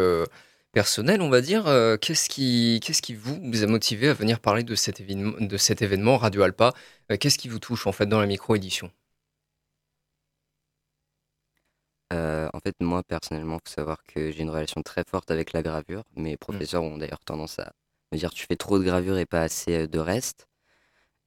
personnelle, 0.71 1.21
on 1.21 1.29
va 1.29 1.41
dire. 1.41 1.65
Qu'est-ce 2.01 2.27
qui, 2.27 2.79
vous, 3.13 3.63
a 3.63 3.67
motivé 3.67 4.09
à 4.09 4.13
venir 4.13 4.39
parler 4.39 4.63
de 4.63 4.75
cet 4.75 4.99
événement, 4.99 6.17
Radio 6.17 6.41
Alpa? 6.41 6.73
Qu'est-ce 7.19 7.37
qui 7.37 7.49
vous 7.49 7.59
touche 7.59 7.85
en 7.85 7.91
fait 7.91 8.07
dans 8.07 8.19
la 8.19 8.27
micro-édition? 8.27 8.91
Euh, 12.13 12.49
en 12.53 12.59
fait, 12.59 12.75
moi, 12.81 13.01
personnellement, 13.03 13.59
faut 13.65 13.73
savoir 13.73 14.03
que 14.03 14.31
j'ai 14.31 14.41
une 14.41 14.49
relation 14.49 14.81
très 14.83 15.03
forte 15.09 15.31
avec 15.31 15.53
la 15.53 15.61
gravure. 15.63 16.03
Mes 16.15 16.37
professeurs 16.37 16.83
ont 16.83 16.97
d'ailleurs 16.97 17.23
tendance 17.25 17.59
à 17.59 17.71
me 18.11 18.17
dire 18.17 18.31
tu 18.31 18.45
fais 18.45 18.55
trop 18.57 18.77
de 18.79 18.83
gravure 18.83 19.17
et 19.17 19.25
pas 19.25 19.41
assez 19.41 19.83
euh, 19.83 19.87
de 19.87 19.99
reste. 19.99 20.47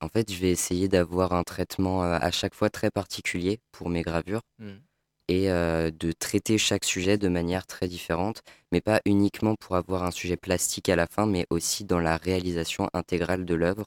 En 0.01 0.09
fait, 0.09 0.33
je 0.33 0.39
vais 0.39 0.51
essayer 0.51 0.89
d'avoir 0.89 1.33
un 1.33 1.43
traitement 1.45 2.05
euh, 2.05 2.19
à 2.21 2.31
chaque 2.31 2.55
fois 2.55 2.71
très 2.71 2.91
particulier 2.91 3.61
pour 3.73 3.89
mes 3.91 4.03
gravures 4.03 4.43
Mm. 4.59 4.73
et 5.29 5.51
euh, 5.51 5.91
de 5.91 6.13
traiter 6.13 6.59
chaque 6.59 6.85
sujet 6.85 7.19
de 7.19 7.29
manière 7.29 7.67
très 7.67 7.89
différente, 7.89 8.43
mais 8.73 8.81
pas 8.81 9.01
uniquement 9.07 9.55
pour 9.57 9.77
avoir 9.77 10.05
un 10.05 10.11
sujet 10.13 10.37
plastique 10.37 10.89
à 10.89 10.97
la 10.97 11.07
fin, 11.07 11.27
mais 11.27 11.47
aussi 11.51 11.85
dans 11.85 12.01
la 12.01 12.17
réalisation 12.17 12.89
intégrale 12.95 13.45
de 13.45 13.55
l'œuvre, 13.55 13.87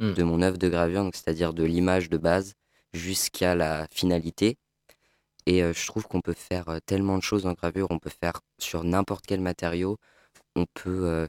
Mm. 0.00 0.12
de 0.14 0.22
mon 0.24 0.42
œuvre 0.42 0.58
de 0.58 0.68
gravure, 0.68 1.08
c'est-à-dire 1.14 1.54
de 1.54 1.64
l'image 1.64 2.10
de 2.10 2.18
base 2.18 2.54
jusqu'à 2.94 3.54
la 3.54 3.86
finalité. 3.92 4.56
Et 5.46 5.60
je 5.60 5.86
trouve 5.86 6.06
qu'on 6.06 6.20
peut 6.20 6.34
faire 6.34 6.78
tellement 6.86 7.18
de 7.18 7.22
choses 7.22 7.44
en 7.46 7.52
gravure, 7.52 7.88
on 7.90 7.98
peut 7.98 8.10
faire 8.10 8.40
sur 8.58 8.82
n'importe 8.84 9.26
quel 9.26 9.40
matériau, 9.40 9.98
on 10.56 10.64
peut, 10.72 11.26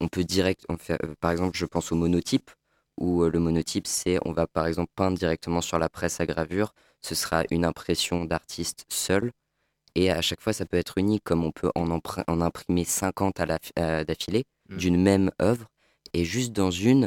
on 0.00 0.08
peut 0.08 0.24
direct, 0.24 0.64
on 0.68 0.76
fait, 0.76 0.98
par 1.20 1.30
exemple, 1.32 1.56
je 1.56 1.66
pense 1.66 1.90
au 1.90 1.96
monotype, 1.96 2.50
où 2.96 3.24
le 3.24 3.38
monotype, 3.40 3.86
c'est, 3.86 4.18
on 4.24 4.32
va 4.32 4.46
par 4.46 4.66
exemple 4.66 4.92
peindre 4.94 5.18
directement 5.18 5.60
sur 5.60 5.78
la 5.78 5.88
presse 5.88 6.20
à 6.20 6.26
gravure, 6.26 6.74
ce 7.02 7.14
sera 7.14 7.42
une 7.50 7.64
impression 7.64 8.24
d'artiste 8.24 8.84
seul, 8.88 9.32
et 9.96 10.10
à 10.10 10.20
chaque 10.22 10.40
fois, 10.40 10.52
ça 10.52 10.64
peut 10.66 10.76
être 10.76 10.98
unique, 10.98 11.24
comme 11.24 11.42
on 11.42 11.50
peut 11.50 11.70
en, 11.74 11.90
en 11.90 12.40
imprimer 12.40 12.84
50 12.84 13.40
à 13.40 13.46
la, 13.46 13.58
f- 13.58 13.72
euh, 13.78 14.04
d'affilée, 14.04 14.44
Mm. 14.68 14.76
d'une 14.78 15.00
même 15.00 15.30
œuvre, 15.40 15.66
et 16.12 16.24
juste 16.24 16.52
dans 16.52 16.70
une, 16.72 17.06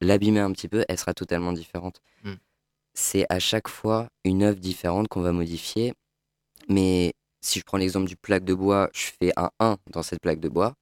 l'abîmer 0.00 0.40
un 0.40 0.52
petit 0.52 0.68
peu, 0.68 0.84
elle 0.88 0.96
sera 0.98 1.12
totalement 1.12 1.52
différente. 1.52 2.00
Mm. 2.24 2.34
C'est 2.94 3.26
à 3.28 3.38
chaque 3.40 3.68
fois 3.68 4.08
une 4.24 4.42
œuvre 4.42 4.58
différente 4.60 5.08
qu'on 5.08 5.20
va 5.22 5.32
modifier, 5.32 5.92
mais 6.70 7.12
si 7.42 7.58
je 7.58 7.64
prends 7.64 7.76
l'exemple 7.78 8.06
du 8.08 8.16
plaque 8.16 8.44
de 8.44 8.54
bois, 8.54 8.88
je 8.94 9.06
fais 9.18 9.32
un 9.36 9.50
1 9.60 9.76
dans 9.90 10.02
cette 10.02 10.20
plaque 10.20 10.40
de 10.40 10.48
bois, 10.48 10.74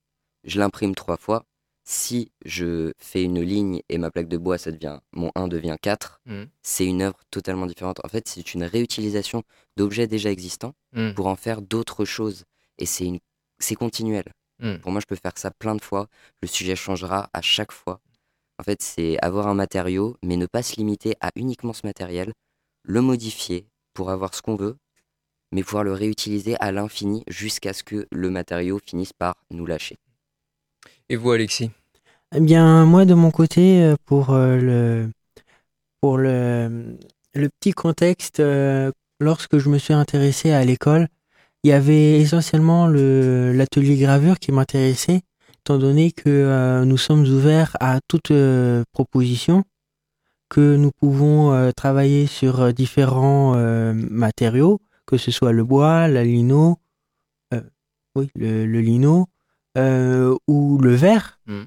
je 0.44 0.58
l'imprime 0.60 0.94
trois 0.94 1.16
fois. 1.16 1.44
Si 1.84 2.30
je 2.44 2.92
fais 2.98 3.22
une 3.24 3.40
ligne 3.40 3.80
et 3.88 3.96
ma 3.96 4.10
plaque 4.10 4.28
de 4.28 4.36
bois, 4.36 4.58
ça 4.58 4.70
devient, 4.70 5.00
mon 5.12 5.30
1 5.34 5.48
devient 5.48 5.76
4, 5.80 6.20
Mm. 6.26 6.42
c'est 6.62 6.84
une 6.84 7.00
œuvre 7.02 7.18
totalement 7.30 7.64
différente. 7.66 7.98
En 8.04 8.08
fait, 8.08 8.28
c'est 8.28 8.52
une 8.54 8.64
réutilisation 8.64 9.42
d'objets 9.76 10.06
déjà 10.06 10.30
existants 10.30 10.74
Mm. 10.92 11.14
pour 11.14 11.26
en 11.28 11.36
faire 11.36 11.62
d'autres 11.62 12.04
choses. 12.04 12.44
Et 12.76 12.84
c'est 12.86 13.06
une, 13.06 13.18
continuel. 13.76 14.24
Mm. 14.60 14.76
Pour 14.78 14.92
moi, 14.92 15.00
je 15.00 15.06
peux 15.06 15.16
faire 15.16 15.32
ça 15.36 15.50
plein 15.50 15.74
de 15.76 15.82
fois. 15.82 16.08
Le 16.42 16.48
sujet 16.48 16.76
changera 16.76 17.30
à 17.32 17.40
chaque 17.40 17.72
fois. 17.72 18.00
En 18.58 18.64
fait, 18.64 18.82
c'est 18.82 19.16
avoir 19.24 19.46
un 19.46 19.54
matériau, 19.54 20.16
mais 20.22 20.36
ne 20.36 20.46
pas 20.46 20.62
se 20.62 20.76
limiter 20.76 21.14
à 21.20 21.30
uniquement 21.36 21.72
ce 21.72 21.86
matériel, 21.86 22.32
le 22.82 23.00
modifier 23.00 23.66
pour 23.94 24.10
avoir 24.10 24.34
ce 24.34 24.42
qu'on 24.42 24.56
veut, 24.56 24.76
mais 25.52 25.62
pouvoir 25.62 25.84
le 25.84 25.92
réutiliser 25.92 26.56
à 26.60 26.72
l'infini 26.72 27.24
jusqu'à 27.28 27.72
ce 27.72 27.82
que 27.82 28.06
le 28.10 28.30
matériau 28.30 28.78
finisse 28.84 29.12
par 29.12 29.36
nous 29.50 29.66
lâcher. 29.66 29.96
Et 31.08 31.16
vous, 31.16 31.30
Alexis? 31.30 31.70
Eh 32.34 32.40
bien, 32.40 32.84
moi, 32.84 33.04
de 33.04 33.14
mon 33.14 33.30
côté, 33.30 33.82
euh, 33.82 33.96
pour 34.04 34.30
euh, 34.30 34.58
le, 34.58 35.10
pour 36.00 36.18
le, 36.18 36.98
le 37.34 37.48
petit 37.48 37.72
contexte, 37.72 38.40
euh, 38.40 38.92
lorsque 39.20 39.58
je 39.58 39.68
me 39.70 39.78
suis 39.78 39.94
intéressé 39.94 40.52
à 40.52 40.64
l'école, 40.64 41.08
il 41.64 41.70
y 41.70 41.72
avait 41.72 42.20
essentiellement 42.20 42.86
le- 42.86 43.52
l'atelier 43.52 43.96
gravure 43.96 44.38
qui 44.38 44.52
m'intéressait, 44.52 45.22
étant 45.60 45.78
donné 45.78 46.12
que 46.12 46.28
euh, 46.28 46.84
nous 46.84 46.98
sommes 46.98 47.26
ouverts 47.26 47.76
à 47.80 48.00
toute 48.06 48.30
euh, 48.30 48.84
proposition, 48.92 49.64
que 50.48 50.76
nous 50.76 50.90
pouvons 50.92 51.52
euh, 51.52 51.72
travailler 51.72 52.26
sur 52.26 52.72
différents 52.72 53.54
euh, 53.56 53.92
matériaux, 53.94 54.80
que 55.08 55.16
ce 55.16 55.30
soit 55.30 55.52
le 55.52 55.64
bois, 55.64 56.06
la 56.06 56.22
lino, 56.22 56.76
euh, 57.54 57.62
oui, 58.14 58.30
le, 58.34 58.66
le 58.66 58.80
lino, 58.80 59.26
euh, 59.78 60.36
ou 60.46 60.78
le 60.78 60.94
verre 60.94 61.40
Mm. 61.46 61.62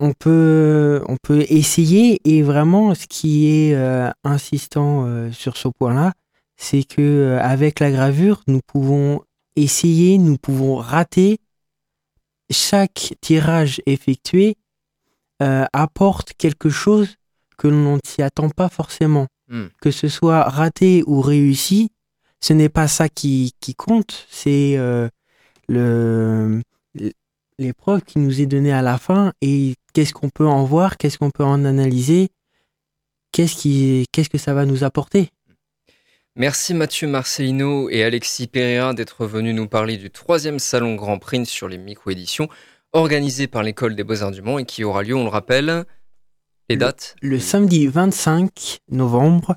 on 0.00 0.12
peut, 0.12 1.04
on 1.06 1.16
peut 1.22 1.44
essayer 1.48 2.20
et 2.24 2.42
vraiment 2.42 2.96
ce 2.96 3.06
qui 3.06 3.46
est 3.46 3.76
euh, 3.76 4.10
insistant 4.24 5.30
sur 5.30 5.56
ce 5.56 5.68
point-là, 5.68 6.14
c'est 6.56 6.82
que 6.82 7.38
avec 7.40 7.78
la 7.78 7.92
gravure, 7.92 8.42
nous 8.48 8.60
pouvons 8.66 9.20
essayer, 9.54 10.18
nous 10.18 10.36
pouvons 10.36 10.74
rater. 10.76 11.38
Chaque 12.50 13.14
tirage 13.20 13.80
effectué 13.86 14.56
apporte 15.38 16.32
quelque 16.34 16.70
chose 16.70 17.16
que 17.56 17.68
l'on 17.68 17.96
ne 17.96 18.00
s'y 18.04 18.22
attend 18.22 18.50
pas 18.50 18.68
forcément. 18.68 19.26
Mm. 19.48 19.66
Que 19.80 19.92
ce 19.92 20.08
soit 20.08 20.42
raté 20.42 21.04
ou 21.06 21.20
réussi, 21.20 21.90
ce 22.42 22.52
n'est 22.52 22.68
pas 22.68 22.88
ça 22.88 23.08
qui, 23.08 23.54
qui 23.60 23.74
compte, 23.74 24.26
c'est 24.30 24.76
euh, 24.76 25.08
le 25.68 26.60
l'épreuve 27.58 28.02
qui 28.02 28.18
nous 28.18 28.40
est 28.40 28.46
donnée 28.46 28.72
à 28.72 28.82
la 28.82 28.98
fin 28.98 29.32
et 29.40 29.74
qu'est-ce 29.92 30.12
qu'on 30.12 30.30
peut 30.30 30.46
en 30.46 30.64
voir, 30.64 30.96
qu'est-ce 30.96 31.18
qu'on 31.18 31.30
peut 31.30 31.44
en 31.44 31.64
analyser, 31.64 32.30
qu'est-ce 33.30 33.54
qui, 33.54 34.06
qu'est-ce 34.10 34.30
que 34.30 34.38
ça 34.38 34.52
va 34.52 34.64
nous 34.64 34.84
apporter. 34.84 35.28
Merci 36.34 36.74
Mathieu 36.74 37.08
Marcelino 37.08 37.90
et 37.90 38.02
Alexis 38.02 38.46
Pereira 38.46 38.94
d'être 38.94 39.26
venus 39.26 39.54
nous 39.54 39.68
parler 39.68 39.96
du 39.96 40.10
troisième 40.10 40.58
salon 40.58 40.94
Grand 40.94 41.18
Prix 41.18 41.46
sur 41.46 41.68
les 41.68 41.78
micro-éditions 41.78 42.48
organisé 42.94 43.46
par 43.46 43.62
l'École 43.62 43.94
des 43.94 44.04
Beaux-Arts 44.04 44.32
du 44.32 44.42
Mans 44.42 44.58
et 44.58 44.64
qui 44.64 44.82
aura 44.82 45.02
lieu, 45.02 45.14
on 45.14 45.24
le 45.24 45.30
rappelle, 45.30 45.84
les 46.68 46.76
dates 46.76 47.16
Le 47.20 47.38
samedi 47.38 47.86
25 47.86 48.78
novembre 48.90 49.56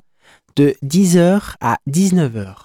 de 0.56 0.74
10h 0.84 1.54
à 1.60 1.78
19h. 1.88 2.56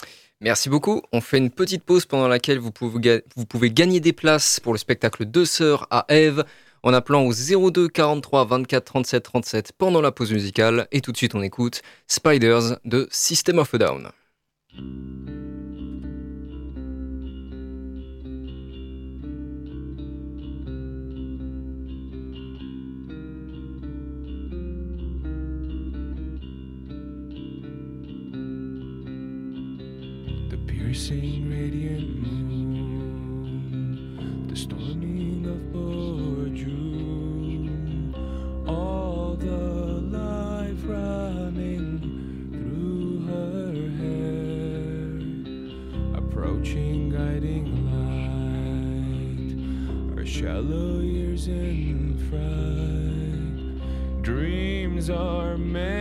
Merci 0.42 0.70
beaucoup. 0.70 1.02
On 1.12 1.22
fait 1.22 1.38
une 1.38 1.52
petite 1.52 1.84
pause 1.84 2.06
pendant 2.06 2.28
laquelle 2.28 2.58
vous 2.58 2.72
pouvez, 2.72 3.72
gagner 3.72 4.00
des 4.00 4.14
places 4.14 4.60
pour 4.60 4.74
le 4.74 4.80
spectacle 4.80 5.26
Deux 5.26 5.46
Sœurs 5.46 5.88
à 5.92 6.06
Ève 6.10 6.44
en 6.84 6.94
appelant 6.94 7.24
au 7.24 7.32
02 7.32 7.88
43 7.90 8.46
24 8.46 8.84
37 8.84 9.24
37 9.24 9.72
pendant 9.78 10.02
la 10.02 10.12
pause 10.12 10.32
musicale. 10.32 10.88
Et 10.92 11.02
tout 11.02 11.12
de 11.12 11.18
suite, 11.18 11.36
on 11.36 11.44
écoute 11.44 11.84
Spiders 12.08 12.80
de 12.86 13.08
System 13.12 13.60
of 13.60 13.74
a 13.76 13.78
Down. 13.78 15.41
Embracing 30.92 31.50
radiant 31.50 32.20
moon, 32.22 33.78
the 34.50 34.56
storming 34.58 35.46
of 35.48 35.72
Bordrum, 35.72 36.68
all 38.68 39.38
the 39.38 39.56
life 40.12 40.84
running 40.84 42.02
through 42.52 43.26
her 43.26 43.74
hair, 44.02 45.16
approaching 46.18 47.10
guiding 47.10 47.68
light, 50.12 50.18
our 50.18 50.26
shallow 50.26 51.00
years 51.00 51.48
in 51.48 52.18
fright, 52.30 54.22
dreams 54.22 55.10
are 55.10 55.58
made. 55.58 56.01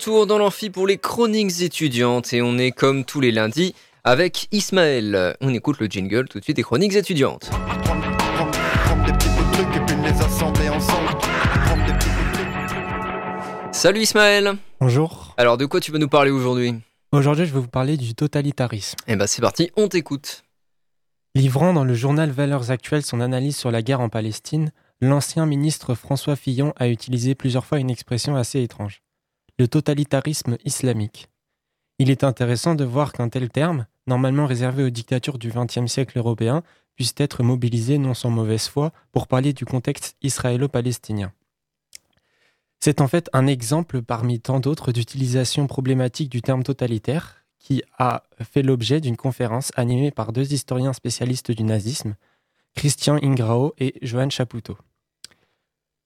Retour 0.00 0.26
dans 0.26 0.38
l'amphi 0.38 0.70
pour 0.70 0.86
les 0.86 0.96
chroniques 0.96 1.60
étudiantes 1.60 2.32
et 2.32 2.40
on 2.40 2.56
est 2.56 2.70
comme 2.70 3.04
tous 3.04 3.20
les 3.20 3.30
lundis 3.30 3.74
avec 4.02 4.48
Ismaël. 4.50 5.36
On 5.42 5.52
écoute 5.52 5.78
le 5.78 5.88
jingle 5.88 6.26
tout 6.26 6.38
de 6.38 6.44
suite 6.44 6.56
des 6.56 6.62
chroniques 6.62 6.94
étudiantes. 6.94 7.50
Salut 13.72 14.00
Ismaël 14.00 14.56
Bonjour. 14.80 15.34
Alors 15.36 15.58
de 15.58 15.66
quoi 15.66 15.80
tu 15.80 15.92
vas 15.92 15.98
nous 15.98 16.08
parler 16.08 16.30
aujourd'hui? 16.30 16.76
Aujourd'hui, 17.12 17.44
je 17.44 17.52
vais 17.52 17.60
vous 17.60 17.68
parler 17.68 17.98
du 17.98 18.14
totalitarisme. 18.14 18.96
Eh 19.06 19.16
ben 19.16 19.26
c'est 19.26 19.42
parti, 19.42 19.70
on 19.76 19.88
t'écoute. 19.88 20.44
Livrant 21.34 21.74
dans 21.74 21.84
le 21.84 21.92
journal 21.92 22.30
Valeurs 22.30 22.70
Actuelles 22.70 23.04
son 23.04 23.20
analyse 23.20 23.58
sur 23.58 23.70
la 23.70 23.82
guerre 23.82 24.00
en 24.00 24.08
Palestine, 24.08 24.72
l'ancien 25.02 25.44
ministre 25.44 25.94
François 25.94 26.36
Fillon 26.36 26.72
a 26.76 26.88
utilisé 26.88 27.34
plusieurs 27.34 27.66
fois 27.66 27.80
une 27.80 27.90
expression 27.90 28.34
assez 28.34 28.62
étrange. 28.62 29.02
Le 29.60 29.68
totalitarisme 29.68 30.56
islamique. 30.64 31.28
Il 31.98 32.08
est 32.08 32.24
intéressant 32.24 32.74
de 32.74 32.82
voir 32.82 33.12
qu'un 33.12 33.28
tel 33.28 33.50
terme, 33.50 33.84
normalement 34.06 34.46
réservé 34.46 34.82
aux 34.82 34.88
dictatures 34.88 35.36
du 35.36 35.50
XXe 35.50 35.84
siècle 35.84 36.16
européen, 36.16 36.62
puisse 36.96 37.12
être 37.18 37.42
mobilisé 37.42 37.98
non 37.98 38.14
sans 38.14 38.30
mauvaise 38.30 38.68
foi 38.68 38.90
pour 39.12 39.26
parler 39.26 39.52
du 39.52 39.66
contexte 39.66 40.16
israélo-palestinien. 40.22 41.34
C'est 42.82 43.02
en 43.02 43.06
fait 43.06 43.28
un 43.34 43.46
exemple 43.46 44.00
parmi 44.00 44.40
tant 44.40 44.60
d'autres 44.60 44.92
d'utilisation 44.92 45.66
problématique 45.66 46.30
du 46.30 46.40
terme 46.40 46.62
totalitaire 46.62 47.44
qui 47.58 47.82
a 47.98 48.22
fait 48.40 48.62
l'objet 48.62 49.02
d'une 49.02 49.18
conférence 49.18 49.72
animée 49.76 50.10
par 50.10 50.32
deux 50.32 50.54
historiens 50.54 50.94
spécialistes 50.94 51.50
du 51.50 51.64
nazisme, 51.64 52.16
Christian 52.74 53.18
Ingrao 53.22 53.74
et 53.76 53.96
Johan 54.00 54.30
Chapoutot. 54.30 54.78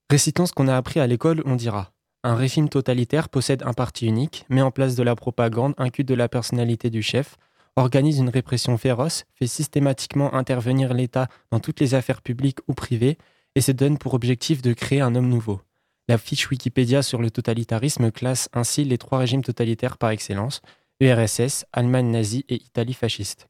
Récitons 0.09 0.45
ce 0.45 0.51
qu'on 0.51 0.67
a 0.67 0.75
appris 0.75 0.99
à 0.99 1.07
l'école, 1.07 1.41
on 1.45 1.55
dira 1.55 1.94
un 2.25 2.35
régime 2.35 2.69
totalitaire 2.69 3.29
possède 3.29 3.61
un 3.63 3.73
parti 3.73 4.07
unique, 4.07 4.45
met 4.49 4.61
en 4.61 4.71
place 4.71 4.95
de 4.95 5.03
la 5.03 5.15
propagande, 5.15 5.75
incute 5.77 6.07
de 6.07 6.15
la 6.15 6.27
personnalité 6.27 6.89
du 6.89 7.03
chef, 7.03 7.37
organise 7.75 8.17
une 8.17 8.29
répression 8.29 8.77
féroce, 8.79 9.25
fait 9.35 9.45
systématiquement 9.45 10.33
intervenir 10.33 10.95
l'État 10.95 11.27
dans 11.51 11.59
toutes 11.59 11.79
les 11.79 11.93
affaires 11.93 12.23
publiques 12.23 12.59
ou 12.67 12.73
privées 12.73 13.19
et 13.53 13.61
se 13.61 13.71
donne 13.71 13.99
pour 13.99 14.15
objectif 14.15 14.63
de 14.63 14.73
créer 14.73 15.01
un 15.01 15.13
homme 15.13 15.29
nouveau. 15.29 15.61
La 16.07 16.17
fiche 16.17 16.49
Wikipédia 16.49 17.03
sur 17.03 17.21
le 17.21 17.29
totalitarisme 17.29 18.11
classe 18.11 18.49
ainsi 18.53 18.85
les 18.85 18.97
trois 18.97 19.19
régimes 19.19 19.43
totalitaires 19.43 19.99
par 19.99 20.09
excellence, 20.09 20.61
URSS, 20.99 21.65
Allemagne 21.73 22.09
nazie 22.09 22.45
et 22.49 22.55
Italie 22.55 22.93
fasciste. 22.93 23.47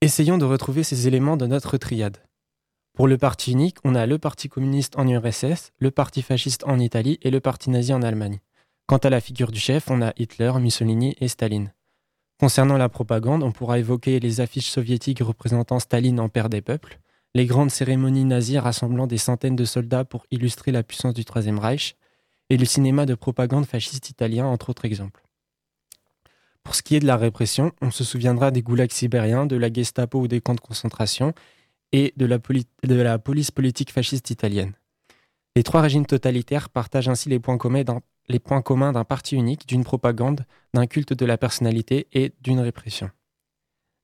Essayons 0.00 0.38
de 0.38 0.46
retrouver 0.46 0.82
ces 0.82 1.08
éléments 1.08 1.36
dans 1.36 1.48
notre 1.48 1.76
triade. 1.76 2.16
Pour 2.94 3.08
le 3.08 3.16
parti 3.16 3.52
unique, 3.52 3.78
on 3.84 3.94
a 3.94 4.04
le 4.04 4.18
parti 4.18 4.50
communiste 4.50 4.98
en 4.98 5.08
URSS, 5.08 5.72
le 5.78 5.90
parti 5.90 6.20
fasciste 6.20 6.64
en 6.64 6.78
Italie 6.78 7.18
et 7.22 7.30
le 7.30 7.40
parti 7.40 7.70
nazi 7.70 7.94
en 7.94 8.02
Allemagne. 8.02 8.40
Quant 8.86 8.98
à 8.98 9.08
la 9.08 9.22
figure 9.22 9.50
du 9.50 9.58
chef, 9.58 9.90
on 9.90 10.02
a 10.02 10.12
Hitler, 10.18 10.52
Mussolini 10.60 11.16
et 11.18 11.28
Staline. 11.28 11.72
Concernant 12.38 12.76
la 12.76 12.90
propagande, 12.90 13.42
on 13.42 13.50
pourra 13.50 13.78
évoquer 13.78 14.20
les 14.20 14.42
affiches 14.42 14.68
soviétiques 14.68 15.20
représentant 15.20 15.78
Staline 15.78 16.20
en 16.20 16.28
père 16.28 16.50
des 16.50 16.60
peuples, 16.60 17.00
les 17.34 17.46
grandes 17.46 17.70
cérémonies 17.70 18.26
nazies 18.26 18.58
rassemblant 18.58 19.06
des 19.06 19.16
centaines 19.16 19.56
de 19.56 19.64
soldats 19.64 20.04
pour 20.04 20.26
illustrer 20.30 20.70
la 20.70 20.82
puissance 20.82 21.14
du 21.14 21.24
Troisième 21.24 21.58
Reich, 21.58 21.96
et 22.50 22.58
le 22.58 22.66
cinéma 22.66 23.06
de 23.06 23.14
propagande 23.14 23.64
fasciste 23.64 24.10
italien, 24.10 24.44
entre 24.44 24.68
autres 24.68 24.84
exemples. 24.84 25.22
Pour 26.62 26.74
ce 26.74 26.82
qui 26.82 26.96
est 26.96 27.00
de 27.00 27.06
la 27.06 27.16
répression, 27.16 27.72
on 27.80 27.90
se 27.90 28.04
souviendra 28.04 28.50
des 28.50 28.60
goulags 28.60 28.92
sibériens, 28.92 29.46
de 29.46 29.56
la 29.56 29.72
Gestapo 29.72 30.20
ou 30.20 30.28
des 30.28 30.42
camps 30.42 30.54
de 30.54 30.60
concentration, 30.60 31.32
et 31.92 32.12
de 32.16 32.26
la, 32.26 33.18
police 33.18 33.50
politique 33.50 33.92
fasciste 33.92 34.30
italienne. 34.30 34.72
Les 35.54 35.62
trois 35.62 35.82
régimes 35.82 36.06
totalitaires 36.06 36.70
partagent 36.70 37.08
ainsi 37.08 37.28
les 37.28 37.38
points 37.38 37.58
communs 37.58 37.84
d'un, 38.92 39.04
parti 39.04 39.36
unique, 39.36 39.68
d'une 39.68 39.84
propagande, 39.84 40.46
d'un 40.74 40.86
culte 40.86 41.12
de 41.12 41.26
la 41.26 41.36
personnalité 41.36 42.08
et 42.12 42.32
d'une 42.40 42.60
répression. 42.60 43.10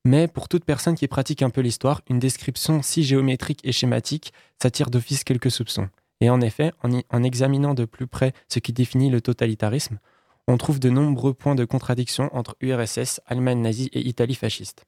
Mais 0.04 0.28
pour 0.28 0.48
toute 0.48 0.64
personne 0.64 0.94
qui 0.94 1.08
pratique 1.08 1.42
un 1.42 1.50
peu 1.50 1.60
l'histoire, 1.60 2.02
une 2.08 2.18
description 2.18 2.82
si 2.82 3.02
géométrique 3.02 3.60
et 3.64 3.72
schématique 3.72 4.32
s'attire 4.62 4.90
d'office 4.90 5.24
quelques 5.24 5.50
soupçons. 5.50 5.88
Et 6.20 6.30
en 6.30 6.40
effet, 6.40 6.72
en 6.82 7.22
examinant 7.22 7.74
de 7.74 7.84
plus 7.84 8.06
près 8.06 8.32
ce 8.48 8.58
qui 8.58 8.72
définit 8.72 9.10
le 9.10 9.20
totalitarisme, 9.20 9.98
on 10.48 10.56
trouve 10.56 10.80
de 10.80 10.88
nombreux 10.88 11.34
points 11.34 11.54
de 11.54 11.66
contradiction 11.66 12.34
entre 12.34 12.56
URSS, 12.60 13.20
Allemagne 13.26 13.60
nazie 13.60 13.90
et 13.92 14.00
Italie 14.00 14.34
fasciste. 14.34 14.86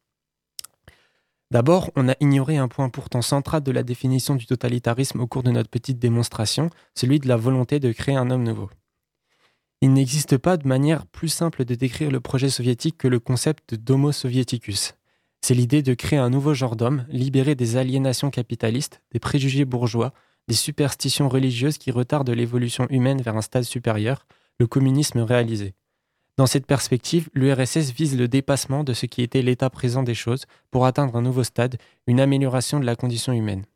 D'abord, 1.51 1.91
on 1.97 2.09
a 2.09 2.15
ignoré 2.21 2.59
un 2.59 2.69
point 2.69 2.89
pourtant 2.91 3.23
central 3.23 3.63
de 3.63 3.73
la 3.73 3.83
définition 3.83 4.37
du 4.37 4.47
totalitarisme 4.47 5.21
au 5.21 5.27
cours 5.27 5.43
de 5.43 5.51
notre 5.51 5.69
petite 5.69 5.99
démonstration, 5.99 6.71
celui 6.95 7.19
de 7.19 7.27
la 7.27 7.37
volonté 7.37 7.81
de 7.81 7.91
créer 7.91 8.15
un 8.15 8.31
homme 8.31 8.45
nouveau. 8.45 8.71
Il 9.81 9.93
n'existe 9.93 10.37
pas 10.37 10.57
de 10.57 10.69
manière 10.69 11.07
plus 11.07 11.29
simple 11.29 11.65
de 11.65 11.75
décrire 11.75 12.11
le 12.11 12.21
projet 12.21 12.51
soviétique 12.51 12.99
que 12.99 13.09
le 13.09 13.19
concept 13.19 13.75
d'homo 13.75 14.13
soviéticus. 14.13 14.95
C'est 15.41 15.55
l'idée 15.55 15.83
de 15.83 15.95
créer 15.95 16.19
un 16.19 16.31
nouveau 16.31 16.55
genre 16.55 16.77
d'homme, 16.77 17.07
libéré 17.09 17.57
des 17.57 17.77
aliénations 17.77 18.31
capitalistes, 18.31 19.03
des 19.11 19.19
préjugés 19.19 19.65
bourgeois, 19.65 20.13
des 20.47 20.55
superstitions 20.55 21.29
religieuses 21.29 21.79
qui 21.79 21.91
retardent 21.91 22.31
l'évolution 22.31 22.87
humaine 22.91 23.23
vers 23.23 23.37
un 23.37 23.43
stade 23.43 23.65
supérieur, 23.65 24.27
le 24.61 24.67
communisme 24.67 25.21
réalisé. 25.21 25.75
Dans 26.41 26.47
cette 26.47 26.65
perspective, 26.65 27.29
l'URSS 27.35 27.93
vise 27.93 28.17
le 28.17 28.27
dépassement 28.27 28.83
de 28.83 28.95
ce 28.95 29.05
qui 29.05 29.21
était 29.21 29.43
l'état 29.43 29.69
présent 29.69 30.03
des 30.03 30.15
choses 30.15 30.47
pour 30.71 30.87
atteindre 30.87 31.15
un 31.17 31.21
nouveau 31.21 31.45
stade, 31.45 31.77
une 32.07 32.19
amélioration 32.19 32.81
de 32.81 32.87
la 32.87 32.97
condition 32.97 33.35
humaine. 33.35 33.67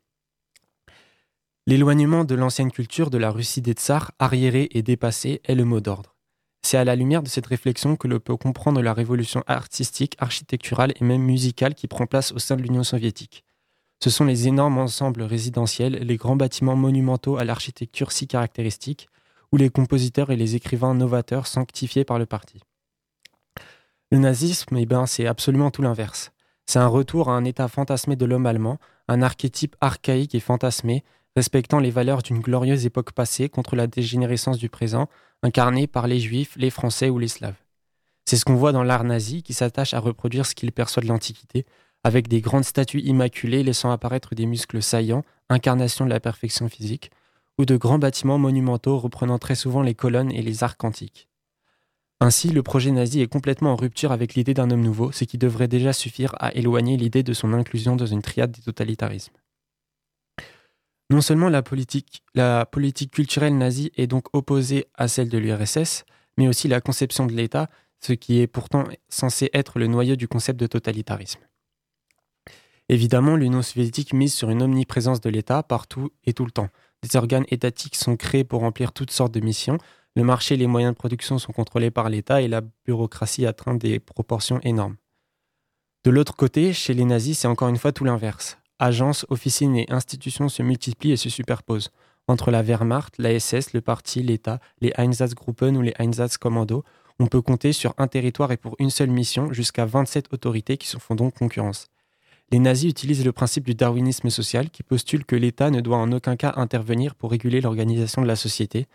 L'éloignement 1.67 2.23
de 2.23 2.33
l'ancienne 2.33 2.71
culture 2.71 3.11
de 3.11 3.19
la 3.19 3.29
Russie 3.29 3.61
des 3.61 3.73
tsars, 3.73 4.13
arriérée 4.17 4.67
et 4.71 4.81
dépassée, 4.81 5.41
est 5.43 5.53
le 5.53 5.63
mot 5.63 5.79
d'ordre. 5.79 6.15
C'est 6.63 6.77
à 6.77 6.83
la 6.83 6.95
lumière 6.95 7.21
de 7.21 7.27
cette 7.27 7.45
réflexion 7.45 7.97
que 7.97 8.07
l'on 8.07 8.19
peut 8.19 8.35
comprendre 8.35 8.81
la 8.81 8.95
révolution 8.95 9.43
artistique, 9.45 10.15
architecturale 10.17 10.93
et 10.99 11.03
même 11.03 11.21
musicale 11.21 11.75
qui 11.75 11.85
prend 11.85 12.07
place 12.07 12.31
au 12.31 12.39
sein 12.39 12.55
de 12.55 12.63
l'Union 12.63 12.83
soviétique. 12.83 13.43
Ce 14.03 14.09
sont 14.09 14.25
les 14.25 14.47
énormes 14.47 14.79
ensembles 14.79 15.21
résidentiels, 15.21 15.99
les 16.01 16.17
grands 16.17 16.35
bâtiments 16.35 16.75
monumentaux 16.75 17.37
à 17.37 17.43
l'architecture 17.43 18.11
si 18.11 18.25
caractéristique, 18.25 19.07
ou 19.51 19.57
les 19.57 19.69
compositeurs 19.69 20.31
et 20.31 20.35
les 20.35 20.55
écrivains 20.55 20.93
novateurs 20.93 21.47
sanctifiés 21.47 22.05
par 22.05 22.19
le 22.19 22.25
parti. 22.25 22.61
Le 24.11 24.19
nazisme, 24.19 24.77
eh 24.77 24.85
ben, 24.85 25.05
c'est 25.05 25.27
absolument 25.27 25.71
tout 25.71 25.81
l'inverse. 25.81 26.31
C'est 26.65 26.79
un 26.79 26.87
retour 26.87 27.29
à 27.29 27.33
un 27.33 27.45
état 27.45 27.67
fantasmé 27.67 28.15
de 28.15 28.25
l'homme 28.25 28.45
allemand, 28.45 28.79
un 29.07 29.21
archétype 29.21 29.75
archaïque 29.81 30.35
et 30.35 30.39
fantasmé, 30.39 31.03
respectant 31.35 31.79
les 31.79 31.91
valeurs 31.91 32.21
d'une 32.21 32.39
glorieuse 32.39 32.85
époque 32.85 33.11
passée 33.11 33.49
contre 33.49 33.75
la 33.75 33.87
dégénérescence 33.87 34.57
du 34.57 34.69
présent, 34.69 35.09
incarné 35.43 35.85
par 35.85 36.07
les 36.07 36.19
juifs, 36.19 36.55
les 36.57 36.69
français 36.69 37.09
ou 37.09 37.19
les 37.19 37.27
slaves. 37.27 37.57
C'est 38.25 38.37
ce 38.37 38.45
qu'on 38.45 38.55
voit 38.55 38.71
dans 38.71 38.83
l'art 38.83 39.03
nazi 39.03 39.43
qui 39.43 39.53
s'attache 39.53 39.93
à 39.93 39.99
reproduire 39.99 40.45
ce 40.45 40.55
qu'il 40.55 40.71
perçoit 40.71 41.03
de 41.03 41.07
l'Antiquité, 41.07 41.65
avec 42.03 42.27
des 42.27 42.41
grandes 42.41 42.63
statues 42.63 43.01
immaculées 43.01 43.63
laissant 43.63 43.91
apparaître 43.91 44.33
des 44.33 44.45
muscles 44.45 44.81
saillants, 44.81 45.23
incarnation 45.49 46.05
de 46.05 46.09
la 46.09 46.19
perfection 46.19 46.69
physique, 46.69 47.11
ou 47.57 47.65
de 47.65 47.77
grands 47.77 47.99
bâtiments 47.99 48.37
monumentaux 48.37 48.97
reprenant 48.97 49.39
très 49.39 49.55
souvent 49.55 49.81
les 49.81 49.95
colonnes 49.95 50.31
et 50.31 50.41
les 50.41 50.63
arcs 50.63 50.83
antiques. 50.83 51.29
Ainsi, 52.21 52.49
le 52.49 52.63
projet 52.63 52.91
nazi 52.91 53.21
est 53.21 53.27
complètement 53.27 53.73
en 53.73 53.75
rupture 53.75 54.11
avec 54.11 54.35
l'idée 54.35 54.53
d'un 54.53 54.71
homme 54.71 54.81
nouveau, 54.81 55.11
ce 55.11 55.25
qui 55.25 55.37
devrait 55.37 55.67
déjà 55.67 55.93
suffire 55.93 56.33
à 56.39 56.53
éloigner 56.53 56.97
l'idée 56.97 57.23
de 57.23 57.33
son 57.33 57.53
inclusion 57.53 57.95
dans 57.95 58.05
une 58.05 58.21
triade 58.21 58.51
des 58.51 58.61
totalitarismes. 58.61 59.33
Non 61.11 61.21
seulement 61.21 61.49
la 61.49 61.61
politique, 61.61 62.23
la 62.33 62.65
politique 62.65 63.11
culturelle 63.11 63.57
nazie 63.57 63.91
est 63.95 64.07
donc 64.07 64.27
opposée 64.33 64.87
à 64.95 65.07
celle 65.07 65.29
de 65.29 65.37
l'URSS, 65.37 66.05
mais 66.37 66.47
aussi 66.47 66.67
la 66.67 66.81
conception 66.81 67.25
de 67.25 67.33
l'État, 67.33 67.69
ce 67.99 68.13
qui 68.13 68.39
est 68.39 68.47
pourtant 68.47 68.85
censé 69.09 69.49
être 69.53 69.77
le 69.77 69.87
noyau 69.87 70.15
du 70.15 70.27
concept 70.27 70.59
de 70.59 70.67
totalitarisme. 70.67 71.41
Évidemment, 72.87 73.35
l'Union 73.35 73.61
soviétique 73.61 74.13
mise 74.13 74.33
sur 74.33 74.49
une 74.49 74.61
omniprésence 74.61 75.21
de 75.21 75.29
l'État 75.29 75.63
partout 75.63 76.11
et 76.23 76.33
tout 76.33 76.45
le 76.45 76.51
temps. 76.51 76.69
Des 77.03 77.15
organes 77.15 77.45
étatiques 77.49 77.95
sont 77.95 78.17
créés 78.17 78.43
pour 78.43 78.61
remplir 78.61 78.91
toutes 78.91 79.11
sortes 79.11 79.33
de 79.33 79.39
missions, 79.39 79.77
le 80.17 80.23
marché 80.23 80.53
et 80.53 80.57
les 80.57 80.67
moyens 80.67 80.93
de 80.93 80.97
production 80.97 81.37
sont 81.39 81.51
contrôlés 81.51 81.91
par 81.91 82.09
l'État 82.09 82.41
et 82.41 82.47
la 82.47 82.61
bureaucratie 82.85 83.45
atteint 83.45 83.73
des 83.73 83.99
proportions 83.99 84.61
énormes. 84.63 84.95
De 86.05 86.11
l'autre 86.11 86.35
côté, 86.35 86.71
chez 86.71 86.93
les 86.93 87.03
nazis, 87.03 87.39
c'est 87.39 87.49
encore 87.49 87.67
une 87.67 87.77
fois 87.77 87.91
tout 87.91 88.05
l'inverse. 88.05 88.57
Agences, 88.79 89.25
officines 89.29 89.75
et 89.75 89.85
institutions 89.89 90.47
se 90.47 90.63
multiplient 90.63 91.11
et 91.11 91.17
se 91.17 91.29
superposent. 91.29 91.91
Entre 92.27 92.49
la 92.49 92.63
Wehrmacht, 92.63 93.17
la 93.17 93.37
SS, 93.37 93.73
le 93.73 93.81
parti, 93.81 94.23
l'État, 94.23 94.59
les 94.79 94.93
Einsatzgruppen 94.97 95.75
ou 95.75 95.81
les 95.81 95.93
Einsatzkommando, 95.99 96.85
on 97.19 97.27
peut 97.27 97.41
compter 97.41 97.73
sur 97.73 97.93
un 97.97 98.07
territoire 98.07 98.51
et 98.51 98.57
pour 98.57 98.75
une 98.79 98.89
seule 98.89 99.09
mission 99.09 99.51
jusqu'à 99.51 99.85
27 99.85 100.33
autorités 100.33 100.77
qui 100.77 100.87
se 100.87 100.97
font 100.97 101.15
donc 101.15 101.37
concurrence. 101.37 101.87
Les 102.51 102.59
nazis 102.59 102.89
utilisent 102.89 103.25
le 103.25 103.31
principe 103.31 103.65
du 103.65 103.73
darwinisme 103.73 104.29
social 104.29 104.69
qui 104.69 104.83
postule 104.83 105.25
que 105.25 105.35
l'État 105.35 105.71
ne 105.71 105.81
doit 105.81 105.97
en 105.97 106.11
aucun 106.11 106.35
cas 106.35 106.53
intervenir 106.57 107.15
pour 107.15 107.31
réguler 107.31 107.59
l'organisation 107.59 108.21
de 108.21 108.27
la 108.27 108.35
société 108.35 108.85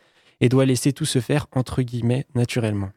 et 0.41 0.49
doit 0.49 0.67
laisser 0.67 0.93
tout 0.93 1.05
se 1.05 1.21
faire 1.21 1.47
entre 1.53 1.83
guillemets 1.83 2.27
naturellement. 2.35 2.91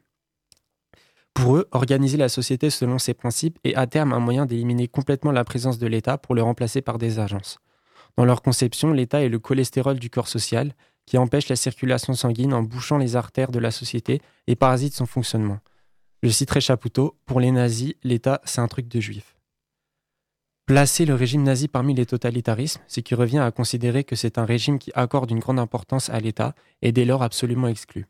Pour 1.33 1.57
eux, 1.57 1.67
organiser 1.71 2.17
la 2.17 2.29
société 2.29 2.69
selon 2.69 2.99
ces 2.99 3.15
principes 3.15 3.57
est 3.63 3.75
à 3.75 3.87
terme 3.87 4.13
un 4.13 4.19
moyen 4.19 4.45
d'éliminer 4.45 4.87
complètement 4.87 5.31
la 5.31 5.43
présence 5.43 5.79
de 5.79 5.87
l'État 5.87 6.17
pour 6.17 6.35
le 6.35 6.43
remplacer 6.43 6.81
par 6.81 6.99
des 6.99 7.17
agences. 7.17 7.57
Dans 8.17 8.25
leur 8.25 8.43
conception, 8.43 8.93
l'État 8.93 9.23
est 9.23 9.29
le 9.29 9.39
cholestérol 9.39 9.97
du 9.97 10.11
corps 10.11 10.27
social 10.27 10.73
qui 11.05 11.17
empêche 11.17 11.49
la 11.49 11.55
circulation 11.55 12.13
sanguine 12.13 12.53
en 12.53 12.61
bouchant 12.61 12.97
les 12.97 13.15
artères 13.15 13.51
de 13.51 13.59
la 13.59 13.71
société 13.71 14.21
et 14.47 14.55
parasite 14.55 14.93
son 14.93 15.07
fonctionnement. 15.07 15.59
Je 16.21 16.29
citerai 16.29 16.61
Chapoutot, 16.61 17.17
pour 17.25 17.39
les 17.39 17.51
nazis, 17.51 17.95
l'État, 18.03 18.39
c'est 18.45 18.61
un 18.61 18.67
truc 18.67 18.87
de 18.87 18.99
juif. 18.99 19.32
Placer 20.65 21.05
le 21.05 21.13
régime 21.13 21.43
nazi 21.43 21.67
parmi 21.67 21.93
les 21.93 22.05
totalitarismes, 22.05 22.81
ce 22.87 23.01
qui 23.01 23.15
revient 23.15 23.39
à 23.39 23.51
considérer 23.51 24.05
que 24.05 24.15
c'est 24.15 24.37
un 24.37 24.45
régime 24.45 24.79
qui 24.79 24.91
accorde 24.95 25.29
une 25.29 25.39
grande 25.39 25.59
importance 25.59 26.09
à 26.09 26.21
l'État 26.21 26.55
et 26.81 26.93
dès 26.93 27.03
lors 27.03 27.21
absolument 27.21 27.67
exclu. 27.67 28.07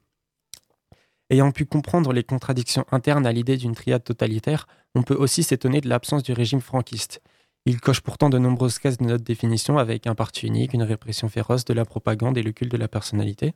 Ayant 1.31 1.51
pu 1.51 1.65
comprendre 1.65 2.13
les 2.13 2.23
contradictions 2.23 2.85
internes 2.91 3.25
à 3.25 3.31
l'idée 3.31 3.57
d'une 3.57 3.73
triade 3.73 4.03
totalitaire, 4.03 4.67
on 4.93 5.01
peut 5.01 5.15
aussi 5.15 5.41
s'étonner 5.41 5.81
de 5.81 5.89
l'absence 5.89 6.21
du 6.21 6.31
régime 6.31 6.61
franquiste. 6.61 7.23
Il 7.65 7.81
coche 7.81 8.01
pourtant 8.01 8.29
de 8.29 8.37
nombreuses 8.37 8.77
cases 8.77 8.97
de 8.97 9.05
notre 9.05 9.23
définition 9.23 9.79
avec 9.79 10.05
un 10.05 10.13
parti 10.13 10.45
unique, 10.45 10.73
une 10.73 10.83
répression 10.83 11.29
féroce, 11.29 11.65
de 11.65 11.73
la 11.73 11.85
propagande 11.85 12.37
et 12.37 12.43
le 12.43 12.51
culte 12.51 12.71
de 12.71 12.77
la 12.77 12.87
personnalité. 12.87 13.55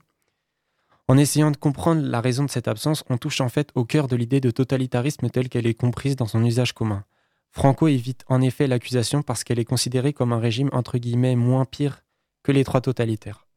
En 1.08 1.20
essayant 1.20 1.52
de 1.52 1.58
comprendre 1.58 2.02
la 2.02 2.20
raison 2.20 2.46
de 2.46 2.50
cette 2.50 2.68
absence, 2.68 3.04
on 3.10 3.20
touche 3.20 3.42
en 3.42 3.50
fait 3.50 3.70
au 3.76 3.86
cœur 3.86 4.08
de 4.08 4.16
l'idée 4.16 4.42
de 4.42 4.50
totalitarisme 4.50 5.30
telle 5.30 5.50
qu'elle 5.50 5.68
est 5.68 5.76
comprise 5.76 6.16
dans 6.16 6.26
son 6.26 6.44
usage 6.44 6.74
commun. 6.74 7.04
Franco 7.52 7.88
évite 7.88 8.24
en 8.28 8.42
effet 8.42 8.68
l'accusation 8.68 9.24
parce 9.24 9.44
qu'elle 9.44 9.60
est 9.60 9.66
considérée 9.66 10.14
comme 10.14 10.34
un 10.34 10.40
régime 10.40 10.70
entre 10.74 10.98
guillemets 10.98 11.36
moins 11.36 11.66
pire 11.66 12.04
que 12.44 12.52
les 12.52 12.64
trois 12.64 12.82
totalitaires. 12.82 13.48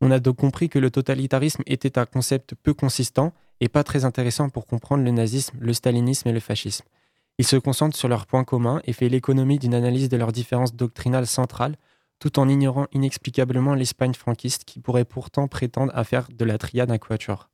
On 0.00 0.10
a 0.10 0.18
donc 0.18 0.36
compris 0.36 0.68
que 0.68 0.78
le 0.78 0.90
totalitarisme 0.90 1.62
était 1.66 1.98
un 1.98 2.06
concept 2.06 2.54
peu 2.56 2.74
consistant 2.74 3.32
et 3.60 3.68
pas 3.68 3.84
très 3.84 4.04
intéressant 4.04 4.48
pour 4.48 4.66
comprendre 4.66 5.04
le 5.04 5.12
nazisme, 5.12 5.56
le 5.60 5.72
stalinisme 5.72 6.28
et 6.28 6.32
le 6.32 6.40
fascisme. 6.40 6.84
Il 7.38 7.46
se 7.46 7.56
concentre 7.56 7.96
sur 7.96 8.08
leurs 8.08 8.26
points 8.26 8.44
communs 8.44 8.82
et 8.84 8.92
fait 8.92 9.08
l'économie 9.08 9.58
d'une 9.58 9.74
analyse 9.74 10.08
de 10.08 10.16
leurs 10.16 10.32
différences 10.32 10.74
doctrinales 10.74 11.26
centrales, 11.26 11.76
tout 12.18 12.38
en 12.38 12.48
ignorant 12.48 12.86
inexplicablement 12.92 13.74
l'Espagne 13.74 14.14
franquiste 14.14 14.64
qui 14.64 14.80
pourrait 14.80 15.04
pourtant 15.04 15.48
prétendre 15.48 15.92
à 15.94 16.04
faire 16.04 16.28
de 16.32 16.44
la 16.44 16.58
triade 16.58 16.90
un 16.90 16.98
quatuor. 16.98 17.48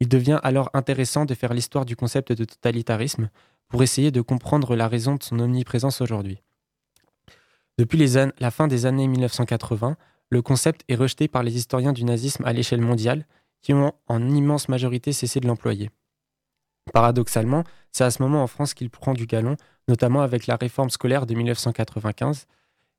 Il 0.00 0.08
devient 0.08 0.40
alors 0.42 0.70
intéressant 0.72 1.26
de 1.26 1.34
faire 1.34 1.52
l'histoire 1.52 1.84
du 1.84 1.96
concept 1.96 2.32
de 2.32 2.44
totalitarisme 2.44 3.30
pour 3.70 3.82
essayer 3.82 4.10
de 4.10 4.20
comprendre 4.20 4.76
la 4.76 4.88
raison 4.88 5.14
de 5.14 5.22
son 5.22 5.38
omniprésence 5.38 6.02
aujourd'hui. 6.02 6.42
Depuis 7.78 7.98
la 8.38 8.50
fin 8.50 8.68
des 8.68 8.84
années 8.84 9.08
1980, 9.08 9.96
le 10.28 10.42
concept 10.42 10.84
est 10.88 10.96
rejeté 10.96 11.28
par 11.28 11.42
les 11.42 11.56
historiens 11.56 11.94
du 11.94 12.04
nazisme 12.04 12.44
à 12.44 12.52
l'échelle 12.52 12.82
mondiale, 12.82 13.26
qui 13.62 13.72
ont 13.72 13.92
en 14.06 14.28
immense 14.28 14.68
majorité 14.68 15.12
cessé 15.12 15.40
de 15.40 15.46
l'employer. 15.46 15.90
Paradoxalement, 16.92 17.64
c'est 17.92 18.04
à 18.04 18.10
ce 18.10 18.22
moment 18.22 18.42
en 18.42 18.46
France 18.46 18.74
qu'il 18.74 18.90
prend 18.90 19.14
du 19.14 19.26
galon, 19.26 19.56
notamment 19.88 20.22
avec 20.22 20.46
la 20.46 20.56
réforme 20.56 20.90
scolaire 20.90 21.26
de 21.26 21.34
1995, 21.34 22.46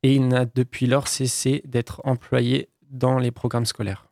et 0.03 0.15
il 0.15 0.27
n'a 0.27 0.45
depuis 0.45 0.87
lors 0.87 1.07
cessé 1.07 1.61
d'être 1.65 2.01
employé 2.03 2.69
dans 2.89 3.19
les 3.19 3.31
programmes 3.31 3.65
scolaires. 3.65 4.10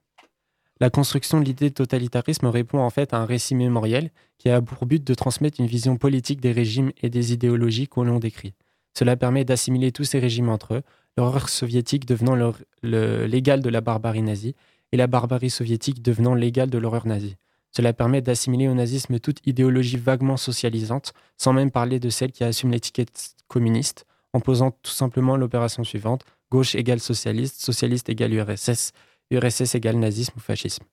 La 0.82 0.90
construction 0.90 1.42
de 1.42 1.46
l'idée 1.46 1.70
de 1.70 1.74
totalitarisme 1.74 2.48
répond 2.48 2.80
en 2.80 2.90
fait 2.90 3.14
à 3.14 3.18
un 3.18 3.26
récit 3.26 3.54
mémoriel 3.54 4.12
qui 4.38 4.50
a 4.50 4.62
pour 4.62 4.86
but 4.86 5.04
de 5.04 5.14
transmettre 5.14 5.60
une 5.60 5.68
vision 5.68 5.98
politique 5.98 6.40
des 6.40 6.54
régimes 6.54 6.92
et 7.02 7.10
des 7.10 7.34
idéologies 7.34 7.88
qu'on 7.88 8.06
l'on 8.06 8.20
décrit. 8.20 8.54
Cela 8.98 9.18
permet 9.18 9.44
d'assimiler 9.44 9.92
tous 9.92 10.06
ces 10.06 10.20
régimes 10.20 10.48
entre 10.48 10.76
eux, 10.76 10.82
l'horreur 11.18 11.50
soviétique 11.50 12.06
devenant 12.06 12.54
l'égal 12.82 13.62
de 13.62 13.70
la 13.70 13.82
barbarie 13.82 14.22
nazie 14.22 14.56
et 14.94 14.98
la 14.98 15.08
barbarie 15.08 15.50
soviétique 15.50 16.02
devenant 16.02 16.34
l'égal 16.34 16.70
de 16.70 16.78
l'horreur 16.78 17.06
nazie. 17.06 17.36
Cela 17.72 17.94
permet 17.94 18.22
d'assimiler 18.22 18.68
au 18.68 18.74
nazisme 18.74 19.20
toute 19.20 19.46
idéologie 19.46 19.98
vaguement 19.98 20.38
socialisante, 20.38 21.14
sans 21.38 21.54
même 21.54 21.72
parler 21.72 22.00
de 22.00 22.10
celle 22.10 22.32
qui 22.32 22.44
assume 22.44 22.72
l'étiquette 22.72 23.36
communiste, 23.48 24.06
en 24.34 24.40
posant 24.40 24.72
tout 24.72 24.92
simplement 24.92 25.36
l'opération 25.36 25.84
suivante 25.84 26.24
gauche 26.52 26.74
égale 26.74 27.00
socialiste, 27.00 27.62
socialiste 27.62 28.10
égale 28.10 28.34
URSS, 28.34 28.92
URSS 29.32 29.76
égale 29.76 29.98
nazisme 29.98 30.34
ou 30.38 30.40
fascisme. 30.40 30.84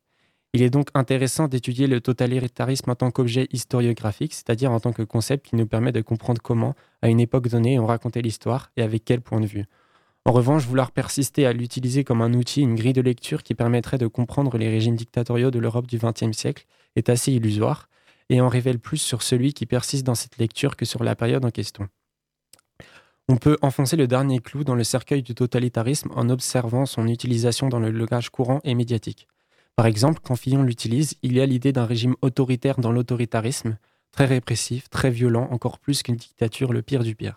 Il 0.53 0.63
est 0.63 0.71
donc 0.71 0.89
intéressant 0.95 1.49
d'étudier 1.49 1.87
le 1.87 2.01
totalitarisme 2.01 2.91
en 2.91 2.95
tant 2.95 3.11
qu'objet 3.11 3.47
historiographique, 3.53 4.33
c'est-à-dire 4.33 4.73
en 4.73 4.81
tant 4.81 4.93
que 4.93 5.03
concept 5.03 5.47
qui 5.47 5.57
nous 5.57 5.67
permet 5.67 5.93
de 5.93 6.01
comprendre 6.01 6.41
comment, 6.41 6.75
à 7.03 7.09
une 7.09 7.21
époque 7.21 7.49
donnée, 7.49 7.79
on 7.79 7.87
racontait 7.87 8.23
l'histoire 8.23 8.71
et 8.77 8.83
avec 8.83 9.05
quel 9.05 9.21
point 9.21 9.41
de 9.41 9.47
vue. 9.47 9.65
En 10.25 10.33
revanche, 10.33 10.65
vouloir 10.65 10.93
persister 10.93 11.47
à 11.47 11.53
l'utiliser 11.53 12.05
comme 12.05 12.23
un 12.23 12.33
outil, 12.35 12.63
une 12.63 12.75
grille 12.75 12.93
de 12.93 13.01
lecture 13.01 13.43
qui 13.43 13.55
permettrait 13.55 13.99
de 13.99 14.07
comprendre 14.07 14.57
les 14.59 14.69
régimes 14.69 14.97
dictatoriaux 14.97 15.51
de 15.51 15.59
l'Europe 15.59 15.87
du 15.87 15.99
XXe 15.99 16.37
siècle 16.37 16.67
est 16.97 17.09
assez 17.09 17.33
illusoire 17.33 17.89
et 18.29 18.41
en 18.41 18.49
révèle 18.49 18.79
plus 18.79 18.99
sur 18.99 19.23
celui 19.23 19.53
qui 19.53 19.67
persiste 19.67 20.05
dans 20.05 20.15
cette 20.15 20.39
lecture 20.39 20.77
que 20.77 20.85
sur 20.85 21.05
la 21.05 21.15
période 21.15 21.45
en 21.45 21.51
question. 21.51 21.89
On 23.29 23.39
peut 23.39 23.59
enfoncer 23.61 23.97
le 23.97 24.07
dernier 24.07 24.39
clou 24.39 24.63
dans 24.63 24.77
le 24.77 24.85
cercueil 24.85 25.21
du 25.21 25.35
totalitarisme 25.35 26.11
en 26.15 26.29
observant 26.29 26.87
son 26.87 27.09
utilisation 27.09 27.69
dans 27.69 27.81
le 27.81 27.91
langage 27.91 28.31
courant 28.31 28.61
et 28.63 28.77
médiatique. 28.77 29.27
Par 29.75 29.87
exemple, 29.87 30.21
quand 30.23 30.37
Fillon 30.37 30.63
l'utilise, 30.63 31.15
il 31.23 31.35
y 31.35 31.41
a 31.41 31.47
l'idée 31.47 31.73
d'un 31.73 31.87
régime 31.87 32.15
autoritaire 32.23 32.79
dans 32.79 32.93
l'autoritarisme, 32.93 33.79
très 34.13 34.27
répressif, 34.27 34.89
très 34.91 35.11
violent, 35.11 35.49
encore 35.51 35.81
plus 35.81 36.05
qu'une 36.05 36.15
dictature, 36.15 36.73
le 36.73 36.83
pire 36.83 37.03
du 37.03 37.17
pire. 37.17 37.37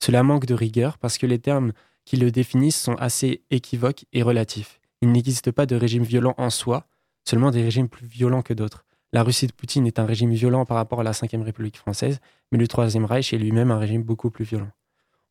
Cela 0.00 0.22
manque 0.22 0.44
de 0.44 0.54
rigueur 0.54 0.98
parce 0.98 1.16
que 1.16 1.26
les 1.26 1.38
termes 1.38 1.72
qui 2.04 2.18
le 2.18 2.30
définissent 2.30 2.80
sont 2.80 2.96
assez 2.96 3.42
équivoques 3.50 4.04
et 4.12 4.22
relatifs. 4.22 4.80
Il 5.00 5.12
n'existe 5.12 5.50
pas 5.50 5.64
de 5.64 5.76
régime 5.76 6.02
violent 6.02 6.34
en 6.36 6.50
soi, 6.50 6.86
seulement 7.24 7.50
des 7.50 7.62
régimes 7.62 7.88
plus 7.88 8.06
violents 8.06 8.42
que 8.42 8.52
d'autres. 8.52 8.84
La 9.14 9.22
Russie 9.22 9.46
de 9.46 9.52
Poutine 9.52 9.86
est 9.86 9.98
un 9.98 10.04
régime 10.04 10.32
violent 10.32 10.66
par 10.66 10.76
rapport 10.76 11.00
à 11.00 11.04
la 11.04 11.12
Ve 11.12 11.42
République 11.42 11.78
française, 11.78 12.20
mais 12.50 12.58
le 12.58 12.68
Troisième 12.68 13.06
Reich 13.06 13.32
est 13.32 13.38
lui-même 13.38 13.70
un 13.70 13.78
régime 13.78 14.02
beaucoup 14.02 14.30
plus 14.30 14.44
violent. 14.44 14.70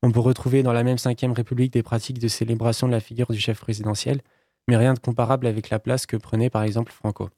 On 0.04 0.12
peut 0.12 0.20
retrouver 0.20 0.64
dans 0.64 0.74
la 0.74 0.84
même 0.84 0.98
Ve 0.98 1.34
République 1.34 1.74
des 1.74 1.84
pratiques 1.84 2.18
de 2.18 2.28
célébration 2.28 2.88
de 2.88 2.92
la 2.92 3.00
figure 3.00 3.32
du 3.32 3.40
chef 3.40 3.60
présidentiel, 3.60 4.22
mais 4.68 4.76
rien 4.76 4.96
de 4.96 5.00
comparable 5.00 5.46
avec 5.46 5.70
la 5.70 5.78
place 5.78 6.08
que 6.08 6.18
prenait 6.18 6.50
par 6.50 6.64
exemple 6.64 6.92
Franco. 6.92 7.30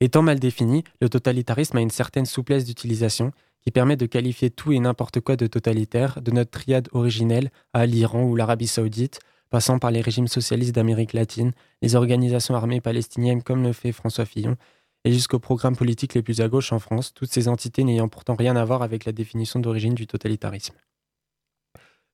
Étant 0.00 0.22
mal 0.22 0.38
défini, 0.38 0.84
le 1.00 1.08
totalitarisme 1.08 1.78
a 1.78 1.80
une 1.80 1.90
certaine 1.90 2.26
souplesse 2.26 2.64
d'utilisation 2.64 3.32
qui 3.62 3.70
permet 3.70 3.96
de 3.96 4.06
qualifier 4.06 4.50
tout 4.50 4.72
et 4.72 4.78
n'importe 4.78 5.20
quoi 5.20 5.36
de 5.36 5.46
totalitaire, 5.46 6.20
de 6.20 6.30
notre 6.30 6.50
triade 6.50 6.88
originelle 6.92 7.50
à 7.72 7.86
l'Iran 7.86 8.24
ou 8.24 8.36
l'Arabie 8.36 8.68
saoudite, 8.68 9.18
passant 9.50 9.78
par 9.78 9.90
les 9.90 10.02
régimes 10.02 10.28
socialistes 10.28 10.74
d'Amérique 10.74 11.14
latine, 11.14 11.52
les 11.80 11.96
organisations 11.96 12.54
armées 12.54 12.82
palestiniennes 12.82 13.42
comme 13.42 13.62
le 13.62 13.72
fait 13.72 13.92
François 13.92 14.26
Fillon, 14.26 14.56
et 15.04 15.12
jusqu'aux 15.12 15.38
programmes 15.38 15.76
politiques 15.76 16.14
les 16.14 16.22
plus 16.22 16.42
à 16.42 16.48
gauche 16.48 16.72
en 16.72 16.78
France, 16.78 17.14
toutes 17.14 17.32
ces 17.32 17.48
entités 17.48 17.82
n'ayant 17.82 18.08
pourtant 18.08 18.34
rien 18.34 18.56
à 18.56 18.64
voir 18.64 18.82
avec 18.82 19.06
la 19.06 19.12
définition 19.12 19.58
d'origine 19.58 19.94
du 19.94 20.06
totalitarisme. 20.06 20.74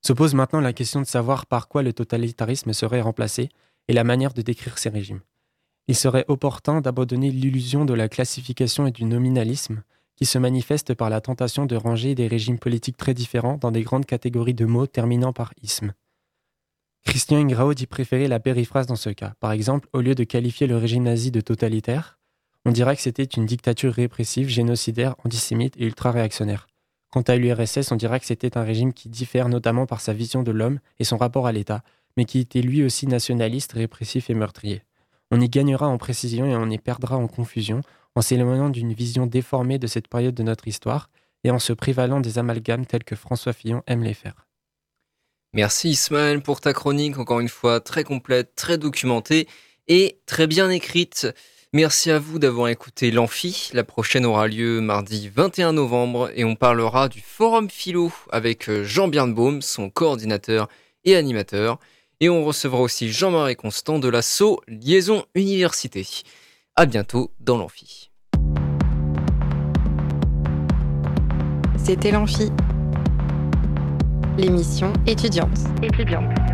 Se 0.06 0.12
pose 0.12 0.34
maintenant 0.34 0.60
la 0.60 0.74
question 0.74 1.00
de 1.00 1.06
savoir 1.06 1.46
par 1.46 1.66
quoi 1.66 1.82
le 1.82 1.94
totalitarisme 1.94 2.74
serait 2.74 3.00
remplacé 3.00 3.48
et 3.88 3.94
la 3.94 4.04
manière 4.04 4.34
de 4.34 4.42
décrire 4.42 4.76
ces 4.76 4.90
régimes. 4.90 5.20
Il 5.88 5.96
serait 5.96 6.26
opportun 6.28 6.82
d'abandonner 6.82 7.30
l'illusion 7.30 7.86
de 7.86 7.94
la 7.94 8.10
classification 8.10 8.86
et 8.86 8.90
du 8.90 9.04
nominalisme 9.04 9.82
qui 10.16 10.26
se 10.26 10.38
manifeste 10.38 10.92
par 10.94 11.08
la 11.08 11.22
tentation 11.22 11.64
de 11.64 11.74
ranger 11.74 12.14
des 12.14 12.26
régimes 12.26 12.58
politiques 12.58 12.98
très 12.98 13.14
différents 13.14 13.56
dans 13.56 13.70
des 13.70 13.82
grandes 13.82 14.04
catégories 14.04 14.54
de 14.54 14.66
mots 14.66 14.86
terminant 14.86 15.32
par 15.32 15.54
isme. 15.62 15.94
Christian 17.04 17.38
Ingrao 17.38 17.72
dit 17.72 17.86
préférer 17.86 18.28
la 18.28 18.40
périphrase 18.40 18.86
dans 18.86 18.96
ce 18.96 19.10
cas. 19.10 19.32
Par 19.40 19.52
exemple, 19.52 19.88
au 19.94 20.02
lieu 20.02 20.14
de 20.14 20.24
qualifier 20.24 20.66
le 20.66 20.76
régime 20.76 21.04
nazi 21.04 21.30
de 21.30 21.40
totalitaire, 21.40 22.18
on 22.66 22.72
dirait 22.72 22.96
que 22.96 23.02
c'était 23.02 23.24
une 23.24 23.46
dictature 23.46 23.92
répressive, 23.92 24.48
génocidaire, 24.48 25.14
antisémite 25.24 25.76
et 25.78 25.84
ultra-réactionnaire. 25.84 26.66
Quant 27.14 27.22
à 27.22 27.36
l'URSS, 27.36 27.92
on 27.92 27.94
dirait 27.94 28.18
que 28.18 28.26
c'était 28.26 28.58
un 28.58 28.64
régime 28.64 28.92
qui 28.92 29.08
diffère 29.08 29.48
notamment 29.48 29.86
par 29.86 30.00
sa 30.00 30.12
vision 30.12 30.42
de 30.42 30.50
l'homme 30.50 30.80
et 30.98 31.04
son 31.04 31.16
rapport 31.16 31.46
à 31.46 31.52
l'État, 31.52 31.84
mais 32.16 32.24
qui 32.24 32.40
était 32.40 32.60
lui 32.60 32.82
aussi 32.82 33.06
nationaliste, 33.06 33.74
répressif 33.74 34.30
et 34.30 34.34
meurtrier. 34.34 34.82
On 35.30 35.40
y 35.40 35.48
gagnera 35.48 35.86
en 35.86 35.96
précision 35.96 36.44
et 36.44 36.56
on 36.56 36.68
y 36.68 36.78
perdra 36.78 37.16
en 37.16 37.28
confusion, 37.28 37.82
en 38.16 38.20
s'éloignant 38.20 38.68
d'une 38.68 38.92
vision 38.92 39.26
déformée 39.26 39.78
de 39.78 39.86
cette 39.86 40.08
période 40.08 40.34
de 40.34 40.42
notre 40.42 40.66
histoire 40.66 41.08
et 41.44 41.52
en 41.52 41.60
se 41.60 41.72
prévalant 41.72 42.18
des 42.18 42.40
amalgames 42.40 42.84
tels 42.84 43.04
que 43.04 43.14
François 43.14 43.52
Fillon 43.52 43.84
aime 43.86 44.02
les 44.02 44.14
faire. 44.14 44.48
Merci 45.52 45.90
Ismaël 45.90 46.42
pour 46.42 46.60
ta 46.60 46.72
chronique, 46.72 47.18
encore 47.18 47.38
une 47.38 47.48
fois 47.48 47.78
très 47.78 48.02
complète, 48.02 48.56
très 48.56 48.76
documentée 48.76 49.46
et 49.86 50.18
très 50.26 50.48
bien 50.48 50.68
écrite. 50.68 51.28
Merci 51.74 52.12
à 52.12 52.20
vous 52.20 52.38
d'avoir 52.38 52.68
écouté 52.68 53.10
l'Amphi. 53.10 53.70
La 53.72 53.82
prochaine 53.82 54.24
aura 54.24 54.46
lieu 54.46 54.80
mardi 54.80 55.28
21 55.28 55.72
novembre 55.72 56.30
et 56.36 56.44
on 56.44 56.54
parlera 56.54 57.08
du 57.08 57.20
Forum 57.20 57.68
Philo 57.68 58.12
avec 58.30 58.68
euh, 58.68 58.84
Jean 58.84 59.08
Birnbaum, 59.08 59.60
son 59.60 59.90
coordinateur 59.90 60.68
et 61.04 61.16
animateur. 61.16 61.80
Et 62.20 62.28
on 62.28 62.44
recevra 62.44 62.78
aussi 62.78 63.10
Jean-Marie 63.10 63.56
Constant 63.56 63.98
de 63.98 64.06
l'assaut 64.06 64.60
Liaison 64.68 65.24
Université. 65.34 66.06
À 66.76 66.86
bientôt 66.86 67.32
dans 67.40 67.58
l'Amphi. 67.58 68.12
C'était 71.76 72.12
l'Amphi, 72.12 72.52
l'émission 74.38 74.92
étudiante. 75.08 75.58
Étudiante. 75.82 76.53